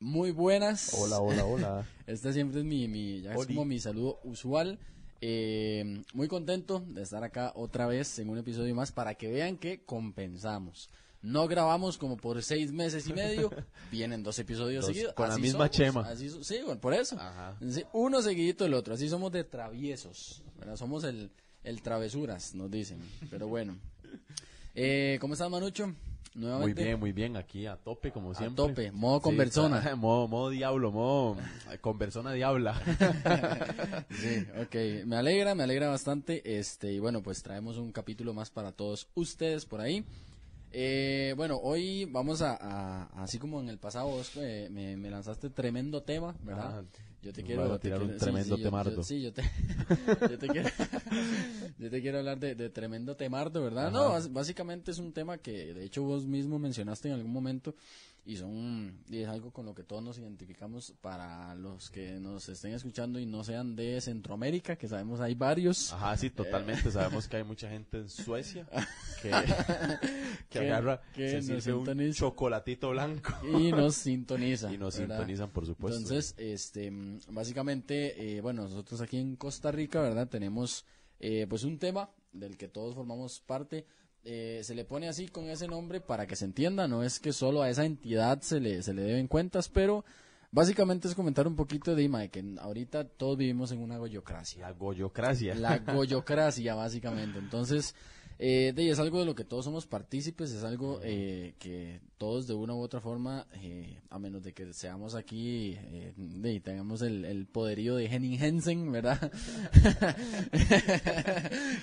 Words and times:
Muy 0.00 0.30
buenas. 0.30 0.94
Hola, 0.94 1.18
hola, 1.18 1.44
hola. 1.44 1.88
Este 2.06 2.32
siempre 2.32 2.60
es 2.60 2.66
mi, 2.66 2.86
mi 2.86 3.22
ya 3.22 3.34
es 3.34 3.46
como 3.46 3.64
mi 3.64 3.80
saludo 3.80 4.20
usual. 4.24 4.78
Eh, 5.20 6.02
muy 6.12 6.28
contento 6.28 6.84
de 6.86 7.02
estar 7.02 7.24
acá 7.24 7.52
otra 7.56 7.86
vez 7.86 8.18
en 8.18 8.28
un 8.28 8.36
episodio 8.38 8.74
más 8.74 8.92
para 8.92 9.14
que 9.14 9.30
vean 9.30 9.56
que 9.56 9.84
compensamos. 9.84 10.90
No 11.22 11.48
grabamos 11.48 11.96
como 11.96 12.18
por 12.18 12.42
seis 12.42 12.70
meses 12.70 13.08
y 13.08 13.14
medio, 13.14 13.50
vienen 13.90 14.22
dos 14.22 14.38
episodios 14.38 14.84
Dos, 14.84 14.94
seguidos. 14.94 15.14
con 15.14 15.30
la 15.30 15.38
misma 15.38 15.66
somos, 15.66 15.70
chema. 15.70 16.00
así 16.02 16.28
sí, 16.28 16.58
bueno, 16.62 16.78
por 16.78 16.92
eso. 16.92 17.16
Ajá. 17.18 17.56
Uno 17.94 18.20
seguidito 18.20 18.64
del 18.64 18.74
otro, 18.74 18.92
así 18.92 19.08
somos 19.08 19.32
de 19.32 19.44
traviesos. 19.44 20.42
¿verdad? 20.58 20.76
Somos 20.76 21.04
el, 21.04 21.30
el 21.64 21.82
travesuras, 21.82 22.54
nos 22.54 22.70
dicen. 22.70 22.98
Pero 23.30 23.48
bueno. 23.48 23.76
Eh, 24.74 25.18
¿Cómo 25.20 25.34
estás, 25.34 25.50
Manucho? 25.50 25.86
Muy 25.86 25.94
Nuevamente. 26.42 26.82
bien, 26.82 26.98
muy 26.98 27.12
bien. 27.12 27.36
Aquí 27.36 27.66
a 27.66 27.76
tope, 27.76 28.10
como 28.10 28.32
A 28.32 28.34
siempre. 28.34 28.56
tope, 28.56 28.90
modo 28.92 29.20
conversona. 29.20 29.94
modo, 29.96 30.26
modo 30.26 30.50
diablo, 30.50 30.90
modo 30.90 31.36
eh, 31.72 31.78
conversona 31.78 32.32
diabla. 32.32 32.74
Sí, 34.10 34.46
ok. 34.60 35.06
Me 35.06 35.16
alegra, 35.16 35.54
me 35.54 35.62
alegra 35.62 35.88
bastante. 35.88 36.58
Este, 36.58 36.92
y 36.92 36.98
bueno, 36.98 37.22
pues 37.22 37.42
traemos 37.42 37.76
un 37.78 37.92
capítulo 37.92 38.34
más 38.34 38.50
para 38.50 38.72
todos 38.72 39.08
ustedes 39.14 39.64
por 39.64 39.80
ahí. 39.80 40.04
Eh, 40.72 41.34
bueno, 41.36 41.58
hoy 41.62 42.04
vamos 42.06 42.42
a, 42.42 42.56
a- 42.60 43.22
así 43.22 43.38
como 43.38 43.60
en 43.60 43.68
el 43.68 43.78
pasado 43.78 44.08
vos 44.08 44.32
eh, 44.36 44.68
me, 44.72 44.96
me 44.96 45.08
lanzaste 45.10 45.50
tremendo 45.50 46.02
tema, 46.02 46.34
¿verdad? 46.42 46.78
Ajá. 46.80 46.84
Yo 47.24 47.32
te 47.32 47.40
Nos 47.40 47.46
quiero 47.46 47.72
a 47.72 47.78
tirar 47.78 47.98
quiero- 48.00 48.12
sí, 48.14 48.18
tremendo 48.24 48.56
sí, 48.56 48.62
temardo. 48.62 48.96
yo- 48.96 49.02
sí, 49.02 49.22
yo 49.22 49.32
te, 49.32 49.42
yo 50.30 50.38
te 50.38 50.48
quiero, 50.48 50.68
yo 51.78 51.90
te 51.90 52.02
quiero 52.02 52.18
hablar 52.18 52.38
de, 52.38 52.54
de 52.54 52.68
tremendo 52.68 53.16
temardo, 53.16 53.62
¿verdad? 53.62 53.86
Ajá. 53.86 54.20
No, 54.20 54.30
básicamente 54.30 54.90
es 54.90 54.98
un 54.98 55.12
tema 55.12 55.38
que 55.38 55.72
de 55.72 55.84
hecho 55.84 56.02
vos 56.02 56.26
mismo 56.26 56.58
mencionaste 56.58 57.08
en 57.08 57.14
algún 57.14 57.32
momento 57.32 57.74
y 58.26 58.36
son 58.36 59.02
y 59.10 59.18
es 59.18 59.28
algo 59.28 59.52
con 59.52 59.66
lo 59.66 59.74
que 59.74 59.82
todos 59.84 60.02
nos 60.02 60.18
identificamos 60.18 60.94
para 61.02 61.54
los 61.54 61.90
que 61.90 62.18
nos 62.20 62.48
estén 62.48 62.72
escuchando 62.72 63.18
y 63.18 63.26
no 63.26 63.44
sean 63.44 63.76
de 63.76 64.00
Centroamérica, 64.00 64.76
que 64.76 64.88
sabemos 64.88 65.20
hay 65.20 65.34
varios. 65.34 65.92
Ajá, 65.92 66.16
sí, 66.16 66.30
totalmente. 66.30 66.90
Sabemos 66.90 67.28
que 67.28 67.36
hay 67.36 67.44
mucha 67.44 67.68
gente 67.68 67.98
en 67.98 68.08
Suecia 68.08 68.66
que, 69.20 69.30
que 70.48 70.58
Que- 70.58 70.58
agarra, 70.70 71.02
que 71.14 71.42
se 71.42 71.52
nos 71.54 71.66
un 71.66 72.12
chocolatito 72.12 72.90
blanco 72.90 73.32
y 73.58 73.70
nos 73.72 73.96
sintoniza. 73.96 74.72
y 74.72 74.78
nos 74.78 74.98
¿verdad? 74.98 75.16
sintonizan, 75.18 75.50
por 75.50 75.66
supuesto. 75.66 75.98
Entonces, 76.00 76.34
este, 76.38 76.90
básicamente, 77.28 78.36
eh, 78.36 78.40
bueno, 78.40 78.62
nosotros 78.62 79.00
aquí 79.02 79.18
en 79.18 79.36
Costa 79.36 79.70
Rica, 79.70 80.00
¿verdad? 80.00 80.28
Tenemos, 80.28 80.86
eh, 81.20 81.46
pues, 81.48 81.64
un 81.64 81.78
tema 81.78 82.10
del 82.32 82.56
que 82.56 82.68
todos 82.68 82.94
formamos 82.94 83.40
parte. 83.40 83.86
Eh, 84.26 84.60
se 84.64 84.74
le 84.74 84.86
pone 84.86 85.08
así 85.08 85.28
con 85.28 85.50
ese 85.50 85.68
nombre 85.68 86.00
para 86.00 86.26
que 86.26 86.34
se 86.34 86.46
entienda, 86.46 86.88
no 86.88 87.02
es 87.02 87.20
que 87.20 87.32
solo 87.32 87.62
a 87.62 87.68
esa 87.68 87.84
entidad 87.84 88.40
se 88.40 88.58
le, 88.58 88.82
se 88.82 88.94
le 88.94 89.02
deben 89.02 89.28
cuentas, 89.28 89.68
pero 89.68 90.02
básicamente 90.50 91.08
es 91.08 91.14
comentar 91.14 91.46
un 91.46 91.56
poquito 91.56 91.94
de, 91.94 92.08
de 92.08 92.28
que 92.30 92.42
ahorita 92.58 93.04
todos 93.04 93.36
vivimos 93.36 93.70
en 93.72 93.80
una 93.80 93.98
goyocracia. 93.98 94.68
la 94.68 94.72
goyocracia. 94.72 95.54
La 95.54 95.78
goyocracia, 95.94 96.74
básicamente. 96.74 97.38
Entonces, 97.38 97.94
eh, 98.38 98.72
de, 98.74 98.90
es 98.90 98.98
algo 98.98 99.20
de 99.20 99.26
lo 99.26 99.34
que 99.34 99.44
todos 99.44 99.64
somos 99.64 99.86
partícipes, 99.86 100.52
es 100.52 100.64
algo 100.64 101.00
eh, 101.02 101.54
que 101.58 102.00
todos 102.18 102.46
de 102.46 102.54
una 102.54 102.74
u 102.74 102.80
otra 102.80 103.00
forma, 103.00 103.46
eh, 103.54 104.00
a 104.10 104.18
menos 104.18 104.42
de 104.42 104.52
que 104.54 104.72
seamos 104.72 105.14
aquí 105.14 105.74
eh, 105.76 106.12
de, 106.16 106.52
y 106.54 106.60
tengamos 106.60 107.02
el, 107.02 107.24
el 107.24 107.46
poderío 107.46 107.96
de 107.96 108.06
Henning 108.06 108.42
Hensen, 108.42 108.90
¿verdad? 108.92 109.30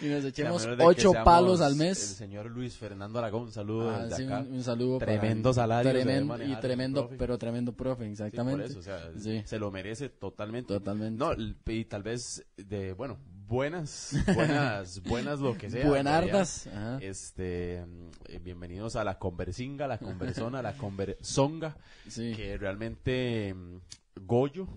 y 0.02 0.06
nos 0.08 0.26
echemos 0.26 0.68
ocho 0.80 1.14
palos 1.24 1.62
al 1.62 1.74
El 1.74 1.78
mes. 1.78 1.98
señor 1.98 2.50
Luis 2.50 2.76
Fernando 2.78 3.20
Aragón, 3.20 3.44
un 3.44 3.52
saludo 3.52 3.92
Ah, 3.92 4.08
sí, 4.16 4.24
un, 4.24 4.32
un 4.54 4.64
saludo 4.64 5.00
para- 5.00 5.20
Tremendo 5.20 5.54
salario 5.54 5.92
tremendo, 5.92 6.38
y 6.44 6.52
el 6.52 6.60
tremendo, 6.60 7.10
pero 7.18 7.38
tremendo 7.38 7.74
profe, 7.74 8.06
Sí, 8.06 8.12
exactamente. 8.12 8.62
por 8.64 8.72
eso, 8.72 8.80
o 8.80 8.84
sea, 8.84 9.12
Sí. 9.18 9.42
se 9.46 9.60
lo 9.60 9.72
merece 9.72 10.10
totalmente. 10.10 10.74
Totalmente. 10.74 11.18
No, 11.18 11.32
y 11.68 11.86
tal 11.86 12.04
vez 12.04 12.46
de, 12.58 12.94
bueno, 12.94 13.18
buenas, 13.52 14.16
buenas, 14.34 15.04
buenas 15.04 15.40
lo 15.40 15.58
que 15.58 15.70
sea. 15.70 15.86
Buenardas. 15.86 16.68
Ajá. 16.68 17.00
Este, 17.02 17.86
mm, 17.86 18.10
eh, 18.30 18.40
bienvenidos 18.40 18.96
a 18.96 19.04
la 19.04 19.20
conversinga, 19.20 19.88
la 19.88 19.98
conversona, 19.98 20.62
la 20.62 20.78
conversonga, 20.78 21.76
Sí. 22.08 22.34
que 22.34 22.58
realmente 22.58 23.54
mm, 23.54 23.80
Goyo, 24.22 24.68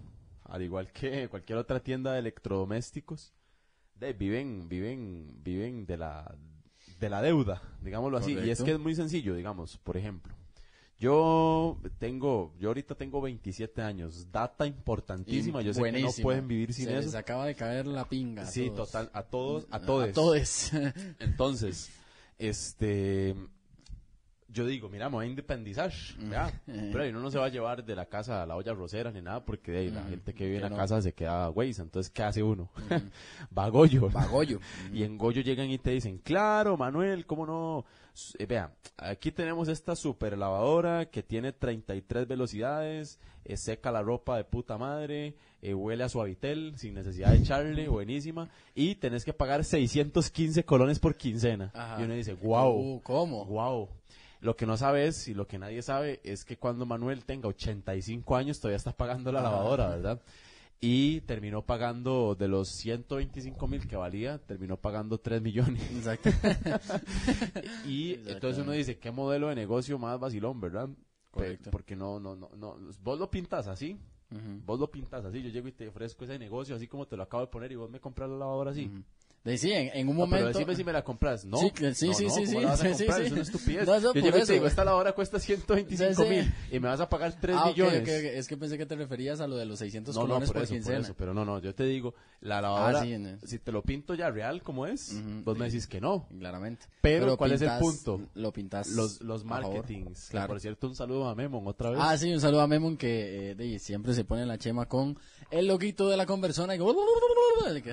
al 0.43 0.63
igual 0.63 0.91
que 0.91 1.29
cualquier 1.29 1.59
otra 1.59 1.81
tienda 1.81 2.13
de 2.13 2.19
electrodomésticos, 2.19 3.33
de, 3.95 4.13
viven, 4.13 4.69
viven, 4.69 5.41
viven 5.45 5.87
de 5.87 5.97
la, 5.97 6.37
de 6.99 7.09
la 7.09 7.23
deuda, 7.23 7.63
digámoslo 7.81 8.19
así. 8.19 8.33
Y 8.33 8.51
es 8.51 8.61
que 8.61 8.73
es 8.73 8.79
muy 8.81 8.97
sencillo, 8.97 9.37
digamos, 9.37 9.79
por 9.79 9.97
ejemplo. 9.97 10.35
Yo 10.99 11.77
tengo, 11.99 12.55
yo 12.59 12.69
ahorita 12.69 12.95
tengo 12.95 13.21
27 13.21 13.83
años, 13.83 14.31
data 14.31 14.67
importantísima, 14.67 15.61
yo 15.61 15.75
sé 15.75 15.83
que 15.83 16.01
no 16.01 16.09
pueden 16.23 16.47
vivir 16.47 16.73
sin 16.73 16.87
Se 16.87 16.93
eso. 16.93 17.07
les 17.07 17.15
acaba 17.17 17.47
de 17.47 17.55
caer 17.57 17.87
la 17.87 18.09
pinga. 18.09 18.43
a 18.43 18.47
Sí, 18.47 18.71
todos. 18.71 18.91
total, 18.93 19.11
a 19.13 19.23
todos, 19.25 19.67
a 19.71 19.77
A 19.77 19.81
todos. 19.81 20.13
todos. 20.13 20.71
Entonces, 21.19 21.91
este, 22.39 23.35
yo 24.49 24.65
digo, 24.67 24.89
mira, 24.89 25.09
me 25.09 25.17
voy 25.17 25.27
a 25.27 25.29
independizar, 25.29 25.93
¿ya? 26.31 26.49
Eh. 26.69 26.89
Pero 26.93 27.03
ahí 27.03 27.11
uno 27.11 27.21
no 27.21 27.31
se 27.33 27.39
va 27.39 27.47
a 27.47 27.51
llevar 27.51 27.85
de 27.85 27.97
la 27.97 28.07
casa 28.07 28.45
a 28.45 28.47
la 28.47 28.55
olla 28.55 28.73
rosera 28.73 29.11
ni 29.11 29.21
nada, 29.21 29.45
porque 29.45 29.73
de 29.73 29.79
ahí 29.79 29.91
la 29.91 30.03
Mm, 30.03 30.11
gente 30.11 30.33
que 30.33 30.45
vive 30.45 30.57
en 30.59 30.63
la 30.63 30.71
no. 30.71 30.77
casa 30.77 31.03
se 31.03 31.13
queda 31.13 31.49
güey, 31.49 31.71
entonces, 31.77 32.09
¿qué 32.11 32.23
hace 32.23 32.41
uno? 32.43 32.71
Va 33.59 33.65
a 33.65 33.69
Goyo. 33.69 34.11
Bagollo. 34.11 34.61
Y 34.93 35.03
en 35.03 35.19
Goyo 35.19 35.43
llegan 35.43 35.71
y 35.71 35.79
te 35.79 35.91
dicen, 35.91 36.19
claro, 36.19 36.77
Manuel, 36.77 37.27
¿cómo 37.27 37.47
no? 37.47 37.85
Eh, 38.39 38.47
vea, 38.47 38.73
aquí 38.97 39.33
tenemos 39.33 39.69
esta 39.69 39.97
super 39.97 40.39
lavadora 40.39 41.07
que 41.07 41.23
tiene 41.25 41.53
33 41.53 42.29
velocidades, 42.29 43.19
eh, 43.45 43.57
seca 43.57 43.91
la 43.91 44.03
ropa 44.03 44.37
de 44.37 44.45
puta 44.45 44.79
madre, 44.79 45.35
eh, 45.63 45.75
huele 45.75 46.05
a 46.05 46.09
suavitel 46.09 46.75
sin 46.79 46.95
necesidad 46.95 47.31
de 47.33 47.39
echarle, 47.39 47.89
buenísima, 47.89 48.49
y 48.75 48.95
tenés 48.97 49.25
que 49.25 49.33
pagar 49.33 49.65
615 49.65 50.65
colones 50.65 50.99
por 51.01 51.17
quincena. 51.17 51.73
Ajá. 51.75 52.01
Y 52.01 52.05
uno 52.05 52.15
dice, 52.15 52.35
wow, 52.35 52.73
Uh, 52.97 53.01
¿Cómo? 53.03 53.45
wow. 53.47 53.89
Lo 54.41 54.55
que 54.57 54.67
no 54.67 54.77
sabes 54.77 55.27
y 55.29 55.35
lo 55.35 55.47
que 55.49 55.59
nadie 55.59 55.81
sabe 55.83 56.21
es 56.23 56.45
que 56.45 56.57
cuando 56.59 56.85
Manuel 56.87 57.25
tenga 57.25 57.49
85 57.49 58.37
años 58.37 58.61
todavía 58.61 58.77
está 58.77 58.93
pagando 58.93 59.33
la 59.33 59.41
Ajá. 59.41 59.51
lavadora, 59.51 59.89
¿verdad? 59.89 60.21
Y 60.85 61.23
terminó 61.23 61.63
pagando 61.63 62.35
de 62.35 62.47
los 62.47 62.69
125 62.69 63.67
mil 63.67 63.87
que 63.87 63.97
valía, 63.97 64.39
terminó 64.39 64.77
pagando 64.77 65.17
3 65.19 65.41
millones. 65.41 65.83
Exacto. 65.91 66.31
Y 67.87 68.15
entonces 68.27 68.63
uno 68.63 68.73
dice, 68.73 68.99
¿qué 68.99 69.11
modelo 69.11 69.49
de 69.49 69.55
negocio 69.55 69.99
más 69.99 70.21
vacilón, 70.21 70.61
verdad? 70.61 70.91
Correcto. 71.31 71.71
Porque 71.71 71.97
no, 71.97 72.21
no, 72.21 72.37
no, 72.37 72.51
no, 72.55 72.77
vos 73.03 73.19
lo 73.19 73.31
pintas 73.31 73.67
así, 73.67 73.99
vos 74.67 74.79
lo 74.79 74.91
pintas 74.91 75.25
así, 75.25 75.43
yo 75.43 75.49
llego 75.49 75.69
y 75.69 75.73
te 75.73 75.89
ofrezco 75.89 76.25
ese 76.25 76.39
negocio 76.39 76.77
así 76.77 76.87
como 76.87 77.07
te 77.07 77.17
lo 77.17 77.23
acabo 77.23 77.43
de 77.43 77.49
poner 77.49 77.73
y 77.73 77.77
vos 77.77 77.91
me 77.91 78.01
compras 78.01 78.29
la 78.29 78.37
lavadora 78.37 78.73
así. 78.73 78.87
Ujú. 78.87 79.03
De, 79.45 79.59
sí, 79.59 79.71
en, 79.73 79.91
en 79.93 80.09
un 80.09 80.15
No, 80.17 80.21
momento. 80.21 80.47
pero 80.47 80.59
decime 80.59 80.75
si 80.75 80.85
me 80.85 80.93
la 80.93 81.05
compras. 81.05 81.45
No, 81.45 81.59
Sí, 81.59 81.71
sí, 81.77 81.85
no, 81.85 81.95
sí, 81.95 82.07
no, 82.09 82.15
sí, 82.15 82.25
¿cómo 82.25 82.47
sí, 82.47 82.61
la 82.61 82.77
sí, 82.79 82.95
sí. 82.95 83.05
Es 83.05 83.33
una 83.33 83.43
estupidez. 83.43 83.87
No, 83.87 83.95
eso 83.95 84.15
Yo 84.15 84.21
y 84.21 84.23
te 84.43 84.53
digo, 84.55 84.67
esta 84.67 84.85
lavadora 84.87 85.13
cuesta 85.13 85.39
125 85.39 86.15
Sí, 86.15 86.23
sí. 86.23 86.29
mil 86.31 86.55
y 86.73 86.81
me 86.81 86.89
vas 86.89 87.01
a 87.01 87.09
pagar 87.11 87.37
3 87.39 87.55
Ah, 87.61 87.67
millones. 87.67 88.09
Es 88.09 88.49
que 88.49 88.57
pensé 88.57 88.79
que 88.79 88.87
te 88.87 88.97
referías 88.97 89.41
a 89.41 89.47
lo 89.47 89.57
de 89.57 89.67
los 89.67 89.79
600 89.81 90.15
No, 90.15 90.23
no, 90.23 90.27
colones 90.29 90.49
por, 90.49 90.55
por, 90.57 90.63
eso, 90.63 90.71
por 90.73 90.77
quincena. 90.79 90.99
eso, 91.01 91.15
pero 91.17 91.35
no, 91.35 91.45
no, 91.45 91.59
yo 91.61 91.75
te 91.75 91.85
digo, 91.85 92.15
la 92.41 92.63
lavadora, 92.63 93.01
Ah, 93.01 93.03
sí, 93.05 93.47
si 93.47 93.59
te 93.59 93.71
lo 93.71 93.83
pinto 93.83 94.15
ya 94.15 94.31
real 94.31 94.63
como 94.63 94.87
es, 94.87 95.15
vos 95.45 95.59
me 95.59 95.67
decís 95.67 95.87
que 95.87 96.01
no. 96.01 96.27
Claramente. 96.39 96.87
Pero, 97.03 97.37
¿cuál 97.37 97.53
es 97.53 97.61
el 97.61 97.71
punto? 97.79 98.23
Lo 98.35 98.51
pintas. 98.51 98.89
Los, 98.93 99.21
los 99.21 99.45
marketings. 99.45 100.29
Claro. 100.31 100.49
Por 100.49 100.61
cierto, 100.61 100.87
un 100.89 100.97
saludo 100.97 101.29
a 101.29 101.35
Memon 101.35 101.67
otra 101.67 101.91
vez. 101.91 101.99
Ah, 102.03 102.17
sí, 102.17 102.33
un 102.33 102.41
saludo 102.41 102.63
a 102.63 102.67
Memon 102.67 102.97
que 102.97 103.51
eh, 103.51 103.55
de- 103.55 103.79
siempre 103.79 104.15
se 104.15 104.25
pone 104.25 104.47
la 104.47 104.57
chema 104.57 104.87
con 104.87 105.19
el 105.51 105.67
loguito 105.67 106.09
de 106.09 106.17
la 106.17 106.25
conversona 106.25 106.75
y 106.75 106.79
que- 106.79 106.85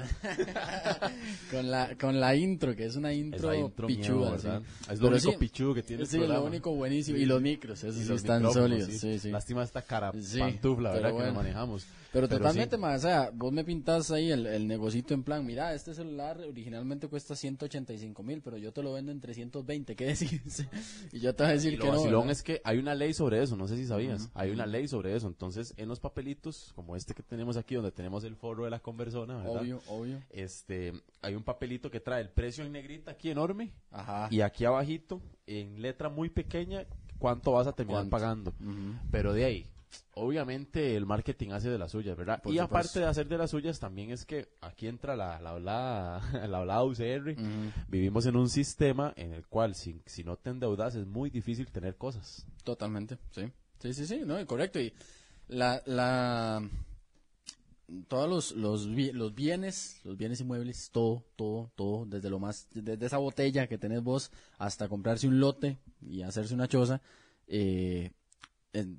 con 1.50 1.72
la 1.72 1.96
con 1.98 2.20
la 2.20 2.36
intro, 2.36 2.76
que 2.76 2.86
es 2.86 2.96
una 2.96 3.14
intro, 3.14 3.54
intro 3.54 3.88
pichuda, 3.88 4.38
sí. 4.38 4.48
Es 4.90 5.00
lo 5.00 5.08
Pero 5.10 5.16
único 5.16 5.32
sí, 5.32 5.38
pichudo 5.40 5.74
que 5.74 5.84
tiene 5.84 6.04
el 6.04 6.08
Sí, 6.08 6.18
lo 6.20 6.44
único 6.44 6.76
buenísimo. 6.76 7.18
Sí. 7.18 7.24
Y 7.24 7.26
los 7.26 7.42
micros, 7.42 7.84
esos 7.84 7.96
sí 8.06 8.14
están 8.14 8.52
sólidos. 8.52 8.90
Sí, 8.92 9.20
sí. 9.20 9.30
Lástima 9.32 9.64
esta 9.64 9.82
cara 9.82 10.12
Sí, 10.22 10.40
pantufla, 10.40 10.92
¿verdad? 10.92 11.10
Que 11.10 11.14
bueno. 11.14 11.28
lo 11.30 11.36
manejamos. 11.36 11.86
Pero, 12.14 12.28
Pero 12.28 12.40
totalmente, 12.40 12.76
sí. 12.76 12.82
más, 12.82 13.00
o 13.00 13.08
sea, 13.08 13.32
vos 13.34 13.54
me 13.54 13.64
pintas 13.64 14.12
ahí 14.12 14.32
el, 14.32 14.46
el 14.46 14.68
negocito 14.68 15.14
en 15.14 15.24
plan, 15.24 15.46
mira, 15.46 15.74
este 15.74 15.94
celular 15.94 16.38
originalmente 16.42 17.08
cuesta 17.08 17.38
185 17.38 18.22
mil, 18.22 18.42
pero 18.42 18.58
yo 18.58 18.74
te 18.74 18.84
lo 18.84 18.92
vendo 18.92 19.14
en 19.14 19.22
320, 19.22 19.96
¿qué 19.96 20.06
decís? 20.08 20.68
y 21.14 21.20
yo 21.22 21.34
te 21.34 21.44
voy 21.44 21.52
a 21.52 21.54
decir 21.54 21.72
Y 21.74 21.78
lo 21.78 21.84
que 21.86 21.92
no. 21.92 21.98
vacilón 21.98 22.22
¿verdad? 22.24 22.32
es 22.34 22.44
que 22.44 22.62
hay 22.66 22.80
una 22.80 22.96
ley 22.96 23.14
sobre 23.14 23.42
eso, 23.42 23.56
no 23.56 23.66
sé 23.66 23.78
si 23.78 23.86
sabías. 23.86 24.30
Hay 24.34 24.52
una 24.52 24.66
ley 24.66 24.90
sobre 24.90 25.16
eso. 25.16 25.28
Entonces, 25.28 25.74
en 25.78 25.88
los 25.88 26.02
papelitos, 26.02 26.74
como 26.76 26.98
este 26.98 27.14
que 27.14 27.24
tenemos 27.24 27.56
aquí, 27.56 27.76
donde 27.76 27.92
tenemos 27.94 28.26
el 28.26 28.36
forro 28.36 28.66
de 28.66 28.72
la 28.72 28.80
conversona, 28.80 29.38
¿verdad? 29.38 29.62
Obvio, 29.62 29.82
obvio. 29.88 30.22
Este, 30.32 30.92
hay 31.22 31.31
un 31.36 31.44
papelito 31.44 31.90
que 31.92 32.00
trae 32.00 32.22
el 32.22 32.30
precio 32.30 32.64
en 32.64 32.72
negrita 32.72 33.12
aquí 33.12 33.30
enorme 33.30 33.72
Ajá. 33.92 34.28
y 34.32 34.42
aquí 34.42 34.66
abajito, 34.66 35.22
en 35.48 35.82
letra 35.82 36.10
muy 36.10 36.30
pequeña, 36.30 36.86
cuánto 37.20 37.52
vas 37.54 37.68
a 37.68 37.74
terminar 37.74 38.02
¿Cuánto? 38.10 38.12
pagando. 38.18 38.54
Pero 39.12 39.34
de 39.34 39.46
ahí, 39.46 39.68
obviamente 40.14 40.96
el 40.96 41.06
marketing 41.06 41.52
hace 41.52 41.70
de 41.70 41.78
las 41.78 41.92
suyas, 41.92 42.16
¿verdad? 42.18 42.42
Por 42.42 42.54
y 42.54 42.58
supuesto. 42.58 42.76
aparte 42.78 43.00
de 43.00 43.06
hacer 43.06 43.28
de 43.28 43.38
las 43.38 43.52
suyas, 43.52 43.80
también 43.80 44.12
es 44.12 44.26
que 44.26 44.50
aquí 44.62 44.88
entra 44.88 45.16
la, 45.16 45.40
la 45.42 45.52
hablada, 45.52 46.22
la 46.48 46.58
hablada 46.60 46.84
UCR. 46.84 47.36
Vivimos 47.88 48.26
en 48.26 48.36
un 48.36 48.50
sistema 48.50 49.14
en 49.16 49.34
el 49.34 49.46
cual 49.48 49.76
si, 49.76 50.02
si 50.06 50.24
no 50.24 50.38
te 50.38 50.50
endeudas 50.50 50.96
es 50.96 51.06
muy 51.06 51.30
difícil 51.30 51.72
tener 51.72 51.96
cosas. 51.98 52.46
Totalmente, 52.64 53.18
sí. 53.32 53.52
Sí, 53.80 53.94
sí, 53.94 54.06
sí, 54.06 54.22
no, 54.26 54.46
correcto. 54.46 54.80
Y 54.80 54.94
la, 55.48 55.82
la, 55.86 56.62
todos 58.08 58.30
los, 58.30 58.52
los, 58.54 58.86
los 59.14 59.36
bienes, 59.36 60.00
los 60.04 60.18
bienes 60.18 60.40
inmuebles, 60.42 60.90
todo, 60.92 61.24
todo, 61.36 61.72
todo, 61.76 62.06
desde 62.06 62.30
lo 62.30 62.40
más, 62.40 62.68
desde 62.74 63.06
esa 63.06 63.18
botella 63.18 63.68
que 63.68 63.78
tenés 63.78 64.02
vos 64.04 64.32
hasta 64.58 64.88
comprarse 64.88 65.28
un 65.28 65.40
lote 65.40 65.78
y 66.02 66.22
hacerse 66.22 66.54
una 66.54 66.68
choza, 66.68 67.02
eh, 67.48 68.12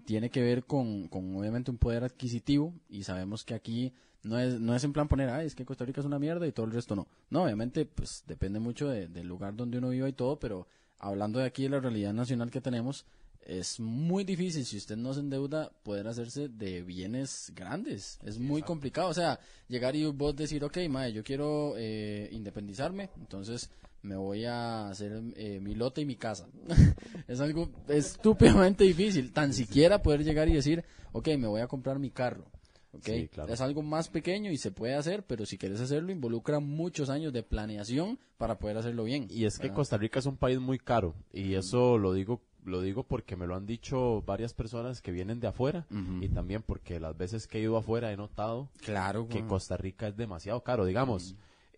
tiene 0.05 0.31
que 0.31 0.43
ver 0.43 0.65
con, 0.65 1.09
con 1.09 1.35
obviamente 1.37 1.71
un 1.71 1.79
poder 1.79 2.05
adquisitivo 2.05 2.75
y 2.89 3.05
sabemos 3.05 3.45
que 3.45 3.55
aquí 3.55 3.93
no 4.23 4.39
es, 4.39 4.61
no 4.61 4.75
es 4.77 4.85
en 4.85 4.93
plan 4.93 5.09
poner, 5.09 5.29
es 5.41 5.55
que 5.55 5.65
Costa 5.65 5.85
Rica 5.85 6.01
es 6.01 6.07
una 6.07 6.19
mierda 6.19 6.47
y 6.47 6.53
todo 6.53 6.67
el 6.67 6.73
resto 6.73 6.95
no. 6.95 7.09
No, 7.31 7.45
obviamente, 7.45 7.87
pues 7.87 8.23
depende 8.27 8.61
mucho 8.61 8.89
de- 8.89 9.09
del 9.09 9.27
lugar 9.27 9.57
donde 9.57 9.79
uno 9.79 9.89
viva 9.89 10.09
y 10.09 10.13
todo, 10.13 10.39
pero 10.39 10.67
hablando 10.99 11.39
de 11.39 11.47
aquí 11.47 11.65
de 11.65 11.71
la 11.71 11.81
realidad 11.81 12.13
nacional 12.13 12.51
que 12.51 12.61
tenemos, 12.61 13.07
es 13.47 13.81
muy 13.81 14.25
difícil, 14.25 14.65
si 14.65 14.77
usted 14.77 14.97
no 14.97 15.13
se 15.15 15.21
endeuda, 15.21 15.71
poder 15.83 16.07
hacerse 16.07 16.49
de 16.49 16.83
bienes 16.83 17.53
grandes. 17.55 18.19
Es 18.25 18.39
muy 18.39 18.63
complicado. 18.63 19.09
O 19.09 19.15
sea, 19.15 19.41
llegar 19.69 19.97
y 19.97 20.05
vos 20.07 20.37
decir, 20.37 20.65
ok, 20.65 20.79
mae, 20.89 21.13
yo 21.13 21.25
quiero 21.25 21.75
eh, 21.77 22.29
independizarme, 22.33 23.11
entonces 23.19 23.71
me 24.03 24.17
voy 24.17 24.45
a 24.45 24.89
hacer 24.89 25.23
eh, 25.37 25.61
mi 25.61 25.75
lote 25.75 26.01
y 26.01 26.05
mi 26.05 26.17
casa. 26.17 26.49
es 27.29 27.41
algo 27.41 27.71
estúpidamente 27.89 28.85
difícil. 28.85 29.33
Tan 29.33 29.53
siquiera 29.53 30.03
poder 30.03 30.25
llegar 30.25 30.49
y 30.49 30.55
decir, 30.55 30.85
ok, 31.13 31.29
me 31.39 31.47
voy 31.47 31.61
a 31.61 31.67
comprar 31.67 31.99
mi 31.99 32.11
carro. 32.11 32.45
¿ok? 32.93 33.05
Sí, 33.05 33.29
claro. 33.29 33.53
Es 33.53 33.61
algo 33.61 33.83
más 33.83 34.09
pequeño 34.09 34.51
y 34.51 34.57
se 34.57 34.71
puede 34.71 34.95
hacer, 34.95 35.25
pero 35.25 35.47
si 35.47 35.59
quieres 35.59 35.81
hacerlo, 35.81 36.13
involucra 36.13 36.61
muchos 36.61 37.11
años 37.11 37.33
de 37.33 37.43
planeación 37.43 38.19
para 38.39 38.59
poder 38.59 38.77
hacerlo 38.77 39.05
bien. 39.05 39.27
Y 39.31 39.47
es 39.47 39.59
que. 39.59 39.71
Costa 39.71 39.97
Rica 39.97 40.19
es 40.19 40.27
un 40.27 40.37
país 40.37 40.61
muy 40.61 40.79
caro 40.79 41.15
y 41.33 41.55
eso 41.55 41.99
lo 41.99 42.13
digo 42.13 42.43
lo 42.65 42.81
digo 42.81 43.03
porque 43.05 43.37
me 43.37 43.47
lo 43.47 43.55
han 43.57 43.67
dicho 43.67 44.23
varias 44.23 44.55
personas 44.55 45.03
que 45.03 45.11
vienen 45.13 45.41
de 45.41 45.49
afuera 45.49 45.87
y 46.21 46.29
también 46.29 46.63
porque 46.63 47.01
las 47.01 47.17
veces 47.17 47.47
que 47.47 47.59
he 47.59 47.63
ido 47.63 47.77
afuera 47.77 48.13
he 48.13 48.17
notado 48.17 48.69
Claro, 48.81 49.27
que. 49.29 49.45
Costa 49.47 49.77
Rica 49.77 50.07
es 50.09 50.17
demasiado 50.17 50.63
caro, 50.63 50.85
digamos. 50.85 51.35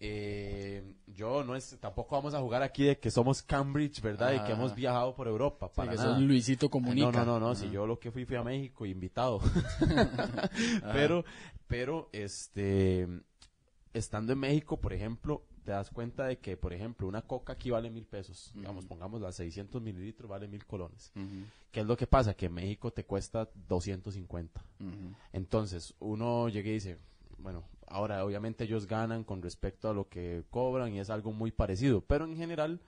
eh, 0.06 0.82
yo 1.06 1.42
no 1.44 1.56
es 1.56 1.78
tampoco 1.80 2.16
vamos 2.16 2.34
a 2.34 2.40
jugar 2.40 2.62
aquí 2.62 2.84
de 2.84 2.98
que 2.98 3.10
somos 3.10 3.42
Cambridge, 3.42 4.02
¿verdad? 4.02 4.32
Y 4.34 4.36
que 4.40 4.52
Ah. 4.52 4.56
hemos 4.56 4.74
viajado 4.74 5.14
por 5.14 5.26
Europa, 5.28 5.68
Sí, 5.68 5.72
para 5.76 5.90
que 5.92 5.96
nada. 5.96 6.14
sos 6.16 6.22
Luisito 6.22 6.68
Comunica. 6.68 7.06
No, 7.10 7.24
no, 7.24 7.40
no, 7.40 7.40
no, 7.48 7.54
si 7.54 7.70
yo 7.70 7.86
lo 7.86 7.98
que 7.98 8.10
fui 8.10 8.26
fui 8.26 8.36
a 8.36 8.42
México 8.42 8.84
invitado. 8.84 9.40
pero, 10.92 11.24
pero, 11.66 12.08
este, 12.12 13.08
estando 13.92 14.32
en 14.32 14.40
México, 14.40 14.78
por 14.80 14.92
ejemplo, 14.92 15.42
te 15.64 15.72
das 15.72 15.90
cuenta 15.90 16.26
de 16.26 16.38
que, 16.38 16.56
por 16.56 16.72
ejemplo, 16.72 17.08
una 17.08 17.22
coca 17.22 17.54
aquí 17.54 17.70
vale 17.70 17.90
mil 17.90 18.04
pesos. 18.06 18.52
Digamos, 18.54 18.84
pongamos 18.84 19.20
las 19.20 19.36
600 19.36 19.80
mililitros, 19.82 20.28
vale 20.28 20.46
mil 20.46 20.64
colones. 20.66 21.12
Ujú, 21.16 21.46
¿Qué 21.72 21.80
es 21.80 21.86
lo 21.86 21.96
que 21.96 22.06
pasa? 22.06 22.34
Que 22.34 22.46
en 22.46 22.54
México 22.54 22.92
te 22.92 23.04
cuesta 23.04 23.48
250. 23.68 24.64
ujú. 24.80 25.14
Entonces, 25.32 25.94
uno 25.98 26.48
llega 26.48 26.68
y 26.68 26.74
dice, 26.74 26.98
bueno, 27.38 27.64
ahora 27.86 28.24
obviamente 28.24 28.64
ellos 28.64 28.86
ganan 28.86 29.24
con 29.24 29.42
respecto 29.42 29.88
a 29.88 29.94
lo 29.94 30.08
que 30.08 30.44
cobran 30.50 30.92
y 30.92 31.00
es 31.00 31.10
algo 31.10 31.32
muy 31.32 31.50
parecido, 31.50 32.00
pero 32.02 32.24
en 32.24 32.36
general, 32.36 32.80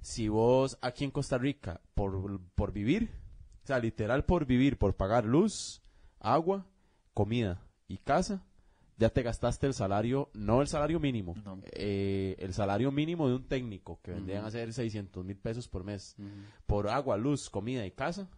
si 0.00 0.28
vos 0.28 0.78
aquí 0.80 1.04
en 1.04 1.10
Costa 1.10 1.38
Rica, 1.38 1.80
por, 1.94 2.40
por 2.54 2.72
vivir, 2.72 3.10
o 3.64 3.66
sea, 3.66 3.78
literal 3.78 4.24
por 4.24 4.46
vivir, 4.46 4.78
por 4.78 4.94
pagar 4.96 5.24
luz, 5.24 5.82
agua, 6.20 6.66
comida 7.14 7.60
y 7.88 7.98
casa, 7.98 8.44
ya 8.98 9.10
te 9.10 9.22
gastaste 9.22 9.66
el 9.66 9.74
salario, 9.74 10.28
no 10.34 10.60
el 10.60 10.66
salario 10.66 10.98
mínimo, 11.00 11.34
No. 11.44 11.60
eh, 11.72 12.34
el 12.38 12.52
salario 12.52 12.90
mínimo 12.92 13.28
de 13.28 13.36
un 13.36 13.44
técnico, 13.48 14.00
que 14.02 14.10
vendrían 14.10 14.44
a 14.44 14.50
ser 14.50 14.72
600 14.72 15.24
mil 15.24 15.36
pesos 15.36 15.68
por 15.68 15.84
mes, 15.84 16.16
por 16.66 16.88
agua, 16.88 17.16
luz, 17.16 17.48
comida 17.48 17.86
y 17.86 17.92
casa, 17.92 18.28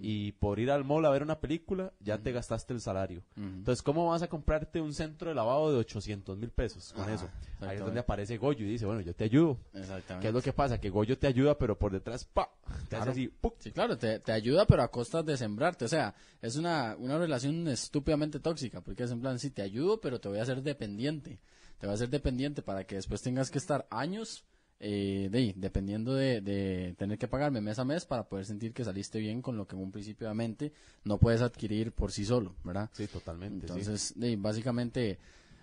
y 0.00 0.32
por 0.32 0.58
ir 0.58 0.70
al 0.70 0.84
mall 0.84 1.04
a 1.06 1.10
ver 1.10 1.22
una 1.22 1.38
película, 1.38 1.92
ya 2.00 2.18
te 2.18 2.32
gastaste 2.32 2.72
el 2.72 2.80
salario. 2.80 3.22
Entonces, 3.36 3.82
¿cómo 3.82 4.08
vas 4.08 4.22
a 4.22 4.28
comprarte 4.28 4.80
un 4.80 4.92
centro 4.92 5.28
de 5.28 5.34
lavado 5.34 5.70
de 5.70 5.78
800 5.78 6.36
mil 6.36 6.50
pesos 6.50 6.92
con 6.92 7.04
Ajá, 7.04 7.14
eso? 7.14 7.28
Ahí 7.60 7.76
es 7.76 7.80
donde 7.80 8.00
aparece 8.00 8.38
Goyo 8.38 8.66
y 8.66 8.70
dice, 8.70 8.86
bueno, 8.86 9.00
yo 9.00 9.14
te 9.14 9.24
ayudo. 9.24 9.58
Exactamente. 9.72 10.20
¿Qué 10.20 10.28
es 10.28 10.34
lo 10.34 10.42
que 10.42 10.52
pasa? 10.52 10.80
Que 10.80 10.90
Goyo 10.90 11.16
te 11.16 11.26
ayuda, 11.26 11.56
pero 11.56 11.78
por 11.78 11.92
detrás, 11.92 12.24
¡pa! 12.24 12.50
Te 12.88 12.96
hace 12.96 13.10
así, 13.10 13.28
¡puc! 13.28 13.54
Sí, 13.60 13.70
claro, 13.70 13.96
te, 13.96 14.18
te 14.18 14.32
ayuda, 14.32 14.66
pero 14.66 14.82
a 14.82 14.90
costa 14.90 15.22
de 15.22 15.36
sembrarte. 15.36 15.84
O 15.84 15.88
sea, 15.88 16.14
es 16.42 16.56
una, 16.56 16.96
una 16.98 17.18
relación 17.18 17.68
estúpidamente 17.68 18.40
tóxica, 18.40 18.80
porque 18.80 19.04
es 19.04 19.10
en 19.10 19.20
plan, 19.20 19.38
sí, 19.38 19.50
te 19.50 19.62
ayudo, 19.62 20.00
pero 20.00 20.20
te 20.20 20.28
voy 20.28 20.38
a 20.38 20.42
hacer 20.42 20.62
dependiente. 20.62 21.40
Te 21.78 21.86
voy 21.86 21.92
a 21.92 21.94
hacer 21.94 22.10
dependiente 22.10 22.62
para 22.62 22.84
que 22.84 22.96
después 22.96 23.22
tengas 23.22 23.50
que 23.50 23.58
estar 23.58 23.86
años, 23.90 24.44
eh, 24.80 25.28
de, 25.30 25.54
dependiendo 25.56 26.14
de, 26.14 26.40
de 26.40 26.94
tener 26.98 27.18
que 27.18 27.26
pagarme 27.26 27.60
mes 27.60 27.78
a 27.78 27.84
mes 27.84 28.04
para 28.06 28.24
poder 28.28 28.44
sentir 28.44 28.72
que 28.72 28.84
saliste 28.84 29.18
bien 29.18 29.42
con 29.42 29.56
lo 29.56 29.66
que 29.66 29.74
en 29.76 29.82
un 29.82 29.90
principio 29.90 30.28
obviamente 30.28 30.72
no 31.04 31.18
puedes 31.18 31.40
adquirir 31.42 31.90
por 31.92 32.12
sí 32.12 32.24
solo, 32.24 32.54
¿verdad? 32.64 32.88
Sí, 32.92 33.06
totalmente. 33.08 33.66
sí. 33.66 33.72
Entonces, 33.72 34.12
de 34.16 34.36
básicamente, 34.36 35.18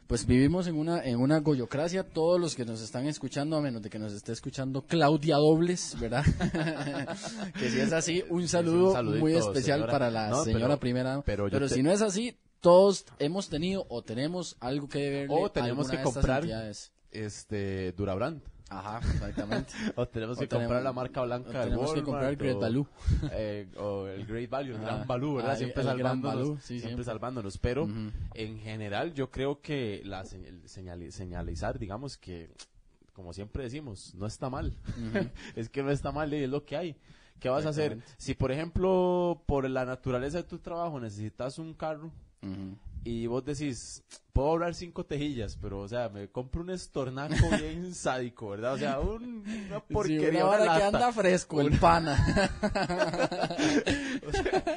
pues 0.08 0.26
vivimos 0.28 0.68
en 0.68 0.76
una, 0.76 1.04
en 1.04 1.18
una 1.20 1.40
goyocracia. 1.40 2.04
Todos 2.04 2.40
los 2.42 2.56
que 2.56 2.66
nos 2.66 2.82
están 2.82 3.08
escuchando, 3.08 3.56
a 3.58 3.62
menos 3.62 3.82
de 3.82 3.90
que 3.90 3.98
nos 4.00 4.12
esté 4.14 4.34
escuchando 4.34 4.82
Claudia 4.82 5.38
Dobles, 5.38 5.98
¿verdad? 6.00 6.26
que 7.58 7.70
si 7.70 7.80
es 7.80 7.94
así, 7.94 8.24
un 8.30 8.48
saludo 8.48 9.02
muy 9.04 9.34
especial 9.36 9.80
señora. 9.80 9.92
para 9.92 10.12
la 10.12 10.30
No, 10.30 10.44
señora 10.44 10.68
pero- 10.68 10.80
primera. 10.80 11.22
pero 11.26 11.46
Pero, 11.46 11.60
yo 11.60 11.68
te- 11.70 11.74
si 11.76 11.84
no 11.84 11.92
es 11.92 12.02
así, 12.02 12.36
todos 12.60 13.06
hemos 13.20 13.48
tenido 13.50 13.86
o 13.90 14.02
tenemos 14.04 14.58
algo 14.60 14.88
que 14.90 15.00
deberle 15.00 15.36
O 15.36 15.50
tenemos 15.52 15.90
que 15.90 16.02
comprar 16.02 16.44
este 17.12 17.92
Durabrand. 17.94 18.42
Ajá, 18.70 19.00
exactamente. 19.14 19.74
O 19.96 20.08
tenemos 20.08 20.38
O 20.38 20.42
que 20.42 20.48
tenemos- 20.48 20.68
comprar 20.68 20.84
la 20.84 20.92
marca 20.94 21.22
o 21.22 21.26
blanca 21.26 21.50
de 21.60 21.66
tenemos 21.66 21.94
que 21.94 22.00
Walmart, 22.00 22.06
comprar 22.06 22.36
Great 22.36 22.56
o- 22.56 22.60
Value. 22.60 22.88
eh, 23.32 23.68
o 23.78 24.08
el 24.08 24.26
Great 24.26 24.50
Value, 24.50 24.76
el. 24.76 24.82
Gran 24.82 25.08
Value, 25.08 25.36
¿verdad? 25.36 25.52
Ah, 25.52 25.56
siempre 25.56 25.82
el 25.84 25.88
salvándonos. 25.88 26.38
Value, 26.40 26.58
sí, 26.58 26.66
siempre, 26.68 26.88
siempre. 26.88 27.06
salvándonos. 27.06 27.58
Pero 27.60 27.84
Ujú. 27.84 28.12
en 28.34 28.60
general 28.60 29.14
yo 29.14 29.30
creo 29.30 29.62
que 29.62 30.02
la 30.04 30.24
señal- 30.26 30.64
señali- 30.66 31.12
señalizar, 31.12 31.78
digamos 31.78 32.18
que, 32.18 32.50
como 33.14 33.34
siempre 33.34 33.64
decimos, 33.64 34.14
no 34.16 34.26
está 34.26 34.50
mal. 34.50 34.76
es 35.56 35.70
que 35.70 35.84
no 35.84 35.92
está 35.92 36.12
mal 36.12 36.34
y 36.34 36.38
es 36.44 36.50
lo 36.50 36.66
que 36.66 36.76
hay. 36.76 36.96
¿Qué 37.40 37.50
vas 37.50 37.66
a 37.66 37.70
hacer? 37.70 38.00
Si, 38.18 38.34
por 38.34 38.52
ejemplo, 38.52 39.44
por 39.46 39.70
la 39.70 39.86
naturaleza 39.86 40.38
de 40.38 40.44
tu 40.46 40.58
trabajo 40.58 41.00
necesitas 41.00 41.60
un 41.60 41.74
carro 41.74 42.10
Ujú. 42.42 42.78
Y 43.06 43.26
vos 43.28 43.46
decís, 43.46 44.04
puedo 44.34 44.50
ahorrar 44.50 44.76
cinco 44.76 45.06
tejillas, 45.06 45.58
pero, 45.62 45.80
o 45.80 45.88
sea, 45.88 46.10
me 46.10 46.28
compro 46.28 46.62
un 46.62 46.72
estornaco 46.72 47.50
bien 47.58 47.96
sádico, 47.96 48.50
¿verdad? 48.50 48.74
O 48.74 48.78
sea, 48.80 49.00
un- 49.00 49.44
una 49.68 49.78
Sí, 49.80 49.94
porquería, 49.94 50.46
una 50.46 50.62
una 50.64 50.78
que 50.78 50.84
anda 50.84 51.14
fresco, 51.14 51.62
el 51.62 51.80
pana. 51.80 52.18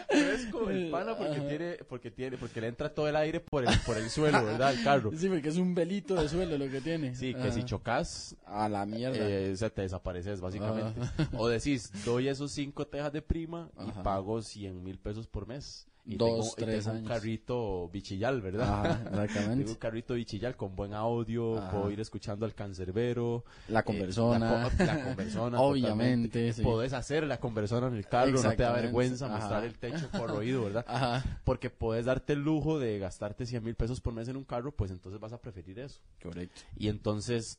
fresco 0.08 0.70
el 0.70 0.90
pana 0.90 1.16
porque 1.16 1.40
tiene, 1.40 1.76
porque 1.88 2.10
tiene, 2.10 2.38
porque 2.38 2.60
le 2.60 2.68
entra 2.68 2.92
todo 2.94 3.08
el 3.08 3.16
aire 3.16 3.40
por 3.40 3.64
el, 3.66 3.78
por 3.86 3.96
el 3.96 4.10
suelo, 4.10 4.44
¿verdad? 4.44 4.72
El 4.74 4.82
carro. 4.84 5.10
Sí, 5.16 5.28
porque 5.28 5.48
es 5.48 5.56
un 5.56 5.74
velito 5.74 6.14
de 6.14 6.28
suelo 6.28 6.56
lo 6.58 6.70
que 6.70 6.80
tiene. 6.80 7.14
Sí, 7.14 7.34
que 7.34 7.40
Ajá. 7.40 7.52
si 7.52 7.64
chocas, 7.64 8.36
A 8.46 8.68
la 8.68 8.86
mierda. 8.86 9.18
eh, 9.18 9.52
o 9.52 9.56
sea, 9.56 9.70
te 9.70 9.82
desapareces 9.82 10.40
básicamente. 10.40 11.00
O 11.36 11.48
decís, 11.48 11.90
doy 12.04 12.28
esos 12.28 12.52
cinco 12.52 12.86
tejas 12.86 13.12
de 13.12 13.22
prima 13.22 13.70
y 13.78 13.90
Ajá. 13.90 14.02
pago 14.02 14.42
100 14.42 14.82
mil 14.82 14.98
pesos 14.98 15.26
por 15.26 15.46
mes. 15.46 15.86
Y 16.10 16.16
Dos, 16.16 16.30
tengo, 16.30 16.46
y 16.46 16.64
tres 16.72 16.84
tengo 16.84 16.90
un 16.90 16.96
años. 17.04 17.08
carrito 17.10 17.88
bichillal, 17.90 18.40
¿verdad? 18.40 19.02
Tengo 19.10 19.22
exactamente. 19.24 19.70
un 19.70 19.76
carrito 19.76 20.14
bichillal 20.14 20.56
con 20.56 20.74
buen 20.74 20.94
audio, 20.94 21.58
Ajá. 21.58 21.70
puedo 21.70 21.90
ir 21.90 22.00
escuchando 22.00 22.46
al 22.46 22.54
cancerbero. 22.54 23.44
La 23.68 23.80
eh, 23.80 23.84
conversona. 23.84 24.62
la, 24.62 24.70
co- 24.70 24.84
la 24.84 25.04
conversona. 25.04 25.60
Obviamente, 25.60 26.54
sí. 26.54 26.62
Podés 26.62 26.94
hacer 26.94 27.24
la 27.24 27.38
conversona 27.38 27.88
en 27.88 27.94
el 27.94 28.06
carro, 28.06 28.32
no 28.42 28.50
te 28.54 28.62
da 28.62 28.72
vergüenza 28.72 29.26
Ajá. 29.26 29.36
mostrar 29.36 29.64
el 29.64 29.78
techo 29.78 30.08
corroído, 30.18 30.64
¿verdad? 30.64 30.86
Ajá. 30.88 31.40
Porque 31.44 31.68
puedes 31.68 32.06
darte 32.06 32.32
el 32.32 32.40
lujo 32.42 32.78
de 32.78 32.98
gastarte 32.98 33.44
100 33.44 33.62
mil 33.62 33.74
pesos 33.74 34.00
por 34.00 34.14
mes 34.14 34.28
en 34.28 34.36
un 34.38 34.44
carro, 34.44 34.72
pues 34.72 34.90
entonces 34.90 35.20
vas 35.20 35.34
a 35.34 35.40
preferir 35.42 35.78
eso. 35.78 36.00
Correcto. 36.22 36.62
Y 36.74 36.88
entonces, 36.88 37.58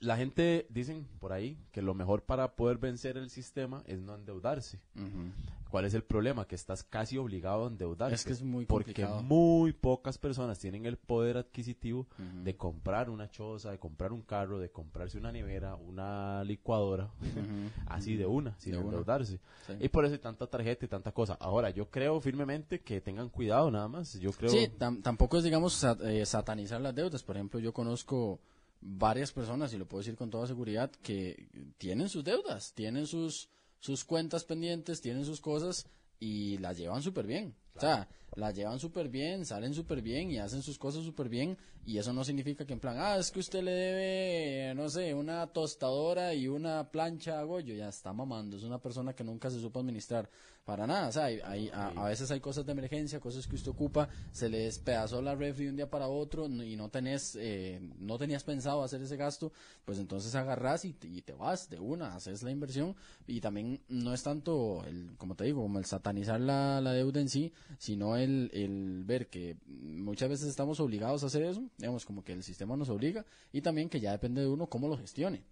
la 0.00 0.16
gente 0.16 0.66
dicen 0.70 1.06
por 1.18 1.34
ahí 1.34 1.58
que 1.72 1.82
lo 1.82 1.92
mejor 1.92 2.22
para 2.22 2.56
poder 2.56 2.78
vencer 2.78 3.18
el 3.18 3.28
sistema 3.28 3.82
es 3.86 3.98
no 4.00 4.14
endeudarse. 4.14 4.80
Ujú. 4.94 5.30
¿Cuál 5.70 5.84
es 5.84 5.94
el 5.94 6.04
problema? 6.04 6.46
Que 6.46 6.54
estás 6.54 6.84
casi 6.84 7.18
obligado 7.18 7.64
a 7.64 7.68
endeudarte. 7.68 8.14
Es 8.14 8.24
que 8.24 8.32
es 8.32 8.42
muy 8.42 8.66
Porque 8.66 8.92
complicado. 8.92 9.22
muy 9.22 9.72
pocas 9.72 10.16
personas 10.16 10.58
tienen 10.58 10.86
el 10.86 10.96
poder 10.96 11.36
adquisitivo 11.36 12.06
de 12.44 12.56
comprar 12.56 13.10
una 13.10 13.28
choza, 13.30 13.72
de 13.72 13.78
comprar 13.78 14.12
un 14.12 14.22
carro, 14.22 14.58
de 14.58 14.70
comprarse 14.70 15.18
una 15.18 15.32
nevera, 15.32 15.74
una 15.74 16.44
licuadora, 16.44 17.10
así 17.86 18.16
de 18.16 18.26
una, 18.26 18.54
sin 18.58 18.72
De 18.72 18.78
una. 18.78 18.86
endeudarse. 18.86 19.40
Sí. 19.66 19.72
Y 19.80 19.88
por 19.88 20.04
eso 20.04 20.14
hay 20.14 20.20
tanta 20.20 20.46
tarjeta 20.46 20.84
y 20.84 20.88
tanta 20.88 21.12
cosa. 21.12 21.34
Ahora, 21.40 21.70
yo 21.70 21.90
creo 21.90 22.20
firmemente 22.20 22.80
que 22.80 23.00
tengan 23.00 23.28
cuidado 23.28 23.70
nada 23.70 23.88
más. 23.88 24.14
Yo 24.20 24.30
creo... 24.32 24.50
Sí, 24.50 24.68
tam- 24.78 25.02
tampoco 25.02 25.38
es, 25.38 25.44
digamos, 25.44 25.72
sa- 25.74 25.98
eh, 26.04 26.24
satanizar 26.26 26.80
las 26.80 26.94
deudas. 26.94 27.22
Por 27.22 27.36
ejemplo, 27.36 27.58
yo 27.60 27.72
conozco 27.72 28.40
varias 28.80 29.32
personas, 29.32 29.72
y 29.74 29.78
lo 29.78 29.86
puedo 29.86 30.00
decir 30.02 30.16
con 30.16 30.30
toda 30.30 30.46
seguridad, 30.46 30.90
que 31.02 31.48
tienen 31.78 32.08
sus 32.08 32.22
deudas, 32.22 32.72
tienen 32.74 33.06
sus, 33.06 33.48
sus 33.80 34.04
cuentas 34.04 34.44
pendientes, 34.44 35.00
tienen 35.00 35.24
sus 35.24 35.40
cosas 35.40 35.86
y 36.18 36.58
las 36.58 36.76
llevan 36.78 37.02
súper 37.02 37.26
bien. 37.26 37.54
O 37.76 37.80
sea, 37.80 38.08
la 38.34 38.50
llevan 38.50 38.78
súper 38.78 39.08
bien, 39.08 39.44
salen 39.46 39.72
súper 39.74 40.02
bien 40.02 40.30
y 40.30 40.38
hacen 40.38 40.62
sus 40.62 40.78
cosas 40.78 41.04
súper 41.04 41.28
bien. 41.28 41.56
Y 41.86 41.98
eso 41.98 42.12
no 42.12 42.24
significa 42.24 42.66
que 42.66 42.72
en 42.72 42.80
plan, 42.80 42.96
ah, 42.98 43.16
es 43.16 43.30
que 43.30 43.38
usted 43.38 43.62
le 43.62 43.70
debe, 43.70 44.74
no 44.74 44.88
sé, 44.88 45.14
una 45.14 45.46
tostadora 45.46 46.34
y 46.34 46.48
una 46.48 46.90
plancha 46.90 47.38
a 47.38 47.44
Goyo. 47.44 47.74
Ya 47.74 47.88
está 47.88 48.12
mamando. 48.12 48.56
Es 48.56 48.64
una 48.64 48.78
persona 48.78 49.14
que 49.14 49.22
nunca 49.24 49.50
se 49.50 49.60
supo 49.60 49.80
administrar. 49.80 50.28
Para 50.64 50.84
nada. 50.84 51.06
O 51.06 51.12
sea, 51.12 51.26
hay, 51.26 51.38
hay- 51.44 51.68
a, 51.72 51.86
a 51.90 52.08
veces 52.08 52.28
hay 52.32 52.40
cosas 52.40 52.66
de 52.66 52.72
emergencia, 52.72 53.20
cosas 53.20 53.46
que 53.46 53.54
usted 53.54 53.70
ocupa. 53.70 54.08
Se 54.32 54.48
le 54.48 54.58
despedazó 54.64 55.22
la 55.22 55.36
refri 55.36 55.66
de 55.66 55.70
un 55.70 55.76
día 55.76 55.88
para 55.88 56.08
otro 56.08 56.46
y 56.48 56.74
no 56.74 56.88
tenés, 56.88 57.36
eh, 57.38 57.78
no 58.00 58.18
tenías 58.18 58.42
pensado 58.42 58.82
hacer 58.82 59.00
ese 59.00 59.16
gasto. 59.16 59.52
Pues 59.84 60.00
entonces 60.00 60.34
agarrás 60.34 60.84
y 60.84 60.92
te, 60.92 61.06
y 61.06 61.22
te 61.22 61.34
vas 61.34 61.70
de 61.70 61.78
una, 61.78 62.16
haces 62.16 62.42
la 62.42 62.50
inversión. 62.50 62.96
Y 63.28 63.40
también 63.40 63.80
no 63.88 64.12
es 64.12 64.24
tanto, 64.24 64.82
el, 64.86 65.14
como 65.18 65.36
te 65.36 65.44
digo, 65.44 65.62
como 65.62 65.78
el 65.78 65.84
satanizar 65.84 66.40
la, 66.40 66.80
la 66.80 66.92
deuda 66.92 67.20
en 67.20 67.28
sí, 67.28 67.52
sino 67.78 68.16
el, 68.16 68.50
el 68.52 69.04
ver 69.04 69.28
que 69.28 69.56
muchas 69.66 70.28
veces 70.28 70.48
estamos 70.48 70.80
obligados 70.80 71.22
a 71.22 71.26
hacer 71.26 71.42
eso, 71.42 71.62
digamos, 71.78 72.04
como 72.04 72.24
que 72.24 72.32
el 72.32 72.42
sistema 72.42 72.76
nos 72.76 72.88
obliga, 72.88 73.24
y 73.52 73.60
también 73.60 73.88
que 73.88 74.00
ya 74.00 74.12
depende 74.12 74.40
de 74.40 74.48
uno 74.48 74.66
cómo 74.66 74.88
lo 74.88 74.96
gestione. 74.96 75.42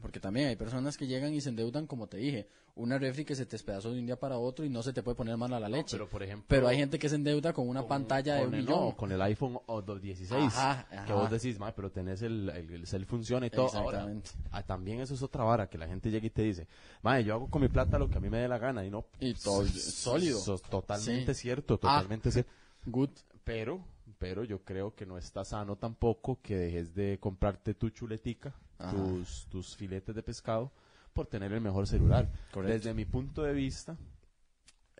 Porque 0.00 0.20
también 0.20 0.48
hay 0.48 0.56
personas 0.56 0.96
que 0.96 1.06
llegan 1.06 1.34
y 1.34 1.40
se 1.40 1.48
endeudan, 1.48 1.86
como 1.86 2.06
te 2.06 2.16
dije, 2.18 2.48
una 2.76 2.96
refri 2.98 3.24
que 3.24 3.34
se 3.34 3.44
te 3.44 3.52
despedazó 3.52 3.90
de 3.92 3.98
un 3.98 4.06
día 4.06 4.18
para 4.20 4.38
otro 4.38 4.64
y 4.64 4.68
no 4.70 4.82
se 4.84 4.92
te 4.92 5.02
puede 5.02 5.16
poner 5.16 5.36
mal 5.36 5.52
a 5.52 5.58
la 5.58 5.68
leche. 5.68 5.96
pero, 5.96 6.08
por 6.08 6.22
ejemplo, 6.22 6.44
Pero 6.48 6.68
hay 6.68 6.76
gente 6.76 6.98
que 6.98 7.08
se 7.08 7.16
endeuda 7.16 7.52
con 7.52 7.68
una 7.68 7.86
pantalla 7.88 8.34
de 8.34 8.40
con 8.40 8.48
un 8.50 8.54
el, 8.54 8.62
millón. 8.62 8.80
no, 8.90 8.96
con 8.96 9.10
el 9.10 9.20
iPhone 9.22 9.58
o- 9.66 9.82
do- 9.82 9.98
16 9.98 10.44
Ajá, 10.54 10.86
que 10.88 10.96
ajá. 10.96 11.14
vos 11.14 11.30
decís, 11.30 11.58
"Mae, 11.58 11.72
pero 11.72 11.90
tenés 11.90 12.22
el, 12.22 12.48
el, 12.50 12.70
el 12.70 12.86
cel 12.86 13.04
funciona 13.06 13.46
y 13.46 13.50
todo. 13.50 13.66
Ahora, 13.74 13.98
Exactamente. 13.98 14.30
ah, 14.52 14.62
también 14.62 15.00
eso 15.00 15.14
es 15.14 15.22
otra 15.22 15.42
vara 15.42 15.68
que 15.68 15.76
la 15.78 15.88
gente 15.88 16.10
llega 16.10 16.26
y 16.26 16.30
te 16.30 16.42
dice, 16.42 16.68
"Mae, 17.02 17.24
yo 17.24 17.34
hago 17.34 17.48
con 17.50 17.62
mi 17.62 17.68
plata 17.68 17.98
lo 17.98 18.08
que 18.08 18.18
a 18.18 18.20
mí 18.20 18.30
me 18.30 18.38
dé 18.38 18.46
la 18.48 18.58
gana 18.58 18.84
y 18.84 18.90
no 18.90 19.06
Y 19.18 19.34
todo 19.34 19.66
sólido. 19.66 20.40
Totalmente 20.70 21.34
Sí. 21.34 21.40
cierto, 21.42 21.74
Ah. 21.74 21.78
totalmente 21.78 22.30
cierto. 22.30 22.50
Good. 22.86 23.10
Pero, 23.42 23.80
pero 24.18 24.44
yo 24.44 24.64
creo 24.64 24.94
que 24.94 25.06
no 25.06 25.18
está 25.18 25.44
sano 25.44 25.76
tampoco 25.76 26.40
que 26.42 26.56
dejes 26.56 26.94
de 26.94 27.18
comprarte 27.20 27.74
tu 27.74 27.90
chuletica, 27.90 28.54
tus, 28.90 29.46
tus 29.50 29.76
filetes 29.76 30.14
de 30.14 30.22
pescado, 30.22 30.72
por 31.12 31.26
tener 31.26 31.52
el 31.52 31.60
mejor 31.60 31.86
celular. 31.86 32.30
Correcto. 32.52 32.72
Desde 32.74 32.94
mi 32.94 33.04
punto 33.04 33.42
de 33.42 33.52
vista, 33.52 33.96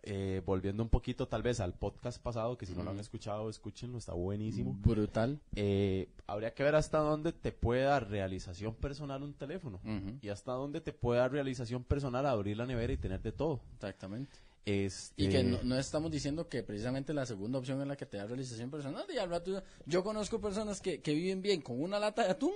eh, 0.03 0.43
volviendo 0.45 0.83
un 0.83 0.89
poquito 0.89 1.29
tal 1.29 1.43
vez 1.43 1.61
al 1.61 1.75
podcast 1.75 2.21
pasado, 2.23 2.57
que 2.57 2.67
si 2.67 2.75
no 2.75 2.83
lo 2.83 2.91
han 2.91 2.99
escuchado, 2.99 3.51
escúchenlo, 3.51 3.99
está 3.99 4.15
buenísimo. 4.15 4.75
Brutal. 4.81 5.41
Eh, 5.55 6.09
habría 6.27 6.55
que 6.55 6.63
ver 6.63 6.75
hasta 6.75 6.99
dónde 6.99 7.33
te 7.33 7.53
puede 7.53 7.83
dar 7.83 8.09
realización 8.09 8.75
personal 8.75 9.23
un 9.23 9.35
teléfono. 9.35 9.81
Y 10.23 10.29
hasta 10.29 10.53
dónde 10.53 10.81
te 10.81 10.93
puede 10.93 11.21
dar 11.21 11.33
realización 11.33 11.85
personal 11.85 12.27
abrir 12.27 12.57
la 12.57 12.67
nevera 12.67 12.93
y 12.93 12.97
tener 12.97 13.23
de 13.23 13.33
todo. 13.33 13.61
Exactamente. 13.75 14.39
Este, 14.69 15.23
Y 15.23 15.29
que 15.29 15.43
no, 15.43 15.59
no 15.63 15.79
estamos 15.79 16.11
diciendo 16.11 16.49
que 16.49 16.63
precisamente 16.63 17.15
la 17.15 17.25
segunda 17.25 17.59
opción 17.59 17.81
es 17.81 17.87
la 17.87 17.97
que 17.97 18.05
te 18.07 18.19
da 18.19 18.27
realización 18.27 18.71
personal. 18.71 19.05
Y 19.13 19.17
al 19.19 19.31
rato, 19.31 19.63
yo 19.87 20.05
conozco 20.05 20.41
personas 20.41 20.81
que, 20.81 21.01
que 21.01 21.15
viven 21.15 21.41
bien 21.41 21.63
con 21.63 21.81
una 21.81 21.99
lata 21.99 22.25
de 22.25 22.31
atún, 22.31 22.53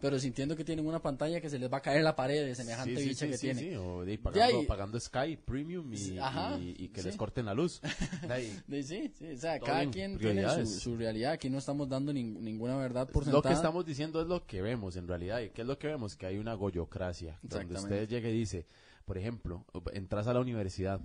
pero 0.00 0.18
sintiendo 0.18 0.56
que 0.56 0.64
tienen 0.64 0.84
una 0.84 1.00
pantalla 1.00 1.40
que 1.40 1.48
se 1.48 1.60
les 1.60 1.72
va 1.72 1.76
a 1.76 1.80
caer 1.80 2.02
la 2.02 2.16
pared 2.16 2.44
de 2.44 2.56
semejante 2.56 2.96
Sí, 3.00 3.08
bicha 3.10 3.24
sí, 3.26 3.30
que 3.30 3.36
sí, 3.38 3.46
tiene. 3.46 3.60
sí, 3.60 3.76
o 3.76 4.00
de, 4.00 4.10
De 4.12 4.18
pagando, 4.18 4.58
ahí- 4.58 4.66
pagando 4.66 4.98
Sky 4.98 5.36
Premium 5.36 5.92
y, 5.92 5.96
Sí, 5.96 6.18
ajá, 6.18 6.58
y- 6.58 6.74
y 6.76 6.88
que 6.88 7.04
les 7.04 7.14
corten 7.16 7.46
la 7.46 7.54
luz. 7.54 7.80
De 8.28 8.32
ahí, 8.34 8.60
De- 8.66 8.82
sí, 8.82 9.12
sí, 9.16 9.26
o 9.32 9.36
sea, 9.38 9.58
Todo 9.60 9.66
cada 9.66 9.88
quien 9.88 10.18
tiene 10.18 10.66
su, 10.66 10.96
realidad. 10.96 11.30
Aquí 11.34 11.48
no 11.48 11.58
estamos 11.58 11.88
dando 11.88 12.12
nin- 12.12 12.40
ninguna 12.40 12.76
verdad 12.78 13.08
por 13.08 13.24
lo 13.24 13.30
sentada. 13.32 13.50
que 13.50 13.54
estamos 13.54 13.86
diciendo 13.86 14.20
es 14.20 14.26
lo 14.26 14.44
que 14.44 14.60
vemos 14.60 14.96
en 14.96 15.06
realidad. 15.06 15.40
¿Y 15.40 15.50
qué 15.50 15.60
es 15.62 15.68
lo 15.68 15.78
que 15.78 15.86
vemos? 15.86 16.16
Que 16.16 16.26
hay 16.26 16.38
una 16.38 16.54
goyocracia. 16.54 17.38
Donde 17.42 17.76
usted 17.76 18.08
llega 18.08 18.28
y 18.28 18.32
dice, 18.32 18.66
por 19.04 19.18
ejemplo, 19.18 19.64
entras 19.92 20.26
a 20.26 20.34
la 20.34 20.40
universidad 20.40 21.00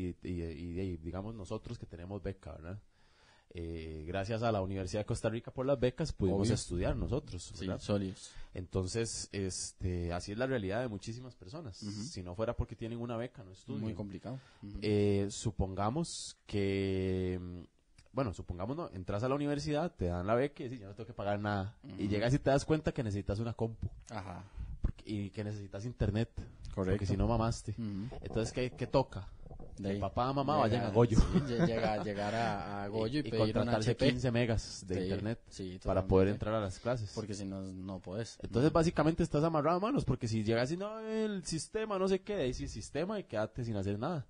y, 0.00 0.16
y- 0.28 0.96
digamos 0.98 1.34
nosotros 1.34 1.78
que 1.78 1.86
tenemos 1.86 2.22
beca, 2.22 2.52
¿verdad? 2.52 2.78
Eh, 3.58 4.04
gracias 4.06 4.42
a 4.42 4.52
la 4.52 4.60
Universidad 4.60 5.00
de 5.00 5.06
Costa 5.06 5.30
Rica 5.30 5.50
por 5.50 5.64
las 5.64 5.80
becas 5.80 6.12
pudimos 6.12 6.42
Obvio. 6.42 6.54
estudiar 6.54 6.94
nosotros. 6.96 7.52
Sí, 7.54 7.66
¿verdad? 7.66 7.80
sólidos. 7.82 8.30
Entonces, 8.52 9.30
este, 9.32 10.12
así 10.12 10.32
es 10.32 10.38
la 10.38 10.46
realidad 10.46 10.82
de 10.82 10.88
muchísimas 10.88 11.34
personas. 11.34 11.76
Si 11.78 12.22
no 12.22 12.34
fuera 12.34 12.54
porque 12.54 12.76
tienen 12.76 13.00
una 13.00 13.16
beca, 13.16 13.42
no 13.44 13.52
estudian. 13.52 13.80
Muy 13.82 13.94
complicado. 13.94 14.38
Eh, 14.82 15.28
supongamos 15.30 16.36
que, 16.46 17.40
bueno, 18.12 18.34
supongamos, 18.34 18.76
no, 18.76 18.90
entras 18.92 19.22
a 19.22 19.28
la 19.28 19.34
universidad, 19.36 19.90
te 19.94 20.06
dan 20.06 20.26
la 20.26 20.34
beca 20.34 20.62
y 20.62 20.68
dices, 20.68 20.80
yo 20.80 20.88
no 20.88 20.94
tengo 20.94 21.06
que 21.06 21.14
pagar 21.14 21.38
nada. 21.40 21.76
Y 21.98 22.08
llegas 22.08 22.34
y 22.34 22.38
te 22.38 22.50
das 22.50 22.64
cuenta 22.66 22.92
que 22.92 23.02
necesitas 23.02 23.38
una 23.38 23.54
compu 23.54 23.88
Ajá. 24.10 24.42
porque- 24.82 25.04
y 25.10 25.30
que 25.30 25.44
necesitas 25.44 25.86
internet. 25.86 26.28
Correcto. 26.74 26.92
Porque 26.98 27.06
si 27.06 27.16
no 27.16 27.26
mamaste. 27.26 27.74
Entonces, 28.20 28.52
¿qué, 28.52 28.70
qué 28.72 28.86
toca? 28.86 29.28
De 29.78 29.94
Que 29.94 30.00
papá, 30.00 30.32
mamá 30.32 30.54
Llegar- 30.54 30.70
vayan 30.70 30.84
a 30.86 30.90
Goyo. 30.90 31.18
sí, 31.18 31.26
lle- 31.46 31.66
llega- 31.66 32.02
llegar 32.02 32.34
a, 32.34 32.84
a 32.84 32.88
Goyo 32.88 33.20
y, 33.20 33.26
y, 33.26 33.30
pedir 33.30 33.40
un 33.46 33.52
contratarse 33.52 33.90
HP. 33.90 34.08
15 34.10 34.30
megas 34.30 34.84
de 34.86 34.94
Sí, 34.94 35.00
internet 35.02 35.40
sí, 35.48 35.80
para 35.84 36.06
poder 36.06 36.28
entrar 36.28 36.54
a 36.54 36.60
las 36.60 36.78
clases. 36.78 37.12
Porque 37.14 37.34
si 37.34 37.44
no, 37.44 37.60
no 37.60 38.00
puedes. 38.00 38.38
Entonces, 38.42 38.72
básicamente 38.72 39.22
estás 39.22 39.44
amarrado 39.44 39.76
a 39.76 39.80
manos, 39.80 40.04
porque 40.04 40.28
si 40.28 40.42
llegas 40.44 40.70
y 40.72 40.76
no, 40.76 40.98
el 41.00 41.44
sistema, 41.44 41.98
no 41.98 42.08
sé 42.08 42.20
qué, 42.22 42.34
ahí 42.36 42.54
sí 42.54 42.62
el 42.64 42.68
sistema 42.70 43.18
y 43.20 43.24
quédate 43.24 43.64
sin 43.64 43.76
hacer 43.76 43.98
nada. 43.98 44.26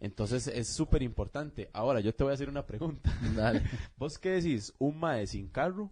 Entonces, 0.00 0.46
es 0.48 0.68
súper 0.68 1.02
importante. 1.02 1.70
Ahora, 1.72 2.00
yo 2.00 2.14
te 2.14 2.22
voy 2.24 2.32
a 2.32 2.34
hacer 2.34 2.48
una 2.48 2.66
pregunta. 2.66 3.10
Dale. 3.36 3.62
¿Vos 3.96 4.18
qué 4.18 4.30
decís? 4.32 4.72
¿Un 4.78 4.98
mae 4.98 5.26
sin 5.26 5.48
carro 5.48 5.90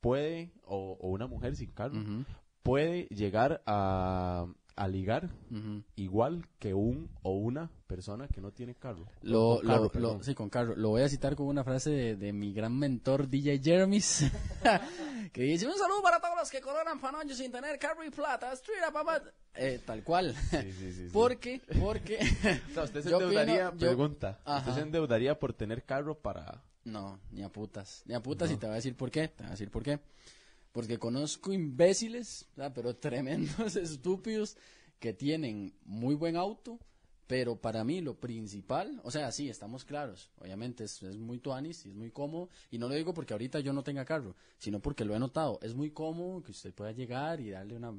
puede, 0.00 0.52
o, 0.64 0.96
o 1.00 1.08
una 1.08 1.26
mujer 1.26 1.56
sin 1.56 1.72
carro, 1.72 1.96
puede 2.62 3.06
llegar 3.06 3.62
a, 3.66 4.46
a 4.78 4.86
ligar 4.88 5.28
ujú. 5.50 5.82
igual 5.96 6.46
que 6.58 6.72
un 6.74 7.10
o 7.22 7.32
una 7.36 7.70
persona 7.86 8.28
que 8.28 8.40
no 8.40 8.52
tiene 8.52 8.74
carro? 8.74 9.06
Lo, 9.22 9.56
Con 9.58 9.66
carro, 9.66 9.90
lo- 9.94 10.00
lo- 10.18 10.22
sí, 10.22 10.34
con 10.34 10.48
carro. 10.50 10.76
Lo 10.76 10.90
voy 10.90 11.02
a 11.02 11.08
citar 11.08 11.34
con 11.36 11.46
una 11.46 11.64
frase 11.64 11.90
de, 11.90 12.16
de 12.16 12.32
mi 12.32 12.52
gran 12.52 12.78
mentor 12.78 13.28
DJ 13.28 13.60
Jeremys, 13.62 14.30
que 15.32 15.42
dice, 15.42 15.66
un 15.66 15.76
saludo 15.76 16.02
para 16.02 16.20
todos 16.20 16.36
los 16.38 16.50
que 16.50 16.60
coronan 16.60 17.00
panoños 17.00 17.36
sin 17.38 17.50
tener 17.50 17.78
carro 17.78 18.04
y 18.04 18.10
plata. 18.10 18.52
Street 18.52 18.78
up, 18.86 18.92
papá. 18.92 19.22
Eh, 19.54 19.80
tal 19.84 20.02
cual. 20.04 20.34
Sí, 20.50 20.72
sí, 20.72 20.92
sí. 20.92 21.08
Porque, 21.12 21.60
porque... 21.80 22.18
O 22.70 22.74
sea, 22.74 22.84
usted 22.84 23.02
se 23.02 23.10
yo 23.10 23.20
endeudaría, 23.20 23.70
opino- 23.70 23.78
yo- 23.80 23.86
pregunta, 23.88 24.38
Ajá. 24.44 24.58
¿usted 24.60 24.72
se 24.74 24.80
endeudaría 24.86 25.38
por 25.38 25.52
tener 25.52 25.84
carro 25.84 26.16
para...? 26.18 26.62
No, 26.84 27.20
ni 27.32 27.42
a 27.42 27.48
putas. 27.50 28.02
Ni 28.06 28.14
a 28.14 28.22
putas 28.22 28.50
y 28.50 28.56
te 28.56 28.66
voy 28.66 28.72
a 28.72 28.76
decir 28.76 28.96
por 28.96 29.10
qué. 29.10 29.28
Te 29.28 29.42
voy 29.42 29.48
a 29.48 29.50
decir 29.50 29.70
por 29.70 29.82
qué. 29.82 29.98
Porque 30.72 30.98
conozco 30.98 31.52
imbéciles, 31.52 32.46
pero 32.74 32.96
tremendos 32.96 33.76
estúpidos 33.76 34.56
que 34.98 35.12
tienen 35.12 35.74
muy 35.84 36.14
buen 36.14 36.36
auto, 36.36 36.78
pero 37.26 37.60
para 37.60 37.84
mí 37.84 38.00
lo 38.00 38.18
principal, 38.18 39.00
o 39.04 39.10
sea, 39.10 39.30
sí, 39.32 39.48
estamos 39.50 39.84
claros, 39.84 40.30
obviamente 40.40 40.84
es, 40.84 41.02
es 41.02 41.18
muy 41.18 41.38
tuanis 41.38 41.84
y 41.84 41.90
es 41.90 41.94
muy 41.94 42.10
cómodo, 42.10 42.48
y 42.70 42.78
no 42.78 42.88
lo 42.88 42.94
digo 42.94 43.12
porque 43.12 43.34
ahorita 43.34 43.60
yo 43.60 43.72
no 43.72 43.84
tenga 43.84 44.04
carro, 44.04 44.34
sino 44.58 44.80
porque 44.80 45.04
lo 45.04 45.14
he 45.14 45.18
notado, 45.18 45.58
es 45.62 45.74
muy 45.74 45.90
cómodo 45.90 46.42
que 46.42 46.52
usted 46.52 46.72
pueda 46.72 46.92
llegar 46.92 47.38
y 47.40 47.50
darle 47.50 47.76
una, 47.76 47.94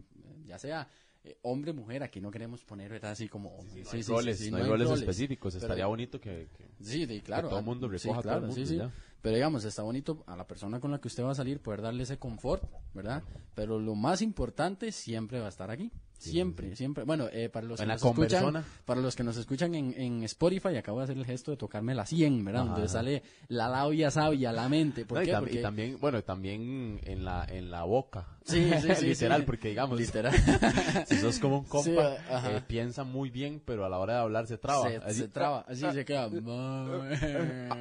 ya 0.45 0.57
sea 0.57 0.89
eh, 1.23 1.37
hombre, 1.43 1.73
mujer, 1.73 2.03
aquí 2.03 2.21
no 2.21 2.31
queremos 2.31 2.63
poner, 2.63 2.89
¿verdad? 2.91 3.11
Así 3.11 3.27
como... 3.27 3.57
no 3.63 3.69
sí, 3.85 3.97
hay 3.97 4.01
roles, 4.03 4.51
no 4.51 4.57
hay 4.57 4.63
roles 4.63 4.89
específicos. 4.91 5.53
Pero- 5.53 5.65
Estaría 5.65 5.85
bonito 5.87 6.19
que... 6.19 6.47
que- 6.57 6.69
Sí, 6.81 7.05
de, 7.05 7.21
claro. 7.21 7.49
todo 7.49 7.59
el 7.59 7.65
mundo 7.65 7.87
recoja 7.89 8.19
a 8.19 8.21
todo 8.21 8.33
el 8.35 8.41
mundo, 8.41 8.55
ya. 8.77 8.91
Pero 9.21 9.35
digamos, 9.35 9.65
está 9.65 9.83
bonito 9.83 10.23
a 10.27 10.37
la 10.37 10.47
persona 10.47 10.79
con 10.79 10.91
la 10.91 11.01
que 11.01 11.09
usted 11.09 11.23
va 11.23 11.31
a 11.31 11.35
salir 11.35 11.59
poder 11.61 11.81
darle 11.81 12.03
ese 12.03 12.17
confort, 12.17 12.63
¿verdad? 12.93 13.21
Pero 13.53 13.77
lo 13.79 13.95
más 13.95 14.21
importante 14.21 14.93
siempre 14.93 15.39
va 15.41 15.47
a 15.47 15.49
estar 15.49 15.69
aquí. 15.71 15.91
Siempre, 16.19 16.75
siempre. 16.75 17.05
Bueno, 17.05 17.27
eh, 17.31 17.49
para 17.49 17.65
los 17.65 17.79
que 17.79 17.85
nos 17.85 18.03
escuchan, 18.03 18.63
para 18.85 18.99
los 19.01 19.15
que 19.15 19.23
nos 19.23 19.37
escuchan 19.37 19.73
en, 19.73 19.93
en 19.97 20.23
Spotify, 20.23 20.75
acabo 20.75 20.97
de 20.99 21.05
hacer 21.05 21.17
el 21.17 21.25
gesto 21.25 21.51
de 21.51 21.57
tocarme 21.57 21.95
la 21.95 22.05
100, 22.05 22.43
¿verdad? 22.43 22.61
Ajá, 22.63 22.71
Donde 22.71 22.85
ajá. 22.87 22.93
sale 22.93 23.23
la 23.47 23.69
labia 23.69 24.11
sabia, 24.11 24.51
la 24.51 24.67
mente. 24.67 25.05
¿Por 25.05 25.19
No, 25.19 25.23
y, 25.23 25.27
tam- 25.27 25.37
y 25.37 25.39
Porque... 25.45 25.61
también, 25.61 25.97
bueno, 25.99 26.21
también 26.21 26.99
en 27.05 27.23
la, 27.23 27.45
en 27.49 27.71
la 27.71 27.83
boca. 27.83 28.27
Sí, 28.43 28.69
sí, 28.81 28.87
sí, 28.95 29.05
Literal, 29.07 29.39
sí. 29.41 29.45
porque 29.45 29.69
digamos, 29.69 29.97
Literal. 29.97 30.33
si 31.07 31.15
sos 31.17 31.39
como 31.39 31.59
un 31.59 31.65
compa, 31.65 32.15
eh, 32.49 32.61
piensa 32.67 33.03
muy 33.05 33.29
bien, 33.29 33.61
pero 33.65 33.85
a 33.85 33.89
la 33.89 33.97
hora 33.97 34.15
de 34.15 34.19
hablar 34.19 34.45
se 34.47 34.57
traba. 34.57 34.89
Se, 34.89 34.97
Así, 34.97 35.19
se 35.21 35.27
traba, 35.29 35.61
así 35.69 35.85
se 35.91 36.03
queda. 36.03 36.29